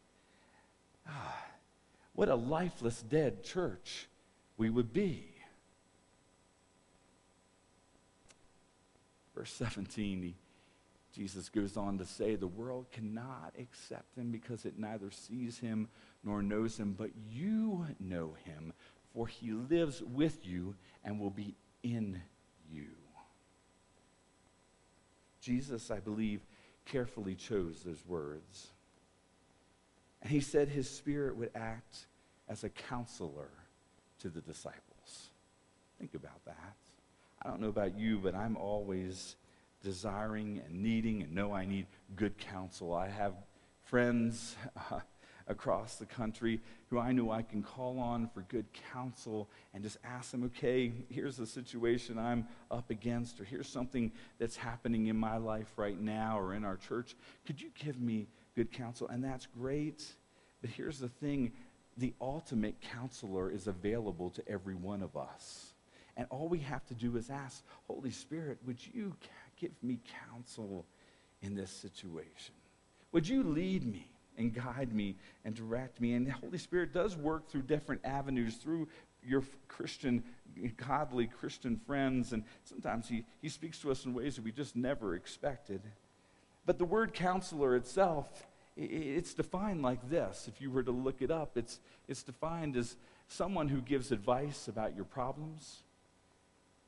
Ah, 1.07 1.40
what 2.21 2.29
a 2.29 2.35
lifeless, 2.35 3.01
dead 3.01 3.43
church 3.43 4.07
we 4.55 4.69
would 4.69 4.93
be. 4.93 5.25
Verse 9.35 9.51
17, 9.53 10.21
he, 10.21 10.35
Jesus 11.15 11.49
goes 11.49 11.75
on 11.75 11.97
to 11.97 12.05
say, 12.05 12.35
The 12.35 12.45
world 12.45 12.85
cannot 12.91 13.55
accept 13.59 14.15
him 14.15 14.31
because 14.31 14.65
it 14.65 14.77
neither 14.77 15.09
sees 15.09 15.57
him 15.57 15.87
nor 16.23 16.43
knows 16.43 16.77
him, 16.77 16.93
but 16.95 17.09
you 17.27 17.87
know 17.99 18.35
him, 18.45 18.71
for 19.15 19.25
he 19.25 19.53
lives 19.53 20.03
with 20.03 20.45
you 20.45 20.75
and 21.03 21.19
will 21.19 21.31
be 21.31 21.55
in 21.81 22.21
you. 22.71 22.85
Jesus, 25.41 25.89
I 25.89 25.99
believe, 25.99 26.41
carefully 26.85 27.33
chose 27.33 27.81
those 27.83 28.05
words. 28.07 28.67
And 30.21 30.29
he 30.29 30.39
said 30.39 30.69
his 30.69 30.87
spirit 30.87 31.35
would 31.35 31.49
act 31.55 32.05
as 32.51 32.65
a 32.65 32.69
counselor 32.69 33.47
to 34.19 34.27
the 34.27 34.41
disciples. 34.41 35.29
Think 35.97 36.15
about 36.15 36.43
that. 36.45 36.75
I 37.41 37.47
don't 37.47 37.61
know 37.61 37.69
about 37.69 37.97
you, 37.97 38.19
but 38.19 38.35
I'm 38.35 38.57
always 38.57 39.37
desiring 39.81 40.61
and 40.65 40.83
needing 40.83 41.23
and 41.23 41.33
know 41.33 41.53
I 41.53 41.65
need 41.65 41.87
good 42.17 42.37
counsel. 42.37 42.93
I 42.93 43.07
have 43.07 43.33
friends 43.85 44.57
uh, 44.91 44.99
across 45.47 45.95
the 45.95 46.05
country 46.05 46.59
who 46.89 46.99
I 46.99 47.13
know 47.13 47.31
I 47.31 47.41
can 47.41 47.63
call 47.63 47.97
on 47.99 48.29
for 48.33 48.41
good 48.41 48.65
counsel 48.91 49.49
and 49.73 49.81
just 49.81 49.97
ask 50.03 50.31
them, 50.31 50.43
okay, 50.43 50.91
here's 51.09 51.37
the 51.37 51.47
situation 51.47 52.19
I'm 52.19 52.47
up 52.69 52.89
against, 52.89 53.39
or 53.39 53.45
here's 53.45 53.69
something 53.69 54.11
that's 54.39 54.57
happening 54.57 55.07
in 55.07 55.15
my 55.15 55.37
life 55.37 55.71
right 55.77 55.99
now 55.99 56.37
or 56.37 56.53
in 56.53 56.65
our 56.65 56.75
church. 56.75 57.15
Could 57.47 57.61
you 57.61 57.69
give 57.79 57.99
me 57.99 58.27
good 58.55 58.73
counsel? 58.73 59.07
And 59.07 59.23
that's 59.23 59.47
great. 59.47 60.03
But 60.61 60.69
here's 60.69 60.99
the 60.99 61.09
thing 61.09 61.53
the 61.97 62.13
ultimate 62.21 62.79
counselor 62.81 63.51
is 63.51 63.67
available 63.67 64.29
to 64.31 64.43
every 64.47 64.75
one 64.75 65.01
of 65.01 65.15
us. 65.17 65.73
And 66.17 66.27
all 66.29 66.47
we 66.47 66.59
have 66.59 66.85
to 66.87 66.93
do 66.93 67.17
is 67.17 67.29
ask, 67.29 67.63
Holy 67.87 68.11
Spirit, 68.11 68.59
would 68.65 68.79
you 68.93 69.15
give 69.59 69.71
me 69.81 69.99
counsel 70.29 70.85
in 71.41 71.55
this 71.55 71.71
situation? 71.71 72.55
Would 73.11 73.27
you 73.27 73.43
lead 73.43 73.85
me 73.85 74.07
and 74.37 74.53
guide 74.53 74.93
me 74.93 75.15
and 75.45 75.55
direct 75.55 75.99
me? 75.99 76.13
And 76.13 76.25
the 76.25 76.31
Holy 76.31 76.57
Spirit 76.57 76.93
does 76.93 77.15
work 77.15 77.49
through 77.49 77.63
different 77.63 78.01
avenues, 78.03 78.55
through 78.55 78.87
your 79.23 79.43
Christian, 79.67 80.23
godly 80.77 81.27
Christian 81.27 81.79
friends. 81.85 82.33
And 82.33 82.43
sometimes 82.63 83.07
he, 83.07 83.23
he 83.41 83.49
speaks 83.49 83.79
to 83.79 83.91
us 83.91 84.05
in 84.05 84.13
ways 84.13 84.35
that 84.35 84.43
we 84.43 84.51
just 84.51 84.75
never 84.75 85.15
expected. 85.15 85.81
But 86.65 86.77
the 86.77 86.85
word 86.85 87.13
counselor 87.13 87.75
itself 87.75 88.47
it's 88.77 89.33
defined 89.33 89.81
like 89.81 90.09
this. 90.09 90.47
If 90.47 90.61
you 90.61 90.71
were 90.71 90.83
to 90.83 90.91
look 90.91 91.21
it 91.21 91.29
up, 91.29 91.57
it's, 91.57 91.79
it's 92.07 92.23
defined 92.23 92.77
as 92.77 92.95
someone 93.27 93.67
who 93.67 93.81
gives 93.81 94.11
advice 94.11 94.67
about 94.67 94.95
your 94.95 95.05
problems. 95.05 95.83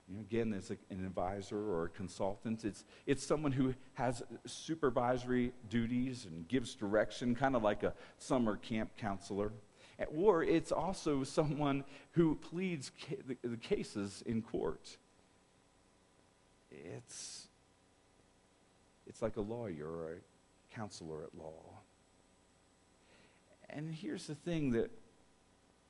You 0.08 0.16
know, 0.16 0.22
again, 0.22 0.54
as 0.54 0.70
an 0.70 1.06
advisor 1.06 1.58
or 1.58 1.86
a 1.86 1.90
consultant. 1.90 2.66
It's, 2.66 2.84
it's 3.06 3.26
someone 3.26 3.52
who 3.52 3.74
has 3.94 4.24
supervisory 4.46 5.54
duties 5.70 6.26
and 6.26 6.48
gives 6.48 6.76
direction, 6.76 7.36
kind 7.36 7.56
of 7.56 7.64
like 7.64 7.84
a 7.84 7.94
summer 8.18 8.58
camp 8.58 8.92
counselor. 8.98 9.54
Or 10.16 10.44
it's 10.44 10.72
also 10.72 11.24
someone 11.24 11.84
who 12.12 12.36
pleads 12.36 12.92
ca- 13.08 13.22
the, 13.28 13.38
the 13.48 13.58
cases 13.58 14.24
in 14.26 14.42
court. 14.42 14.98
It's, 16.72 17.48
it's 19.06 19.22
like 19.22 19.38
a 19.38 19.42
lawyer 19.42 19.88
or 19.88 20.14
a 20.14 20.76
counselor 20.76 21.24
at 21.24 21.38
law. 21.38 21.73
And 23.74 23.92
here's 23.94 24.28
the 24.28 24.36
thing 24.36 24.72
that 24.72 24.92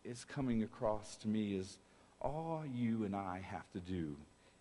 is 0.06 0.24
coming 0.24 0.64
across 0.64 1.18
to 1.18 1.28
me 1.28 1.56
is 1.56 1.78
all 2.22 2.64
you 2.74 3.04
and 3.04 3.14
I 3.14 3.42
have 3.44 3.70
to 3.72 3.80
do 3.80 4.16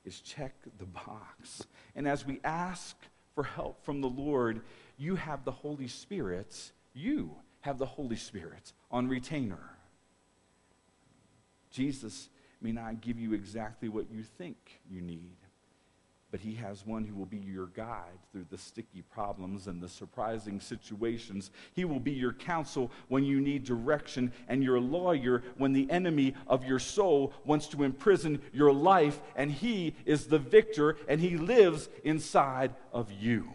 is 0.05 0.21
check 0.21 0.55
the 0.79 0.87
box. 0.87 1.65
And 1.95 2.09
as 2.09 2.27
we 2.27 2.41
ask 2.43 2.97
for 3.37 3.45
help 3.45 3.85
from 3.85 4.01
the 4.01 4.09
Lord, 4.09 4.63
you 4.99 5.15
have 5.15 5.45
the 5.45 5.53
Holy 5.53 5.87
Spirit, 5.87 6.73
you 6.95 7.37
have 7.61 7.79
the 7.79 7.87
Holy 7.87 8.17
Spirit 8.17 8.73
on 8.91 9.09
retainer. 9.09 9.71
Jesus 11.71 12.29
may 12.61 12.73
not 12.73 13.01
give 13.01 13.21
you 13.21 13.35
exactly 13.35 13.89
what 13.89 14.11
you 14.11 14.25
think 14.25 14.81
you 14.91 15.01
need, 15.01 15.37
but 16.33 16.41
he 16.41 16.55
has 16.55 16.87
one 16.87 17.05
who 17.05 17.15
will 17.15 17.27
be 17.27 17.37
your 17.37 17.67
guide 17.67 18.19
through 18.33 18.47
the 18.51 18.57
sticky 18.57 19.03
problems 19.03 19.67
and 19.67 19.83
the 19.83 19.89
surprising 19.89 20.61
situations. 20.61 21.51
He 21.75 21.85
will 21.85 22.01
be 22.01 22.13
your 22.13 22.33
counsel 22.33 22.91
when 23.09 23.23
you 23.23 23.39
need 23.39 23.65
direction 23.65 24.33
and 24.49 24.65
your 24.65 24.81
lawyer 24.81 25.43
when 25.59 25.75
the 25.75 25.89
enemy 25.91 26.35
of 26.47 26.65
your 26.65 26.79
soul 26.79 27.35
wants 27.45 27.69
to 27.69 27.83
imprison 27.83 28.41
your 28.51 28.73
life, 28.73 29.21
and 29.37 29.53
he 29.53 29.95
is 30.07 30.27
the 30.27 30.39
victor 30.39 30.97
and 31.07 31.21
he 31.21 31.37
lives 31.37 31.91
inside 32.03 32.75
of 32.95 33.13
you. 33.13 33.47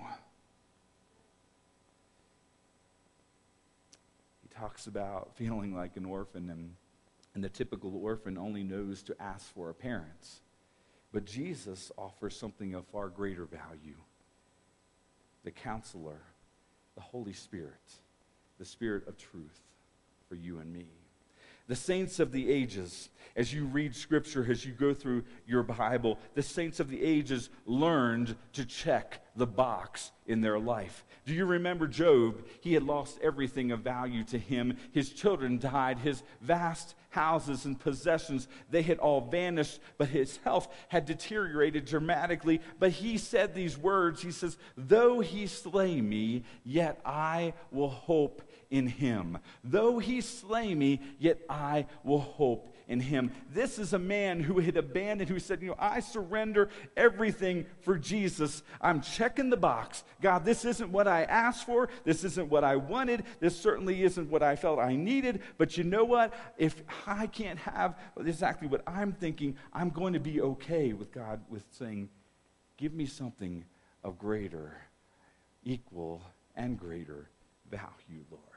He 4.44 4.56
talks 4.56 4.86
about 4.86 5.36
feeling 5.36 5.76
like 5.76 5.98
an 5.98 6.06
orphan, 6.06 6.52
and, 6.52 6.76
and 7.34 7.44
the 7.44 7.50
typical 7.50 7.98
orphan 7.98 8.38
only 8.38 8.64
knows 8.64 9.02
to 9.02 9.20
ask 9.20 9.52
for 9.56 9.72
a 9.72 9.74
parent. 9.74 10.42
But 11.12 11.26
Jesus 11.26 11.92
offers 11.98 12.38
something 12.38 12.74
of 12.74 12.86
far 12.88 13.10
greater 13.10 13.46
value 13.46 13.96
the 15.44 15.52
counselor, 15.52 16.20
the 16.96 17.02
Holy 17.02 17.32
Spirit, 17.32 17.94
the 18.60 18.66
Spirit 18.66 19.08
of 19.08 19.18
truth 19.18 19.62
for 20.28 20.36
you 20.36 20.60
and 20.60 20.74
me. 20.74 20.88
The 21.68 21.76
saints 21.76 22.20
of 22.20 22.32
the 22.32 22.50
ages, 22.50 23.10
as 23.36 23.54
you 23.54 23.66
read 23.66 23.94
scripture, 23.94 24.46
as 24.50 24.66
you 24.66 24.72
go 24.72 24.94
through 24.94 25.24
your 25.46 25.64
Bible, 25.64 26.18
the 26.34 26.42
saints 26.42 26.80
of 26.80 26.90
the 26.90 27.04
ages 27.04 27.50
learned 27.66 28.36
to 28.54 28.66
check 28.66 29.22
the 29.36 29.46
box 29.46 30.12
in 30.26 30.42
their 30.42 30.60
life. 30.60 31.06
Do 31.26 31.34
you 31.34 31.46
remember 31.46 31.88
Job? 31.88 32.46
He 32.62 32.74
had 32.74 32.84
lost 32.84 33.20
everything 33.22 33.72
of 33.72 33.82
value 33.82 34.24
to 34.26 34.40
him. 34.40 34.78
His 34.94 35.10
children 35.10 35.60
died. 35.60 36.00
His 36.00 36.24
vast 36.42 36.96
houses 37.10 37.66
and 37.66 37.80
possessions, 37.80 38.48
they 38.70 38.82
had 38.82 39.00
all 39.00 39.22
vanished, 39.22 39.80
but 39.98 40.08
his 40.08 40.38
health 40.38 40.68
had 40.88 41.06
deteriorated 41.06 41.86
dramatically. 41.86 42.62
But 42.80 42.92
he 42.92 43.18
said 43.18 43.54
these 43.54 43.78
words 43.78 44.22
He 44.22 44.32
says, 44.32 44.58
Though 44.78 45.20
he 45.20 45.48
slay 45.48 46.00
me, 46.00 46.44
yet 46.64 47.02
I 47.06 47.54
will 47.72 47.90
hope 47.90 48.42
in 48.70 48.88
him. 48.88 49.38
Though 49.64 50.00
he 50.00 50.22
slay 50.22 50.74
me, 50.76 51.02
yet 51.20 51.40
I 51.50 51.86
will 52.04 52.20
hope 52.20 52.74
in 52.88 53.00
him. 53.00 53.32
This 53.54 53.80
is 53.80 53.94
a 53.94 54.00
man 54.00 54.42
who 54.42 54.60
had 54.60 54.78
abandoned, 54.78 55.30
who 55.30 55.40
said, 55.40 55.62
You 55.62 55.70
know, 55.70 55.76
I 55.78 56.00
surrender 56.00 56.70
everything 56.96 57.66
for 57.82 57.98
Jesus. 57.98 58.64
I'm 58.80 59.02
checking 59.02 59.50
the 59.50 59.58
box. 59.58 60.04
God, 60.22 60.46
this 60.46 60.66
isn't 60.66 60.92
what 60.92 61.08
I 61.08 61.24
asked 61.24 61.66
for. 61.66 61.90
This 62.06 62.24
isn't 62.24 62.50
what 62.50 62.64
I 62.64 62.78
wanted. 62.78 63.24
This 63.40 63.60
certainly 63.60 64.04
isn't 64.04 64.30
what 64.30 64.44
I 64.44 64.56
felt 64.56 64.80
I 64.80 64.96
needed. 64.96 65.42
But 65.58 65.78
you 65.78 65.84
know 65.84 66.06
what? 66.06 66.34
If 66.58 66.82
I 67.06 67.28
can't 67.28 67.60
have 67.60 67.98
exactly 68.18 68.68
what 68.68 68.84
I'm 68.88 69.12
thinking, 69.12 69.58
I'm 69.74 69.90
going 69.90 70.14
to 70.14 70.20
be 70.20 70.42
okay 70.42 70.94
with 70.94 71.12
God 71.12 71.42
with 71.50 71.64
saying, 71.72 72.10
Give 72.78 72.94
me 72.94 73.06
something 73.06 73.66
of 74.04 74.18
greater, 74.20 74.78
equal, 75.64 76.22
and 76.56 76.80
greater 76.80 77.30
value, 77.70 78.24
Lord. 78.32 78.57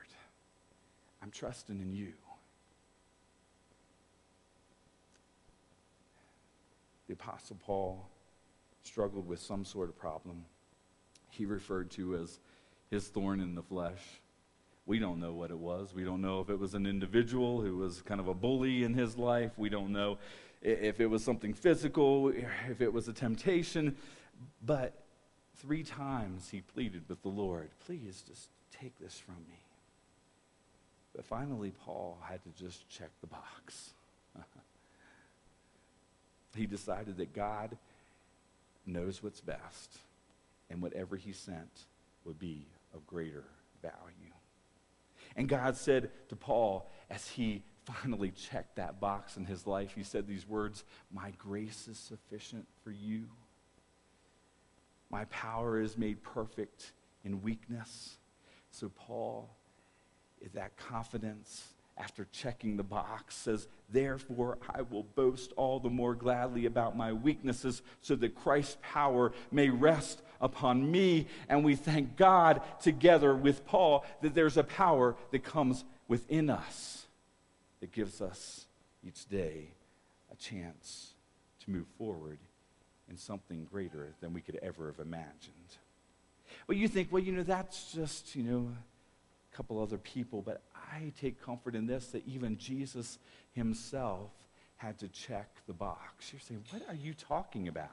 I'm 1.23 1.31
trusting 1.31 1.81
in 1.81 1.93
you. 1.93 2.13
the 7.11 7.15
Apostle 7.15 7.57
Paul 7.59 8.09
struggled 8.85 9.27
with 9.27 9.41
some 9.41 9.65
sort 9.65 9.89
of 9.89 9.99
problem 9.99 10.45
he 11.29 11.45
referred 11.45 11.91
to 11.91 12.15
as 12.15 12.39
his 12.89 13.09
thorn 13.09 13.41
in 13.41 13.57
the 13.57 13.63
flesh. 13.65 13.99
We 14.87 15.01
don't 15.01 15.19
know 15.19 15.33
what 15.33 15.51
it 15.51 15.59
was. 15.59 15.93
We 15.93 16.05
don't 16.05 16.21
know 16.21 16.39
if 16.39 16.51
it 16.51 16.57
was 16.57 16.75
an 16.75 16.87
individual 16.87 17.63
who 17.63 17.79
was 17.79 18.01
kind 18.03 18.21
of 18.21 18.29
a 18.29 18.35
bully 18.35 18.85
in 18.85 18.95
his 18.95 19.19
life. 19.19 19.51
We 19.57 19.69
don't 19.69 19.91
know 19.93 20.19
if 20.63 21.01
it 21.01 21.07
was 21.07 21.25
something 21.25 21.53
physical, 21.53 22.29
if 22.29 22.81
it 22.81 22.93
was 22.93 23.09
a 23.09 23.13
temptation. 23.13 23.97
But 24.65 25.03
three 25.57 25.83
times 25.83 26.51
he 26.51 26.61
pleaded 26.61 27.09
with 27.09 27.23
the 27.23 27.29
Lord, 27.29 27.71
please 27.85 28.23
just 28.25 28.51
take 28.71 28.97
this 29.01 29.19
from 29.19 29.39
me. 29.49 29.70
But 31.15 31.25
finally, 31.25 31.73
Paul 31.85 32.19
had 32.23 32.43
to 32.45 32.51
just 32.63 32.89
check 32.89 33.11
the 33.21 33.27
box. 33.27 33.91
he 36.55 36.67
decided 36.67 37.17
that 37.17 37.35
God 37.35 37.77
knows 38.87 39.23
what's 39.23 39.41
best, 39.41 39.99
and 40.69 40.81
whatever 40.81 41.17
he 41.17 41.33
sent 41.33 41.87
would 42.25 42.39
be 42.39 42.67
of 42.95 43.07
greater 43.07 43.45
value. 43.83 44.33
And 45.37 45.49
God 45.49 45.77
said 45.77 46.11
to 46.29 46.37
Paul, 46.37 46.91
as 47.09 47.29
he 47.29 47.63
finally 47.85 48.31
checked 48.31 48.77
that 48.77 49.01
box 49.01 49.37
in 49.37 49.45
his 49.45 49.67
life, 49.67 49.93
he 49.95 50.03
said 50.03 50.27
these 50.27 50.49
words 50.49 50.85
My 51.13 51.33
grace 51.39 51.89
is 51.89 51.99
sufficient 51.99 52.67
for 52.83 52.91
you. 52.91 53.27
My 55.11 55.25
power 55.27 55.81
is 55.81 55.99
made 55.99 56.23
perfect 56.23 56.93
in 57.25 57.43
weakness. 57.43 58.17
So, 58.71 58.89
Paul, 58.89 59.51
is 60.41 60.53
that 60.53 60.77
confidence 60.77 61.65
after 61.99 62.27
checking 62.33 62.77
the 62.77 62.83
box, 62.83 63.35
says, 63.37 63.69
Therefore, 63.91 64.59
I 64.75 64.83
will 64.83 65.03
boast 65.03 65.53
all 65.57 65.81
the 65.81 65.91
more 65.91 66.15
gladly 66.15 66.67
about 66.67 66.97
my 66.97 67.13
weaknesses, 67.13 67.83
so 68.01 68.15
that 68.17 68.35
Christ's 68.35 68.79
power 68.81 69.33
may 69.51 69.69
rest 69.69 70.23
upon 70.41 70.91
me. 70.91 71.27
And 71.49 71.63
we 71.63 71.75
thank 71.77 72.17
God 72.17 72.63
together 72.81 73.35
with 73.35 73.67
Paul 73.67 74.05
that 74.23 74.35
there's 74.35 74.57
a 74.57 74.65
power 74.65 75.15
that 75.31 75.45
comes 75.45 75.85
within 76.09 76.49
us 76.49 77.07
that 77.81 77.93
gives 77.93 78.21
us 78.21 78.67
each 79.07 79.29
day 79.29 79.69
a 80.33 80.37
chance 80.37 81.15
to 81.65 81.71
move 81.71 81.87
forward 81.99 82.39
in 83.11 83.17
something 83.17 83.67
greater 83.71 84.15
than 84.21 84.33
we 84.33 84.41
could 84.41 84.59
ever 84.63 84.87
have 84.87 85.05
imagined. 85.05 85.55
But 86.67 86.77
you 86.77 86.89
think, 86.89 87.09
well, 87.11 87.23
you 87.23 87.33
know, 87.33 87.43
that's 87.43 87.93
just, 87.93 88.35
you 88.35 88.43
know, 88.43 88.69
couple 89.61 89.83
other 89.83 89.99
people, 89.99 90.41
but 90.41 90.63
I 90.75 91.13
take 91.21 91.45
comfort 91.45 91.75
in 91.75 91.87
this 91.87 92.07
that 92.09 92.27
even 92.27 92.57
Jesus 92.57 93.19
himself 93.53 94.31
had 94.77 94.99
to 95.01 95.09
check 95.09 95.55
the 95.67 95.75
box. 95.75 96.33
You're 96.33 96.41
saying, 96.41 96.65
what 96.71 96.81
are 96.89 96.95
you 96.95 97.13
talking 97.13 97.69
about? 97.69 97.91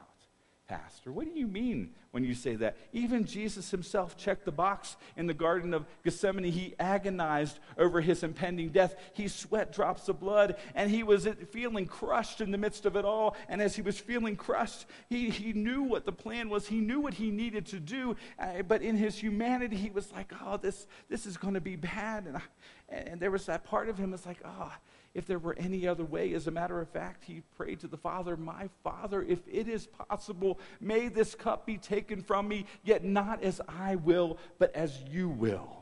Pastor. 0.68 1.14
What 1.14 1.34
do 1.34 1.40
you 1.40 1.48
mean 1.48 1.92
when 2.12 2.26
you 2.26 2.34
say 2.34 2.56
that? 2.56 2.76
Even 2.92 3.24
Jesus 3.24 3.72
himself 3.72 4.18
checked 4.18 4.44
the 4.44 4.52
box 4.52 4.98
in 5.16 5.26
the 5.26 5.34
Garden 5.34 5.74
of 5.74 5.86
Gethsemane. 6.04 6.44
He 6.44 6.76
agonized 6.78 7.60
over 7.78 8.02
his 8.02 8.22
impending 8.22 8.70
death. 8.70 8.96
He 9.14 9.30
sweat 9.30 9.72
drops 9.72 10.10
of 10.10 10.20
blood, 10.20 10.58
and 10.76 10.92
he 10.92 11.04
was 11.04 11.26
feeling 11.52 11.86
crushed 11.86 12.42
in 12.42 12.52
the 12.52 12.58
midst 12.58 12.86
of 12.86 12.98
it 12.98 13.06
all. 13.06 13.38
And 13.48 13.62
as 13.62 13.78
he 13.78 13.82
was 13.82 13.98
feeling 13.98 14.36
crushed, 14.36 14.88
he, 15.10 15.30
he 15.30 15.54
knew 15.54 15.84
what 15.84 16.06
the 16.06 16.12
plan 16.12 16.50
was. 16.50 16.68
He 16.68 16.82
knew 16.82 17.00
what 17.00 17.14
he 17.14 17.32
needed 17.32 17.66
to 17.68 17.80
do. 17.80 18.18
Uh, 18.38 18.62
but 18.68 18.82
in 18.82 18.98
his 18.98 19.18
humanity, 19.18 19.78
he 19.78 19.90
was 19.90 20.12
like, 20.12 20.34
oh, 20.44 20.58
this, 20.58 20.86
this 21.10 21.26
is 21.26 21.38
going 21.38 21.54
to 21.54 21.62
be 21.62 21.78
bad. 21.78 22.26
And, 22.26 22.38
I, 22.38 22.42
and 22.90 23.22
there 23.22 23.32
was 23.32 23.46
that 23.46 23.64
part 23.64 23.88
of 23.88 23.98
him 23.98 24.12
that's 24.12 24.26
like, 24.26 24.42
oh, 24.44 24.74
if 25.18 25.26
there 25.26 25.40
were 25.40 25.56
any 25.58 25.88
other 25.88 26.06
way. 26.06 26.34
As 26.36 26.46
a 26.46 26.52
matter 26.52 26.80
of 26.80 26.88
fact, 26.90 27.24
he 27.26 27.42
prayed 27.58 27.80
to 27.80 27.88
the 27.88 27.98
Father, 27.98 28.38
My 28.38 28.70
Father, 28.84 29.24
if 29.24 29.40
it 29.52 29.68
is 29.68 29.88
possible, 29.88 30.60
may 30.80 31.08
this 31.08 31.34
cup 31.34 31.66
be 31.66 31.80
taken 31.80 32.22
from 32.22 32.48
me, 32.48 32.68
yet 32.84 33.04
not 33.04 33.42
as 33.42 33.60
I 33.68 33.96
will, 33.96 34.38
but 34.60 34.74
as 34.76 35.02
you 35.10 35.28
will. 35.28 35.82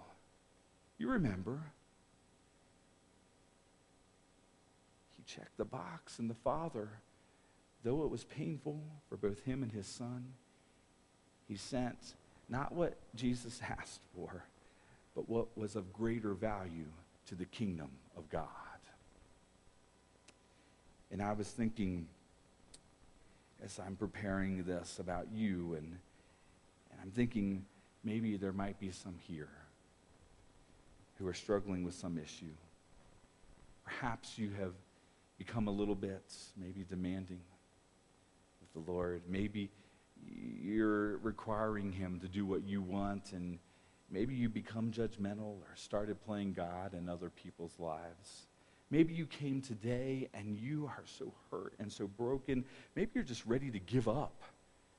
You 0.98 1.10
remember. 1.10 1.60
He 5.18 5.24
checked 5.28 5.58
the 5.58 5.66
box, 5.66 6.18
and 6.18 6.30
the 6.30 6.36
Father, 6.36 6.88
though 7.84 8.04
it 8.04 8.10
was 8.10 8.24
painful 8.24 8.82
for 9.10 9.18
both 9.18 9.44
him 9.44 9.64
and 9.64 9.72
his 9.72 9.86
son, 9.86 10.28
he 11.46 11.58
sent 11.58 12.16
not 12.48 12.72
what 12.72 12.96
Jesus 13.16 13.60
asked 13.70 14.00
for, 14.16 14.46
but 15.14 15.28
what 15.28 15.58
was 15.58 15.76
of 15.76 15.92
greater 15.92 16.34
value 16.34 16.88
to 17.28 17.36
the 17.36 17.46
kingdom 17.46 17.90
of 18.16 18.30
God. 18.30 18.48
And 21.12 21.22
I 21.22 21.34
was 21.34 21.48
thinking, 21.48 22.08
as 23.64 23.80
I'm 23.80 23.96
preparing 23.96 24.64
this 24.64 25.00
about 25.00 25.28
you, 25.34 25.76
and, 25.76 25.98
and 26.92 27.02
I'm 27.02 27.12
thinking 27.12 27.66
maybe 28.04 28.38
there 28.38 28.52
might 28.52 28.80
be 28.80 28.92
some 28.92 29.16
here 29.28 29.50
who 31.18 31.28
are 31.28 31.34
struggling 31.34 31.84
with 31.84 31.94
some 31.94 32.18
issue. 32.18 32.54
Perhaps 33.84 34.38
you 34.38 34.52
have 34.60 34.74
become 35.38 35.68
a 35.68 35.72
little 35.72 35.96
bit 35.96 36.34
maybe 36.58 36.86
demanding 36.90 37.40
with 38.62 38.86
the 38.86 38.92
Lord. 38.92 39.22
Maybe 39.28 39.70
you're 40.62 41.18
requiring 41.18 41.92
him 41.92 42.20
to 42.22 42.28
do 42.28 42.46
what 42.46 42.64
you 42.64 42.82
want, 42.82 43.32
and 43.34 43.60
maybe 44.10 44.34
you 44.34 44.50
become 44.50 44.92
judgmental 44.92 45.60
or 45.62 45.76
started 45.76 46.24
playing 46.26 46.54
God 46.54 46.94
in 46.94 47.10
other 47.10 47.30
people's 47.30 47.80
lives. 47.80 48.48
Maybe 48.96 49.14
you 49.14 49.26
came 49.26 49.60
today 49.60 50.30
and 50.34 50.58
you 50.58 50.86
are 50.86 51.04
so 51.04 51.34
hurt 51.52 51.74
and 51.80 51.92
so 51.92 52.08
broken. 52.08 52.64
Maybe 52.96 53.12
you're 53.14 53.26
just 53.26 53.46
ready 53.46 53.70
to 53.70 53.78
give 53.78 54.08
up. 54.08 54.42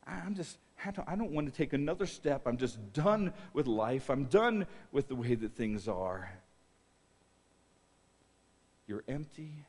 I'm 0.06 0.35
just, 0.35 0.59
I 0.85 1.16
don't 1.16 1.31
want 1.31 1.47
to 1.47 1.52
take 1.55 1.73
another 1.73 2.05
step. 2.05 2.43
I'm 2.47 2.59
just 2.59 2.93
done 2.93 3.32
with 3.55 3.66
life. 3.66 4.10
I'm 4.10 4.24
done 4.24 4.66
with 4.93 5.09
the 5.09 5.14
way 5.14 5.35
that 5.36 5.56
things 5.56 5.89
are. 5.89 6.31
You're 8.86 9.02
empty. 9.09 9.64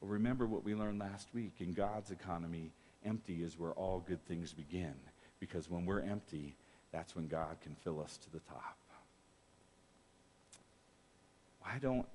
Well, 0.00 0.10
remember 0.10 0.48
what 0.48 0.64
we 0.64 0.74
learned 0.74 0.98
last 0.98 1.28
week. 1.34 1.52
In 1.60 1.72
God's 1.72 2.10
economy, 2.10 2.72
empty 3.04 3.44
is 3.44 3.60
where 3.60 3.74
all 3.74 4.02
good 4.08 4.26
things 4.26 4.52
begin. 4.52 4.94
Because 5.38 5.70
when 5.70 5.86
we're 5.86 6.02
empty, 6.02 6.56
that's 6.90 7.14
when 7.14 7.28
God 7.28 7.58
can 7.62 7.76
fill 7.84 8.00
us 8.00 8.18
to 8.24 8.32
the 8.32 8.40
top. 8.40 8.76
Why 11.60 11.78
don't 11.80 12.06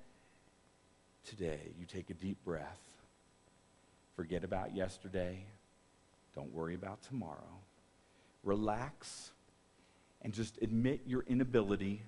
today 1.24 1.60
you 1.78 1.86
take 1.86 2.10
a 2.10 2.14
deep 2.14 2.42
breath, 2.44 2.80
forget 4.16 4.44
about 4.44 4.74
yesterday, 4.74 5.44
don't 6.34 6.52
worry 6.52 6.74
about 6.74 7.02
tomorrow, 7.02 7.58
relax, 8.44 9.32
and 10.22 10.32
just 10.32 10.58
admit 10.62 11.00
your 11.06 11.22
inability 11.26 12.02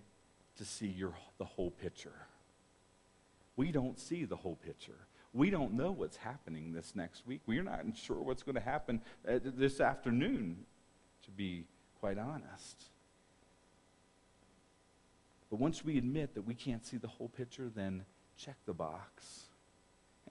to 0.57 0.65
see 0.65 0.87
your, 0.87 1.15
the 1.39 1.45
whole 1.45 1.71
picture. 1.71 2.13
We 3.57 3.73
don't 3.73 3.99
see 3.99 4.25
the 4.25 4.37
whole 4.37 4.57
picture. 4.57 5.07
We 5.35 5.51
don't 5.51 5.73
know 5.73 5.93
what's 5.93 6.17
happening 6.17 6.73
this 6.73 6.93
next 6.95 7.27
week. 7.27 7.41
We're 7.47 7.63
not 7.63 7.85
sure 7.97 8.21
what's 8.21 8.43
going 8.43 8.55
to 8.55 8.61
happen 8.61 9.01
uh, 9.29 9.39
this 9.43 9.81
afternoon, 9.81 10.65
to 11.25 11.31
be 11.31 11.65
quite 12.01 12.19
honest. 12.19 12.85
But 15.51 15.59
once 15.59 15.85
we 15.85 15.99
admit 15.99 16.35
that 16.35 16.43
we 16.43 16.55
can't 16.55 16.85
see 16.85 16.97
the 16.97 17.09
whole 17.09 17.29
picture, 17.29 17.71
then 17.75 18.05
check 18.37 18.57
the 18.67 18.73
box 18.73 19.45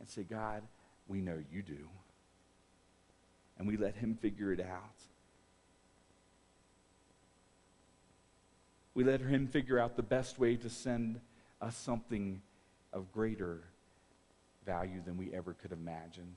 and 0.00 0.08
say, 0.08 0.22
God, 0.22 0.62
we 1.06 1.20
know 1.20 1.38
you 1.52 1.62
do. 1.62 1.88
And 3.58 3.66
we 3.66 3.76
let 3.76 3.96
him 3.96 4.16
figure 4.20 4.52
it 4.52 4.60
out. 4.60 5.02
We 8.94 9.04
let 9.04 9.20
him 9.20 9.48
figure 9.48 9.78
out 9.78 9.96
the 9.96 10.02
best 10.02 10.38
way 10.38 10.56
to 10.56 10.68
send 10.68 11.20
us 11.60 11.76
something 11.76 12.40
of 12.92 13.12
greater 13.12 13.62
value 14.66 15.00
than 15.04 15.16
we 15.16 15.32
ever 15.32 15.54
could 15.54 15.70
have 15.70 15.78
imagined. 15.78 16.36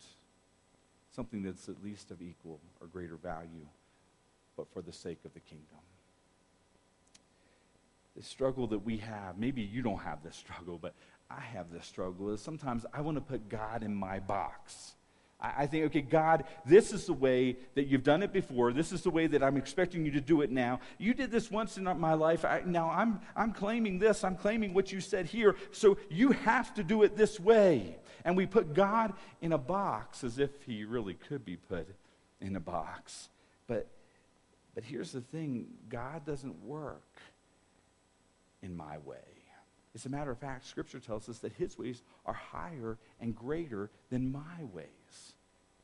Something 1.16 1.44
that's 1.44 1.70
at 1.70 1.84
least 1.84 2.12
of 2.12 2.22
equal 2.22 2.60
or 2.80 2.88
greater 2.88 3.18
value, 3.18 3.68
but 4.56 4.68
for 4.72 4.82
the 4.82 4.94
sake 4.94 5.20
of 5.26 5.34
the 5.34 5.40
kingdom. 5.40 5.80
The 8.16 8.24
struggle 8.24 8.68
that 8.68 8.80
we 8.80 8.98
have, 8.98 9.38
maybe 9.38 9.62
you 9.62 9.82
don't 9.82 10.02
have 10.02 10.24
this 10.24 10.36
struggle, 10.48 10.78
but 10.82 10.94
I 11.30 11.42
have 11.42 11.72
this 11.72 11.86
struggle, 11.86 12.32
is 12.32 12.42
sometimes 12.42 12.86
I 12.94 13.02
want 13.02 13.18
to 13.18 13.22
put 13.22 13.50
God 13.50 13.84
in 13.84 13.96
my 13.96 14.20
box. 14.20 14.96
I, 15.44 15.66
think, 15.66 15.86
okay, 15.86 16.02
God, 16.02 16.44
this 16.66 16.94
is 16.94 17.08
the 17.08 17.14
way 17.14 17.58
that 17.74 17.88
you've 17.88 18.04
done 18.04 18.22
it 18.22 18.32
before. 18.32 18.74
This 18.74 18.92
is 18.92 19.02
the 19.02 19.10
way 19.10 19.26
that 19.26 19.42
I'm 19.42 19.58
expecting 19.58 20.06
you 20.06 20.12
to 20.12 20.22
do 20.22 20.42
it 20.42 20.52
now. 20.52 20.80
You 21.00 21.16
did 21.16 21.32
this 21.32 21.50
once 21.50 21.78
in 21.78 21.84
my 22.00 22.14
life. 22.14 22.46
I, 22.46 22.62
now 22.64 22.92
I'm, 22.92 23.20
I'm 23.36 23.52
claiming 23.52 23.98
this. 23.98 24.24
I'm 24.24 24.36
claiming 24.36 24.74
what 24.76 24.92
you 24.92 25.02
said 25.02 25.26
here. 25.26 25.56
So 25.72 25.98
you 26.10 26.32
have 26.32 26.76
to 26.76 26.84
do 26.84 27.02
it 27.02 27.18
this 27.18 27.40
way. 27.40 27.98
And 28.24 28.38
we 28.38 28.46
put 28.46 28.76
God 28.76 29.14
in 29.42 29.52
a 29.52 29.58
box 29.58 30.24
as 30.24 30.38
if 30.38 30.52
he 30.64 30.84
really 30.84 31.16
could 31.16 31.44
be 31.44 31.56
put 31.56 31.88
in 32.40 32.56
a 32.56 32.60
box. 32.60 33.30
But, 33.66 33.88
but 34.76 34.84
here's 34.84 35.12
the 35.12 35.22
thing 35.22 35.66
God 35.90 36.24
doesn't 36.24 36.64
work 36.64 37.02
in 38.62 38.76
my 38.76 38.98
way. 39.00 39.18
As 39.94 40.06
a 40.06 40.10
matter 40.10 40.32
of 40.32 40.40
fact, 40.40 40.66
Scripture 40.66 41.00
tells 41.00 41.28
us 41.28 41.40
that 41.40 41.54
his 41.54 41.78
ways 41.78 42.02
are 42.26 42.34
higher 42.34 42.98
and 43.20 43.36
greater 43.36 43.92
than 44.10 44.32
my 44.32 44.64
ways 44.72 45.34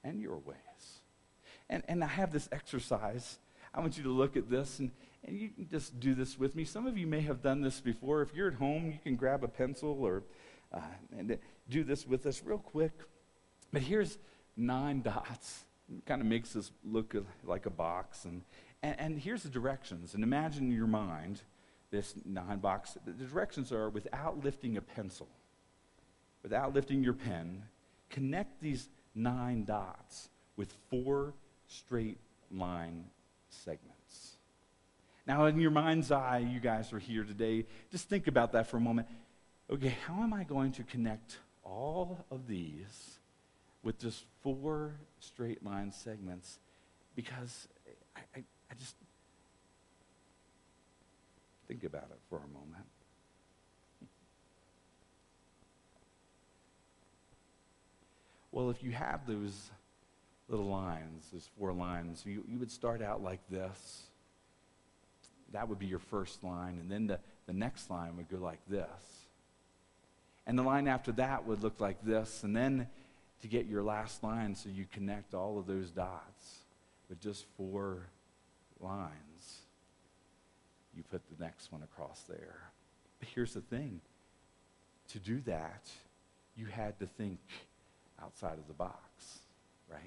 and 0.03 0.21
your 0.21 0.37
ways. 0.37 1.01
And, 1.69 1.83
and 1.87 2.03
I 2.03 2.07
have 2.07 2.31
this 2.31 2.47
exercise. 2.51 3.39
I 3.73 3.81
want 3.81 3.97
you 3.97 4.03
to 4.03 4.11
look 4.11 4.37
at 4.37 4.49
this, 4.49 4.79
and, 4.79 4.91
and 5.25 5.37
you 5.37 5.49
can 5.49 5.67
just 5.67 5.99
do 5.99 6.15
this 6.15 6.39
with 6.39 6.55
me. 6.55 6.63
Some 6.63 6.87
of 6.87 6.97
you 6.97 7.05
may 7.05 7.19
have 7.21 7.41
done 7.41 7.61
this 7.61 7.81
before. 7.81 8.21
If 8.21 8.33
you're 8.33 8.47
at 8.47 8.55
home, 8.55 8.85
you 8.87 8.99
can 9.03 9.17
grab 9.17 9.43
a 9.43 9.47
pencil 9.49 10.03
or 10.03 10.23
uh, 10.73 10.81
and 11.17 11.37
do 11.69 11.83
this 11.83 12.07
with 12.07 12.25
us 12.25 12.41
real 12.43 12.57
quick. 12.57 12.93
But 13.71 13.81
here's 13.81 14.17
nine 14.55 15.01
dots. 15.03 15.65
Kind 16.05 16.21
of 16.21 16.27
makes 16.27 16.53
this 16.53 16.71
look 16.83 17.15
like 17.43 17.65
a 17.65 17.69
box. 17.69 18.25
And, 18.25 18.43
and, 18.81 18.99
and 18.99 19.19
here's 19.19 19.43
the 19.43 19.49
directions. 19.49 20.13
And 20.13 20.23
imagine 20.23 20.65
in 20.65 20.75
your 20.75 20.87
mind 20.87 21.41
this 21.91 22.15
nine 22.25 22.59
box. 22.59 22.97
The 23.05 23.11
directions 23.11 23.71
are 23.71 23.89
without 23.89 24.43
lifting 24.43 24.77
a 24.77 24.81
pencil, 24.81 25.27
without 26.43 26.73
lifting 26.73 27.03
your 27.03 27.13
pen, 27.13 27.63
connect 28.09 28.61
these 28.61 28.89
nine 29.15 29.65
dots 29.65 30.29
with 30.55 30.73
four 30.89 31.33
straight 31.67 32.17
line 32.51 33.05
segments. 33.49 34.37
Now, 35.25 35.45
in 35.45 35.59
your 35.59 35.71
mind's 35.71 36.11
eye, 36.11 36.39
you 36.39 36.59
guys 36.59 36.93
are 36.93 36.99
here 36.99 37.23
today. 37.23 37.65
Just 37.91 38.07
think 38.07 38.27
about 38.27 38.53
that 38.53 38.67
for 38.67 38.77
a 38.77 38.79
moment. 38.79 39.07
Okay, 39.69 39.93
how 40.05 40.23
am 40.23 40.33
I 40.33 40.45
going 40.45 40.71
to 40.73 40.83
connect 40.83 41.37
all 41.63 42.25
of 42.31 42.47
these 42.47 43.19
with 43.83 43.99
just 43.99 44.23
four 44.41 44.93
straight 45.19 45.65
line 45.65 45.91
segments? 45.91 46.59
Because 47.15 47.67
I, 48.15 48.21
I, 48.37 48.43
I 48.71 48.73
just 48.79 48.95
think 51.67 51.83
about 51.83 52.07
it 52.11 52.19
for 52.29 52.37
a 52.37 52.47
moment. 52.47 52.85
Well, 58.51 58.69
if 58.69 58.81
you 58.81 58.91
have 58.91 59.27
those 59.27 59.69
little 60.49 60.67
lines, 60.67 61.27
those 61.31 61.49
four 61.59 61.73
lines, 61.73 62.23
you, 62.25 62.43
you 62.47 62.57
would 62.57 62.71
start 62.71 63.01
out 63.01 63.21
like 63.21 63.41
this. 63.49 64.03
That 65.51 65.67
would 65.69 65.79
be 65.79 65.85
your 65.85 65.99
first 65.99 66.43
line. 66.43 66.79
And 66.79 66.89
then 66.89 67.07
the, 67.07 67.19
the 67.45 67.53
next 67.53 67.89
line 67.89 68.17
would 68.17 68.29
go 68.29 68.37
like 68.37 68.59
this. 68.67 68.87
And 70.45 70.57
the 70.57 70.63
line 70.63 70.87
after 70.87 71.11
that 71.13 71.45
would 71.45 71.61
look 71.61 71.79
like 71.79 72.03
this. 72.03 72.43
And 72.43 72.55
then 72.55 72.87
to 73.41 73.47
get 73.47 73.65
your 73.65 73.83
last 73.83 74.23
line, 74.23 74.55
so 74.55 74.69
you 74.69 74.85
connect 74.91 75.33
all 75.33 75.59
of 75.59 75.67
those 75.67 75.91
dots 75.91 76.61
with 77.09 77.19
just 77.21 77.45
four 77.57 78.07
lines, 78.79 79.11
you 80.97 81.03
put 81.09 81.21
the 81.29 81.43
next 81.43 81.71
one 81.71 81.83
across 81.83 82.21
there. 82.27 82.71
But 83.19 83.29
here's 83.33 83.53
the 83.53 83.61
thing 83.61 84.01
to 85.09 85.19
do 85.19 85.39
that, 85.45 85.83
you 86.57 86.65
had 86.65 86.99
to 86.99 87.05
think 87.05 87.39
outside 88.21 88.57
of 88.57 88.67
the 88.67 88.73
box, 88.73 89.39
right? 89.89 90.01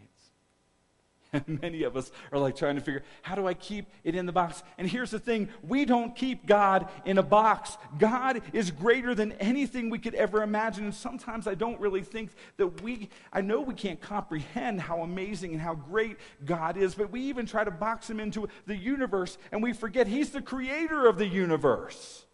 And 1.32 1.60
many 1.62 1.84
of 1.84 1.96
us 1.96 2.10
are 2.32 2.38
like 2.38 2.56
trying 2.56 2.74
to 2.76 2.80
figure, 2.80 3.02
how 3.22 3.34
do 3.34 3.46
I 3.46 3.54
keep 3.54 3.86
it 4.04 4.14
in 4.14 4.26
the 4.26 4.32
box? 4.32 4.62
And 4.78 4.88
here's 4.88 5.10
the 5.10 5.18
thing 5.18 5.48
we 5.62 5.84
don't 5.84 6.14
keep 6.16 6.46
God 6.46 6.88
in 7.04 7.18
a 7.18 7.22
box. 7.22 7.76
God 7.98 8.42
is 8.52 8.70
greater 8.70 9.14
than 9.14 9.32
anything 9.32 9.90
we 9.90 9.98
could 9.98 10.14
ever 10.14 10.42
imagine. 10.42 10.84
And 10.84 10.94
sometimes 10.94 11.46
I 11.46 11.54
don't 11.54 11.80
really 11.80 12.02
think 12.02 12.30
that 12.56 12.82
we, 12.82 13.08
I 13.32 13.40
know 13.40 13.60
we 13.60 13.74
can't 13.74 14.00
comprehend 14.00 14.80
how 14.80 15.02
amazing 15.02 15.52
and 15.52 15.60
how 15.60 15.74
great 15.74 16.16
God 16.44 16.76
is, 16.76 16.94
but 16.94 17.10
we 17.10 17.20
even 17.22 17.46
try 17.46 17.64
to 17.64 17.70
box 17.70 18.08
him 18.10 18.20
into 18.20 18.48
the 18.66 18.76
universe 18.76 19.38
and 19.52 19.62
we 19.62 19.72
forget 19.72 20.06
he's 20.06 20.30
the 20.30 20.42
creator 20.42 21.06
of 21.06 21.18
the 21.18 21.26
universe. 21.26 22.24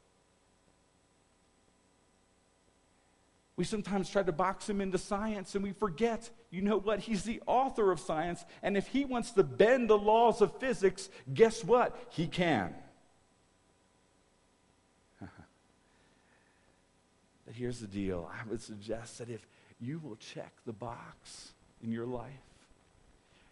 We 3.57 3.65
sometimes 3.65 4.11
try 4.11 4.23
to 4.23 4.33
box 4.33 4.69
him 4.69 4.83
into 4.83 4.99
science 4.99 5.55
and 5.55 5.65
we 5.65 5.73
forget, 5.73 6.29
you 6.51 6.61
know 6.61 6.77
what? 6.79 7.01
He's 7.01 7.23
the 7.23 7.41
author 7.47 7.91
of 7.91 7.99
science. 7.99 8.45
And 8.63 8.77
if 8.77 8.89
he 8.89 9.07
wants 9.07 9.31
to 9.33 9.43
bend 9.43 9.89
the 9.89 9.97
laws 9.97 10.43
of 10.43 10.59
physics, 10.61 11.09
guess 11.33 11.65
what? 11.65 11.97
He 12.11 12.27
can. 12.27 12.75
but 15.21 15.31
here's 17.55 17.81
the 17.81 17.87
deal 17.87 18.31
I 18.31 18.47
would 18.49 18.61
suggest 18.61 19.19
that 19.19 19.31
if 19.31 19.47
you 19.81 20.01
will 20.01 20.17
check 20.17 20.53
the 20.67 20.75
box 20.75 21.53
in 21.83 21.91
your 21.91 22.07
life, 22.07 22.31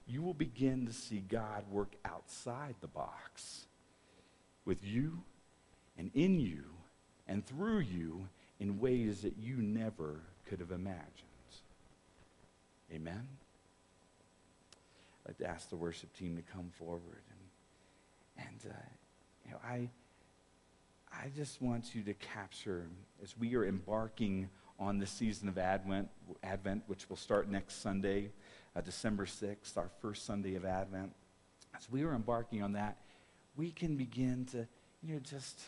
you 0.07 0.21
will 0.21 0.35
begin 0.35 0.85
to 0.87 0.93
see 0.93 1.25
God 1.27 1.65
work 1.71 1.95
outside 2.05 2.75
the 2.83 2.89
box 2.89 3.65
with 4.67 4.85
you 4.85 5.23
and 5.97 6.11
in 6.15 6.39
you 6.41 6.65
and 7.27 7.47
through 7.47 7.79
you 7.79 8.29
in 8.61 8.79
ways 8.79 9.23
that 9.23 9.37
you 9.39 9.57
never 9.57 10.21
could 10.47 10.61
have 10.61 10.71
imagined. 10.71 11.05
Amen? 12.93 13.27
I'd 15.25 15.31
like 15.31 15.39
to 15.39 15.47
ask 15.47 15.71
the 15.71 15.77
worship 15.77 16.13
team 16.17 16.37
to 16.37 16.43
come 16.43 16.71
forward. 16.79 17.23
And, 18.39 18.47
and 18.47 18.73
uh, 18.73 18.77
you 19.45 19.51
know, 19.53 19.59
I, 19.65 19.89
I 21.13 21.29
just 21.35 21.63
want 21.63 21.95
you 21.95 22.03
to 22.03 22.15
capture, 22.15 22.87
as 23.23 23.37
we 23.39 23.55
are 23.57 23.65
embarking 23.65 24.49
on 24.79 24.99
the 24.99 25.07
season 25.07 25.49
of 25.49 25.59
Advent, 25.59 26.09
Advent 26.43 26.83
which 26.87 27.09
will 27.09 27.17
start 27.17 27.49
next 27.49 27.81
Sunday, 27.81 28.31
uh, 28.77 28.81
December 28.81 29.25
6th, 29.25 29.77
our 29.77 29.91
first 30.01 30.27
Sunday 30.27 30.57
of 30.57 30.65
Advent. 30.65 31.13
As 31.77 31.91
we 31.91 32.03
are 32.03 32.15
embarking 32.15 32.63
on 32.63 32.73
that, 32.73 32.99
we 33.57 33.71
can 33.71 33.97
begin 33.97 34.47
to, 34.53 34.67
you 35.03 35.15
know, 35.15 35.21
just, 35.21 35.61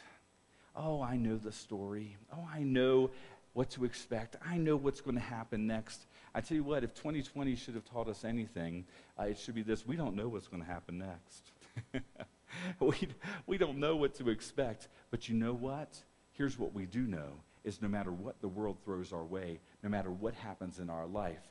oh, 0.76 1.02
I 1.02 1.16
know 1.16 1.36
the 1.36 1.52
story. 1.52 2.16
Oh, 2.32 2.46
I 2.52 2.62
know 2.62 3.10
what 3.52 3.70
to 3.70 3.84
expect. 3.84 4.36
I 4.44 4.58
know 4.58 4.76
what's 4.76 5.00
going 5.00 5.16
to 5.16 5.22
happen 5.22 5.66
next. 5.66 6.06
I 6.34 6.42
tell 6.42 6.56
you 6.56 6.64
what, 6.64 6.84
if 6.84 6.94
2020 6.94 7.56
should 7.56 7.74
have 7.74 7.84
taught 7.84 8.08
us 8.08 8.24
anything, 8.24 8.84
uh, 9.18 9.24
it 9.24 9.38
should 9.38 9.54
be 9.54 9.62
this 9.62 9.86
we 9.86 9.96
don't 9.96 10.14
know 10.14 10.28
what's 10.28 10.48
going 10.48 10.62
to 10.62 10.68
happen 10.68 10.98
next. 10.98 11.52
we, 12.80 13.08
we 13.46 13.56
don't 13.56 13.78
know 13.78 13.96
what 13.96 14.14
to 14.16 14.28
expect. 14.28 14.88
But 15.10 15.28
you 15.28 15.34
know 15.34 15.54
what? 15.54 15.98
Here's 16.32 16.58
what 16.58 16.74
we 16.74 16.84
do 16.84 17.00
know 17.00 17.40
is 17.64 17.80
no 17.80 17.88
matter 17.88 18.12
what 18.12 18.40
the 18.40 18.48
world 18.48 18.76
throws 18.84 19.12
our 19.12 19.24
way, 19.24 19.60
no 19.82 19.88
matter 19.88 20.10
what 20.10 20.34
happens 20.34 20.78
in 20.78 20.90
our 20.90 21.06
life, 21.06 21.42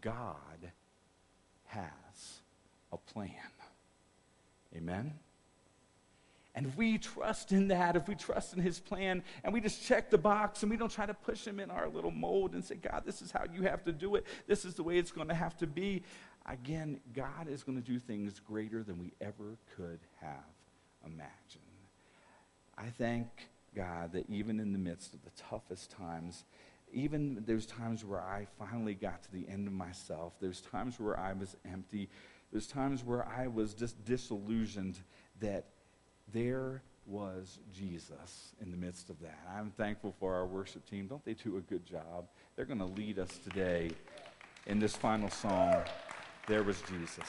God 0.00 0.70
has 1.64 2.40
a 2.92 2.96
plan. 2.96 3.30
Amen? 4.76 5.14
And 6.56 6.74
we 6.76 6.98
trust 6.98 7.50
in 7.50 7.68
that, 7.68 7.96
if 7.96 8.06
we 8.06 8.14
trust 8.14 8.54
in 8.54 8.60
his 8.60 8.78
plan, 8.78 9.24
and 9.42 9.52
we 9.52 9.60
just 9.60 9.84
check 9.84 10.08
the 10.08 10.18
box 10.18 10.62
and 10.62 10.70
we 10.70 10.76
don't 10.76 10.90
try 10.90 11.04
to 11.04 11.14
push 11.14 11.44
him 11.44 11.58
in 11.58 11.68
our 11.68 11.88
little 11.88 12.12
mold 12.12 12.54
and 12.54 12.64
say, 12.64 12.76
God, 12.76 13.02
this 13.04 13.22
is 13.22 13.32
how 13.32 13.44
you 13.52 13.62
have 13.62 13.82
to 13.84 13.92
do 13.92 14.14
it, 14.14 14.24
this 14.46 14.64
is 14.64 14.74
the 14.74 14.84
way 14.84 14.98
it's 14.98 15.10
going 15.10 15.28
to 15.28 15.34
have 15.34 15.56
to 15.58 15.66
be, 15.66 16.02
again, 16.46 17.00
God 17.12 17.48
is 17.48 17.64
going 17.64 17.80
to 17.80 17.84
do 17.84 17.98
things 17.98 18.40
greater 18.40 18.84
than 18.84 19.00
we 19.00 19.12
ever 19.20 19.58
could 19.76 19.98
have 20.20 20.44
imagined. 21.04 21.62
I 22.78 22.86
thank 22.86 23.26
God 23.74 24.12
that 24.12 24.30
even 24.30 24.60
in 24.60 24.72
the 24.72 24.78
midst 24.78 25.12
of 25.14 25.24
the 25.24 25.30
toughest 25.30 25.90
times, 25.90 26.44
even 26.92 27.42
those 27.46 27.66
times 27.66 28.04
where 28.04 28.20
I 28.20 28.46
finally 28.58 28.94
got 28.94 29.24
to 29.24 29.32
the 29.32 29.48
end 29.48 29.66
of 29.66 29.72
myself, 29.72 30.34
those 30.40 30.60
times 30.60 31.00
where 31.00 31.18
I 31.18 31.32
was 31.32 31.56
empty, 31.68 32.08
those 32.52 32.68
times 32.68 33.02
where 33.02 33.26
I 33.26 33.48
was 33.48 33.74
just 33.74 34.04
disillusioned, 34.04 34.98
that 35.40 35.66
there 36.32 36.82
was 37.06 37.58
Jesus 37.72 38.54
in 38.62 38.70
the 38.70 38.76
midst 38.76 39.10
of 39.10 39.20
that. 39.20 39.38
I'm 39.54 39.70
thankful 39.70 40.14
for 40.18 40.34
our 40.34 40.46
worship 40.46 40.88
team. 40.88 41.06
Don't 41.06 41.24
they 41.24 41.34
do 41.34 41.58
a 41.58 41.60
good 41.60 41.84
job? 41.84 42.26
They're 42.56 42.64
going 42.64 42.78
to 42.78 42.86
lead 42.86 43.18
us 43.18 43.38
today 43.38 43.90
in 44.66 44.78
this 44.78 44.96
final 44.96 45.28
song. 45.30 45.82
There 46.46 46.62
was 46.62 46.82
Jesus. 46.82 47.28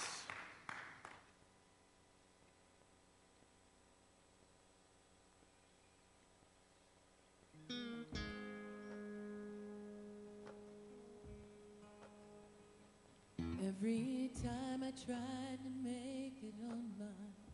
Every 13.68 14.32
time 14.42 14.84
I 14.84 14.92
tried 15.06 15.60
to 15.64 15.70
make 15.84 16.38
it 16.42 16.54
on 16.72 16.90
my 16.98 17.45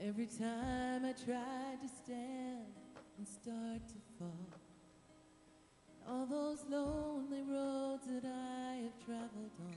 every 0.00 0.26
time 0.26 1.04
I 1.04 1.12
tried 1.12 1.78
to 1.82 1.88
stand 1.88 2.66
and 3.16 3.26
start 3.26 3.86
to 3.88 3.94
fall, 4.18 4.48
all 6.08 6.26
those 6.26 6.64
lonely 6.70 7.42
roads 7.42 8.04
that 8.06 8.24
I 8.24 8.82
have 8.84 9.04
traveled 9.04 9.50
on, 9.60 9.74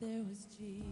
there 0.00 0.24
was 0.28 0.46
Jesus. 0.58 0.90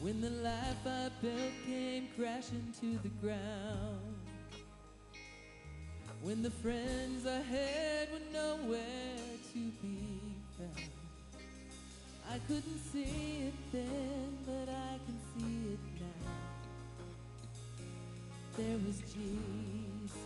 When 0.00 0.20
the 0.20 0.30
life 0.30 0.86
I 0.86 1.10
built 1.20 1.52
came 1.66 2.08
crashing 2.16 2.72
to 2.80 2.98
the 3.02 3.08
ground. 3.20 4.14
When 6.22 6.42
the 6.42 6.50
friends 6.50 7.26
I 7.26 7.40
had 7.40 8.08
were 8.12 8.32
nowhere 8.32 8.80
to 9.52 9.58
be 9.58 10.34
found. 10.56 10.97
I 12.30 12.38
couldn't 12.46 12.80
see 12.92 13.48
it 13.48 13.54
then, 13.72 14.38
but 14.44 14.68
I 14.68 14.98
can 15.06 15.18
see 15.32 15.72
it 15.72 15.80
now. 15.98 16.30
There 18.58 18.78
was 18.86 18.98
Jesus. 18.98 20.18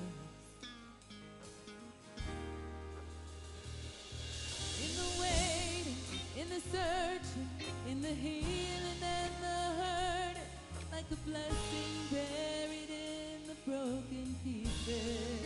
In 4.83 4.91
the 4.97 5.09
waiting, 5.23 6.03
in 6.37 6.49
the 6.49 6.61
searching, 6.73 7.49
in 7.89 8.03
the 8.03 8.09
healing 8.09 9.03
and 9.03 9.33
the 9.41 9.61
hurting, 9.81 10.53
like 10.91 11.05
a 11.12 11.16
blessing 11.29 11.93
buried 12.11 12.91
in 12.91 13.47
the 13.47 13.55
broken 13.65 14.35
pieces. 14.43 15.41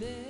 There 0.00 0.29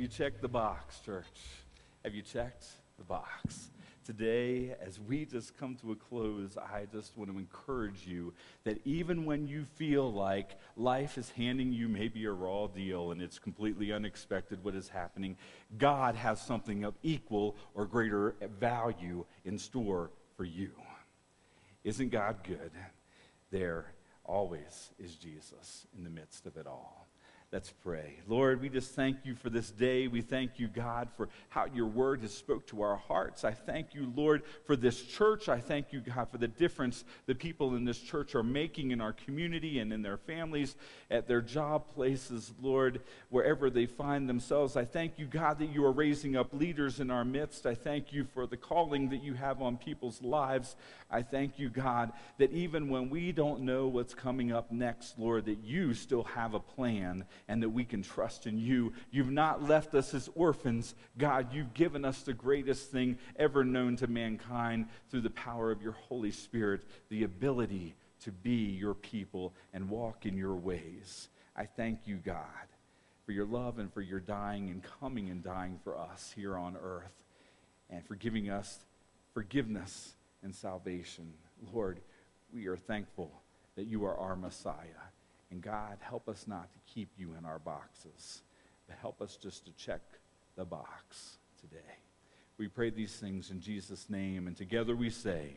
you 0.00 0.08
checked 0.08 0.40
the 0.40 0.48
box, 0.48 0.98
church? 1.00 1.26
Have 2.04 2.14
you 2.14 2.22
checked 2.22 2.64
the 2.96 3.04
box? 3.04 3.68
Today, 4.06 4.74
as 4.80 4.98
we 4.98 5.26
just 5.26 5.58
come 5.58 5.76
to 5.82 5.92
a 5.92 5.94
close, 5.94 6.56
I 6.56 6.86
just 6.90 7.18
want 7.18 7.30
to 7.30 7.38
encourage 7.38 8.06
you 8.06 8.32
that 8.64 8.80
even 8.86 9.26
when 9.26 9.46
you 9.46 9.66
feel 9.74 10.10
like 10.10 10.58
life 10.74 11.18
is 11.18 11.28
handing 11.28 11.70
you 11.70 11.86
maybe 11.86 12.24
a 12.24 12.32
raw 12.32 12.66
deal 12.66 13.10
and 13.10 13.20
it's 13.20 13.38
completely 13.38 13.92
unexpected 13.92 14.64
what 14.64 14.74
is 14.74 14.88
happening, 14.88 15.36
God 15.76 16.14
has 16.14 16.40
something 16.40 16.82
of 16.84 16.94
equal 17.02 17.56
or 17.74 17.84
greater 17.84 18.36
value 18.58 19.26
in 19.44 19.58
store 19.58 20.10
for 20.34 20.44
you. 20.44 20.70
Isn't 21.84 22.08
God 22.08 22.38
good? 22.42 22.72
There 23.50 23.92
always 24.24 24.92
is 24.98 25.14
Jesus 25.16 25.86
in 25.94 26.04
the 26.04 26.10
midst 26.10 26.46
of 26.46 26.56
it 26.56 26.66
all. 26.66 26.99
Let's 27.52 27.72
pray. 27.82 28.14
Lord, 28.28 28.60
we 28.60 28.68
just 28.68 28.94
thank 28.94 29.24
you 29.24 29.34
for 29.34 29.50
this 29.50 29.72
day. 29.72 30.06
We 30.06 30.20
thank 30.20 30.60
you, 30.60 30.68
God, 30.68 31.08
for 31.16 31.28
how 31.48 31.64
your 31.64 31.86
word 31.86 32.20
has 32.20 32.32
spoke 32.32 32.64
to 32.68 32.82
our 32.82 32.94
hearts. 32.94 33.42
I 33.42 33.50
thank 33.50 33.92
you, 33.92 34.12
Lord, 34.14 34.42
for 34.66 34.76
this 34.76 35.02
church. 35.02 35.48
I 35.48 35.58
thank 35.58 35.92
you, 35.92 35.98
God, 35.98 36.28
for 36.30 36.38
the 36.38 36.46
difference 36.46 37.04
the 37.26 37.34
people 37.34 37.74
in 37.74 37.84
this 37.84 37.98
church 37.98 38.36
are 38.36 38.44
making 38.44 38.92
in 38.92 39.00
our 39.00 39.12
community 39.12 39.80
and 39.80 39.92
in 39.92 40.00
their 40.00 40.16
families, 40.16 40.76
at 41.10 41.26
their 41.26 41.40
job 41.40 41.88
places, 41.92 42.52
Lord, 42.62 43.00
wherever 43.30 43.68
they 43.68 43.86
find 43.86 44.28
themselves. 44.28 44.76
I 44.76 44.84
thank 44.84 45.18
you, 45.18 45.26
God, 45.26 45.58
that 45.58 45.70
you 45.70 45.84
are 45.84 45.92
raising 45.92 46.36
up 46.36 46.54
leaders 46.54 47.00
in 47.00 47.10
our 47.10 47.24
midst. 47.24 47.66
I 47.66 47.74
thank 47.74 48.12
you 48.12 48.28
for 48.32 48.46
the 48.46 48.56
calling 48.56 49.08
that 49.08 49.24
you 49.24 49.34
have 49.34 49.60
on 49.60 49.76
people's 49.76 50.22
lives. 50.22 50.76
I 51.10 51.22
thank 51.22 51.58
you, 51.58 51.68
God, 51.68 52.12
that 52.38 52.52
even 52.52 52.88
when 52.88 53.10
we 53.10 53.32
don't 53.32 53.62
know 53.62 53.88
what's 53.88 54.14
coming 54.14 54.52
up 54.52 54.70
next, 54.70 55.18
Lord, 55.18 55.46
that 55.46 55.64
you 55.64 55.94
still 55.94 56.22
have 56.22 56.54
a 56.54 56.60
plan 56.60 57.24
and 57.50 57.60
that 57.64 57.68
we 57.68 57.84
can 57.84 58.00
trust 58.00 58.46
in 58.46 58.56
you. 58.56 58.92
You've 59.10 59.32
not 59.32 59.68
left 59.68 59.96
us 59.96 60.14
as 60.14 60.30
orphans. 60.36 60.94
God, 61.18 61.52
you've 61.52 61.74
given 61.74 62.04
us 62.04 62.22
the 62.22 62.32
greatest 62.32 62.92
thing 62.92 63.18
ever 63.34 63.64
known 63.64 63.96
to 63.96 64.06
mankind 64.06 64.86
through 65.10 65.22
the 65.22 65.30
power 65.30 65.72
of 65.72 65.82
your 65.82 65.96
Holy 66.08 66.30
Spirit, 66.30 66.82
the 67.08 67.24
ability 67.24 67.96
to 68.20 68.30
be 68.30 68.52
your 68.52 68.94
people 68.94 69.52
and 69.74 69.90
walk 69.90 70.26
in 70.26 70.36
your 70.36 70.54
ways. 70.54 71.28
I 71.56 71.64
thank 71.64 72.06
you, 72.06 72.18
God, 72.24 72.44
for 73.26 73.32
your 73.32 73.46
love 73.46 73.80
and 73.80 73.92
for 73.92 74.00
your 74.00 74.20
dying 74.20 74.70
and 74.70 74.80
coming 75.00 75.28
and 75.28 75.42
dying 75.42 75.80
for 75.82 75.98
us 75.98 76.32
here 76.36 76.56
on 76.56 76.76
earth 76.80 77.24
and 77.90 78.06
for 78.06 78.14
giving 78.14 78.48
us 78.48 78.78
forgiveness 79.34 80.14
and 80.44 80.54
salvation. 80.54 81.32
Lord, 81.74 81.98
we 82.54 82.68
are 82.68 82.76
thankful 82.76 83.32
that 83.74 83.86
you 83.86 84.04
are 84.04 84.16
our 84.16 84.36
Messiah. 84.36 85.09
And 85.50 85.60
God, 85.60 85.98
help 86.00 86.28
us 86.28 86.46
not 86.46 86.72
to 86.72 86.78
keep 86.92 87.10
you 87.16 87.34
in 87.38 87.44
our 87.44 87.58
boxes, 87.58 88.42
but 88.86 88.96
help 89.00 89.20
us 89.20 89.36
just 89.36 89.64
to 89.66 89.72
check 89.72 90.00
the 90.56 90.64
box 90.64 91.38
today. 91.60 91.80
We 92.58 92.68
pray 92.68 92.90
these 92.90 93.16
things 93.16 93.50
in 93.50 93.60
Jesus' 93.60 94.10
name, 94.10 94.46
and 94.46 94.56
together 94.56 94.94
we 94.94 95.10
say, 95.10 95.54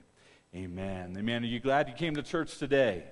Amen. 0.56 1.16
Amen. 1.18 1.44
Are 1.44 1.48
you 1.48 1.60
glad 1.60 1.88
you 1.90 1.96
came 1.96 2.16
to 2.16 2.22
church 2.22 2.60
today? 2.60 3.04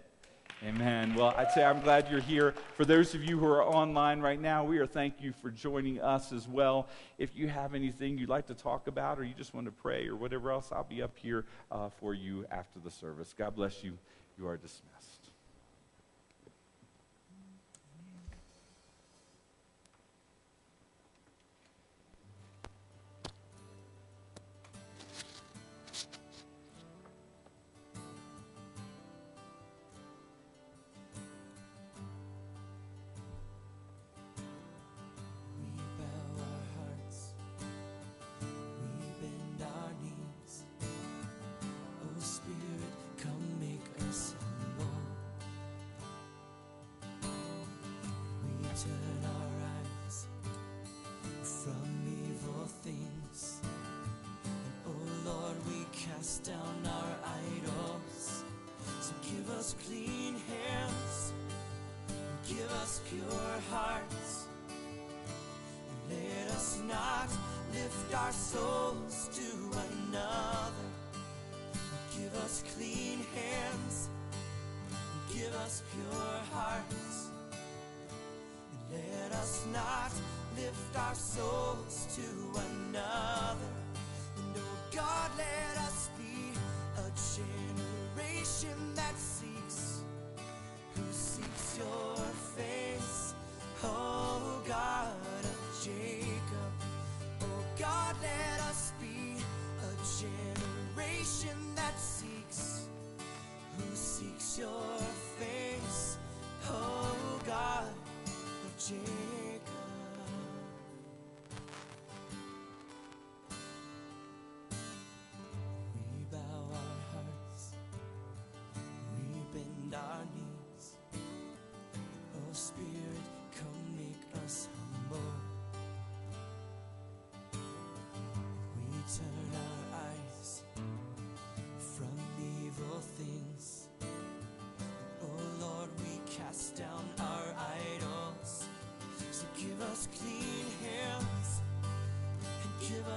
Amen. 0.64 1.16
Well, 1.16 1.34
I'd 1.36 1.52
say 1.52 1.64
I'm 1.64 1.82
glad 1.82 2.08
you're 2.12 2.20
here. 2.20 2.54
For 2.76 2.86
those 2.86 3.16
of 3.16 3.24
you 3.24 3.40
who 3.40 3.48
are 3.48 3.64
online 3.64 4.22
right 4.22 4.40
now, 4.40 4.64
we 4.64 4.78
are 4.78 4.86
thank 4.86 5.16
you 5.20 5.34
for 5.34 5.50
joining 5.50 6.00
us 6.00 6.32
as 6.32 6.48
well. 6.48 6.88
If 7.18 7.36
you 7.36 7.48
have 7.48 7.74
anything 7.74 8.20
you'd 8.20 8.30
like 8.30 8.46
to 8.48 8.54
talk 8.54 8.86
about, 8.86 9.18
or 9.18 9.24
you 9.24 9.34
just 9.34 9.56
want 9.56 9.66
to 9.66 9.72
pray, 9.72 10.08
or 10.08 10.16
whatever 10.16 10.52
else, 10.52 10.70
I'll 10.72 10.84
be 10.84 11.02
up 11.02 11.18
here 11.18 11.46
uh, 11.72 11.90
for 11.90 12.14
you 12.14 12.46
after 12.52 12.78
the 12.80 12.92
service. 12.92 13.34
God 13.36 13.56
bless 13.56 13.84
you. 13.84 13.98
You 14.38 14.48
are 14.48 14.56
dismissed. 14.56 15.11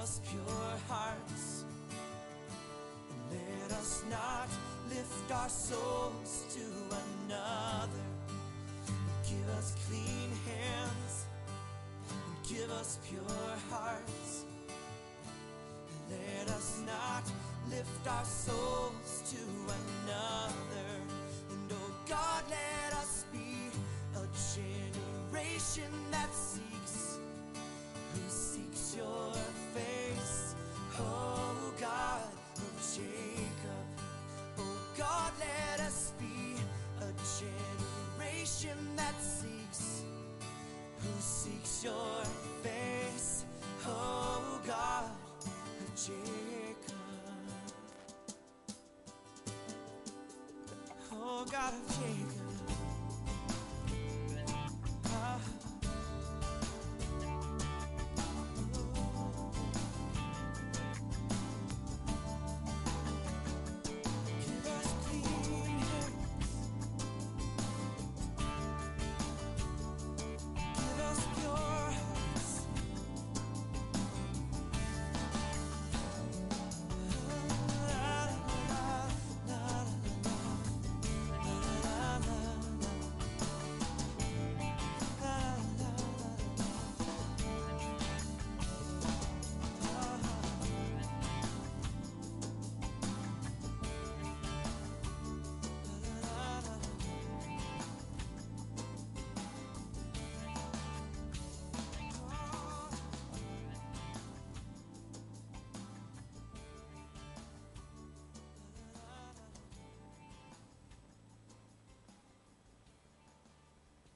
Us 0.05 0.21
pure 0.29 0.71
hearts. 0.87 1.63
And 3.09 3.31
let 3.31 3.71
us 3.79 4.03
not 4.07 4.47
lift 4.87 5.31
our 5.31 5.49
souls 5.49 6.45
to 6.53 6.65
another. 7.03 8.07
Give 9.27 9.49
us 9.57 9.73
clean 9.87 10.29
hands 10.45 11.25
and 12.07 12.55
give 12.55 12.69
us 12.69 12.99
pure 13.09 13.49
hearts. 13.71 14.45
And 15.89 16.19
let 16.19 16.55
us 16.55 16.81
not 16.85 17.23
lift 17.71 18.07
our 18.07 18.25
souls 18.25 19.23
to 19.31 19.41
another. 19.79 20.91
And 21.49 21.71
oh 21.71 21.91
God, 22.07 22.43
let 22.47 22.93
us 22.93 23.25
be 23.33 23.71
a 24.13 24.25
generation 24.53 25.91
that 26.11 26.31
Of 51.45 51.51
Jacob. 51.51 52.24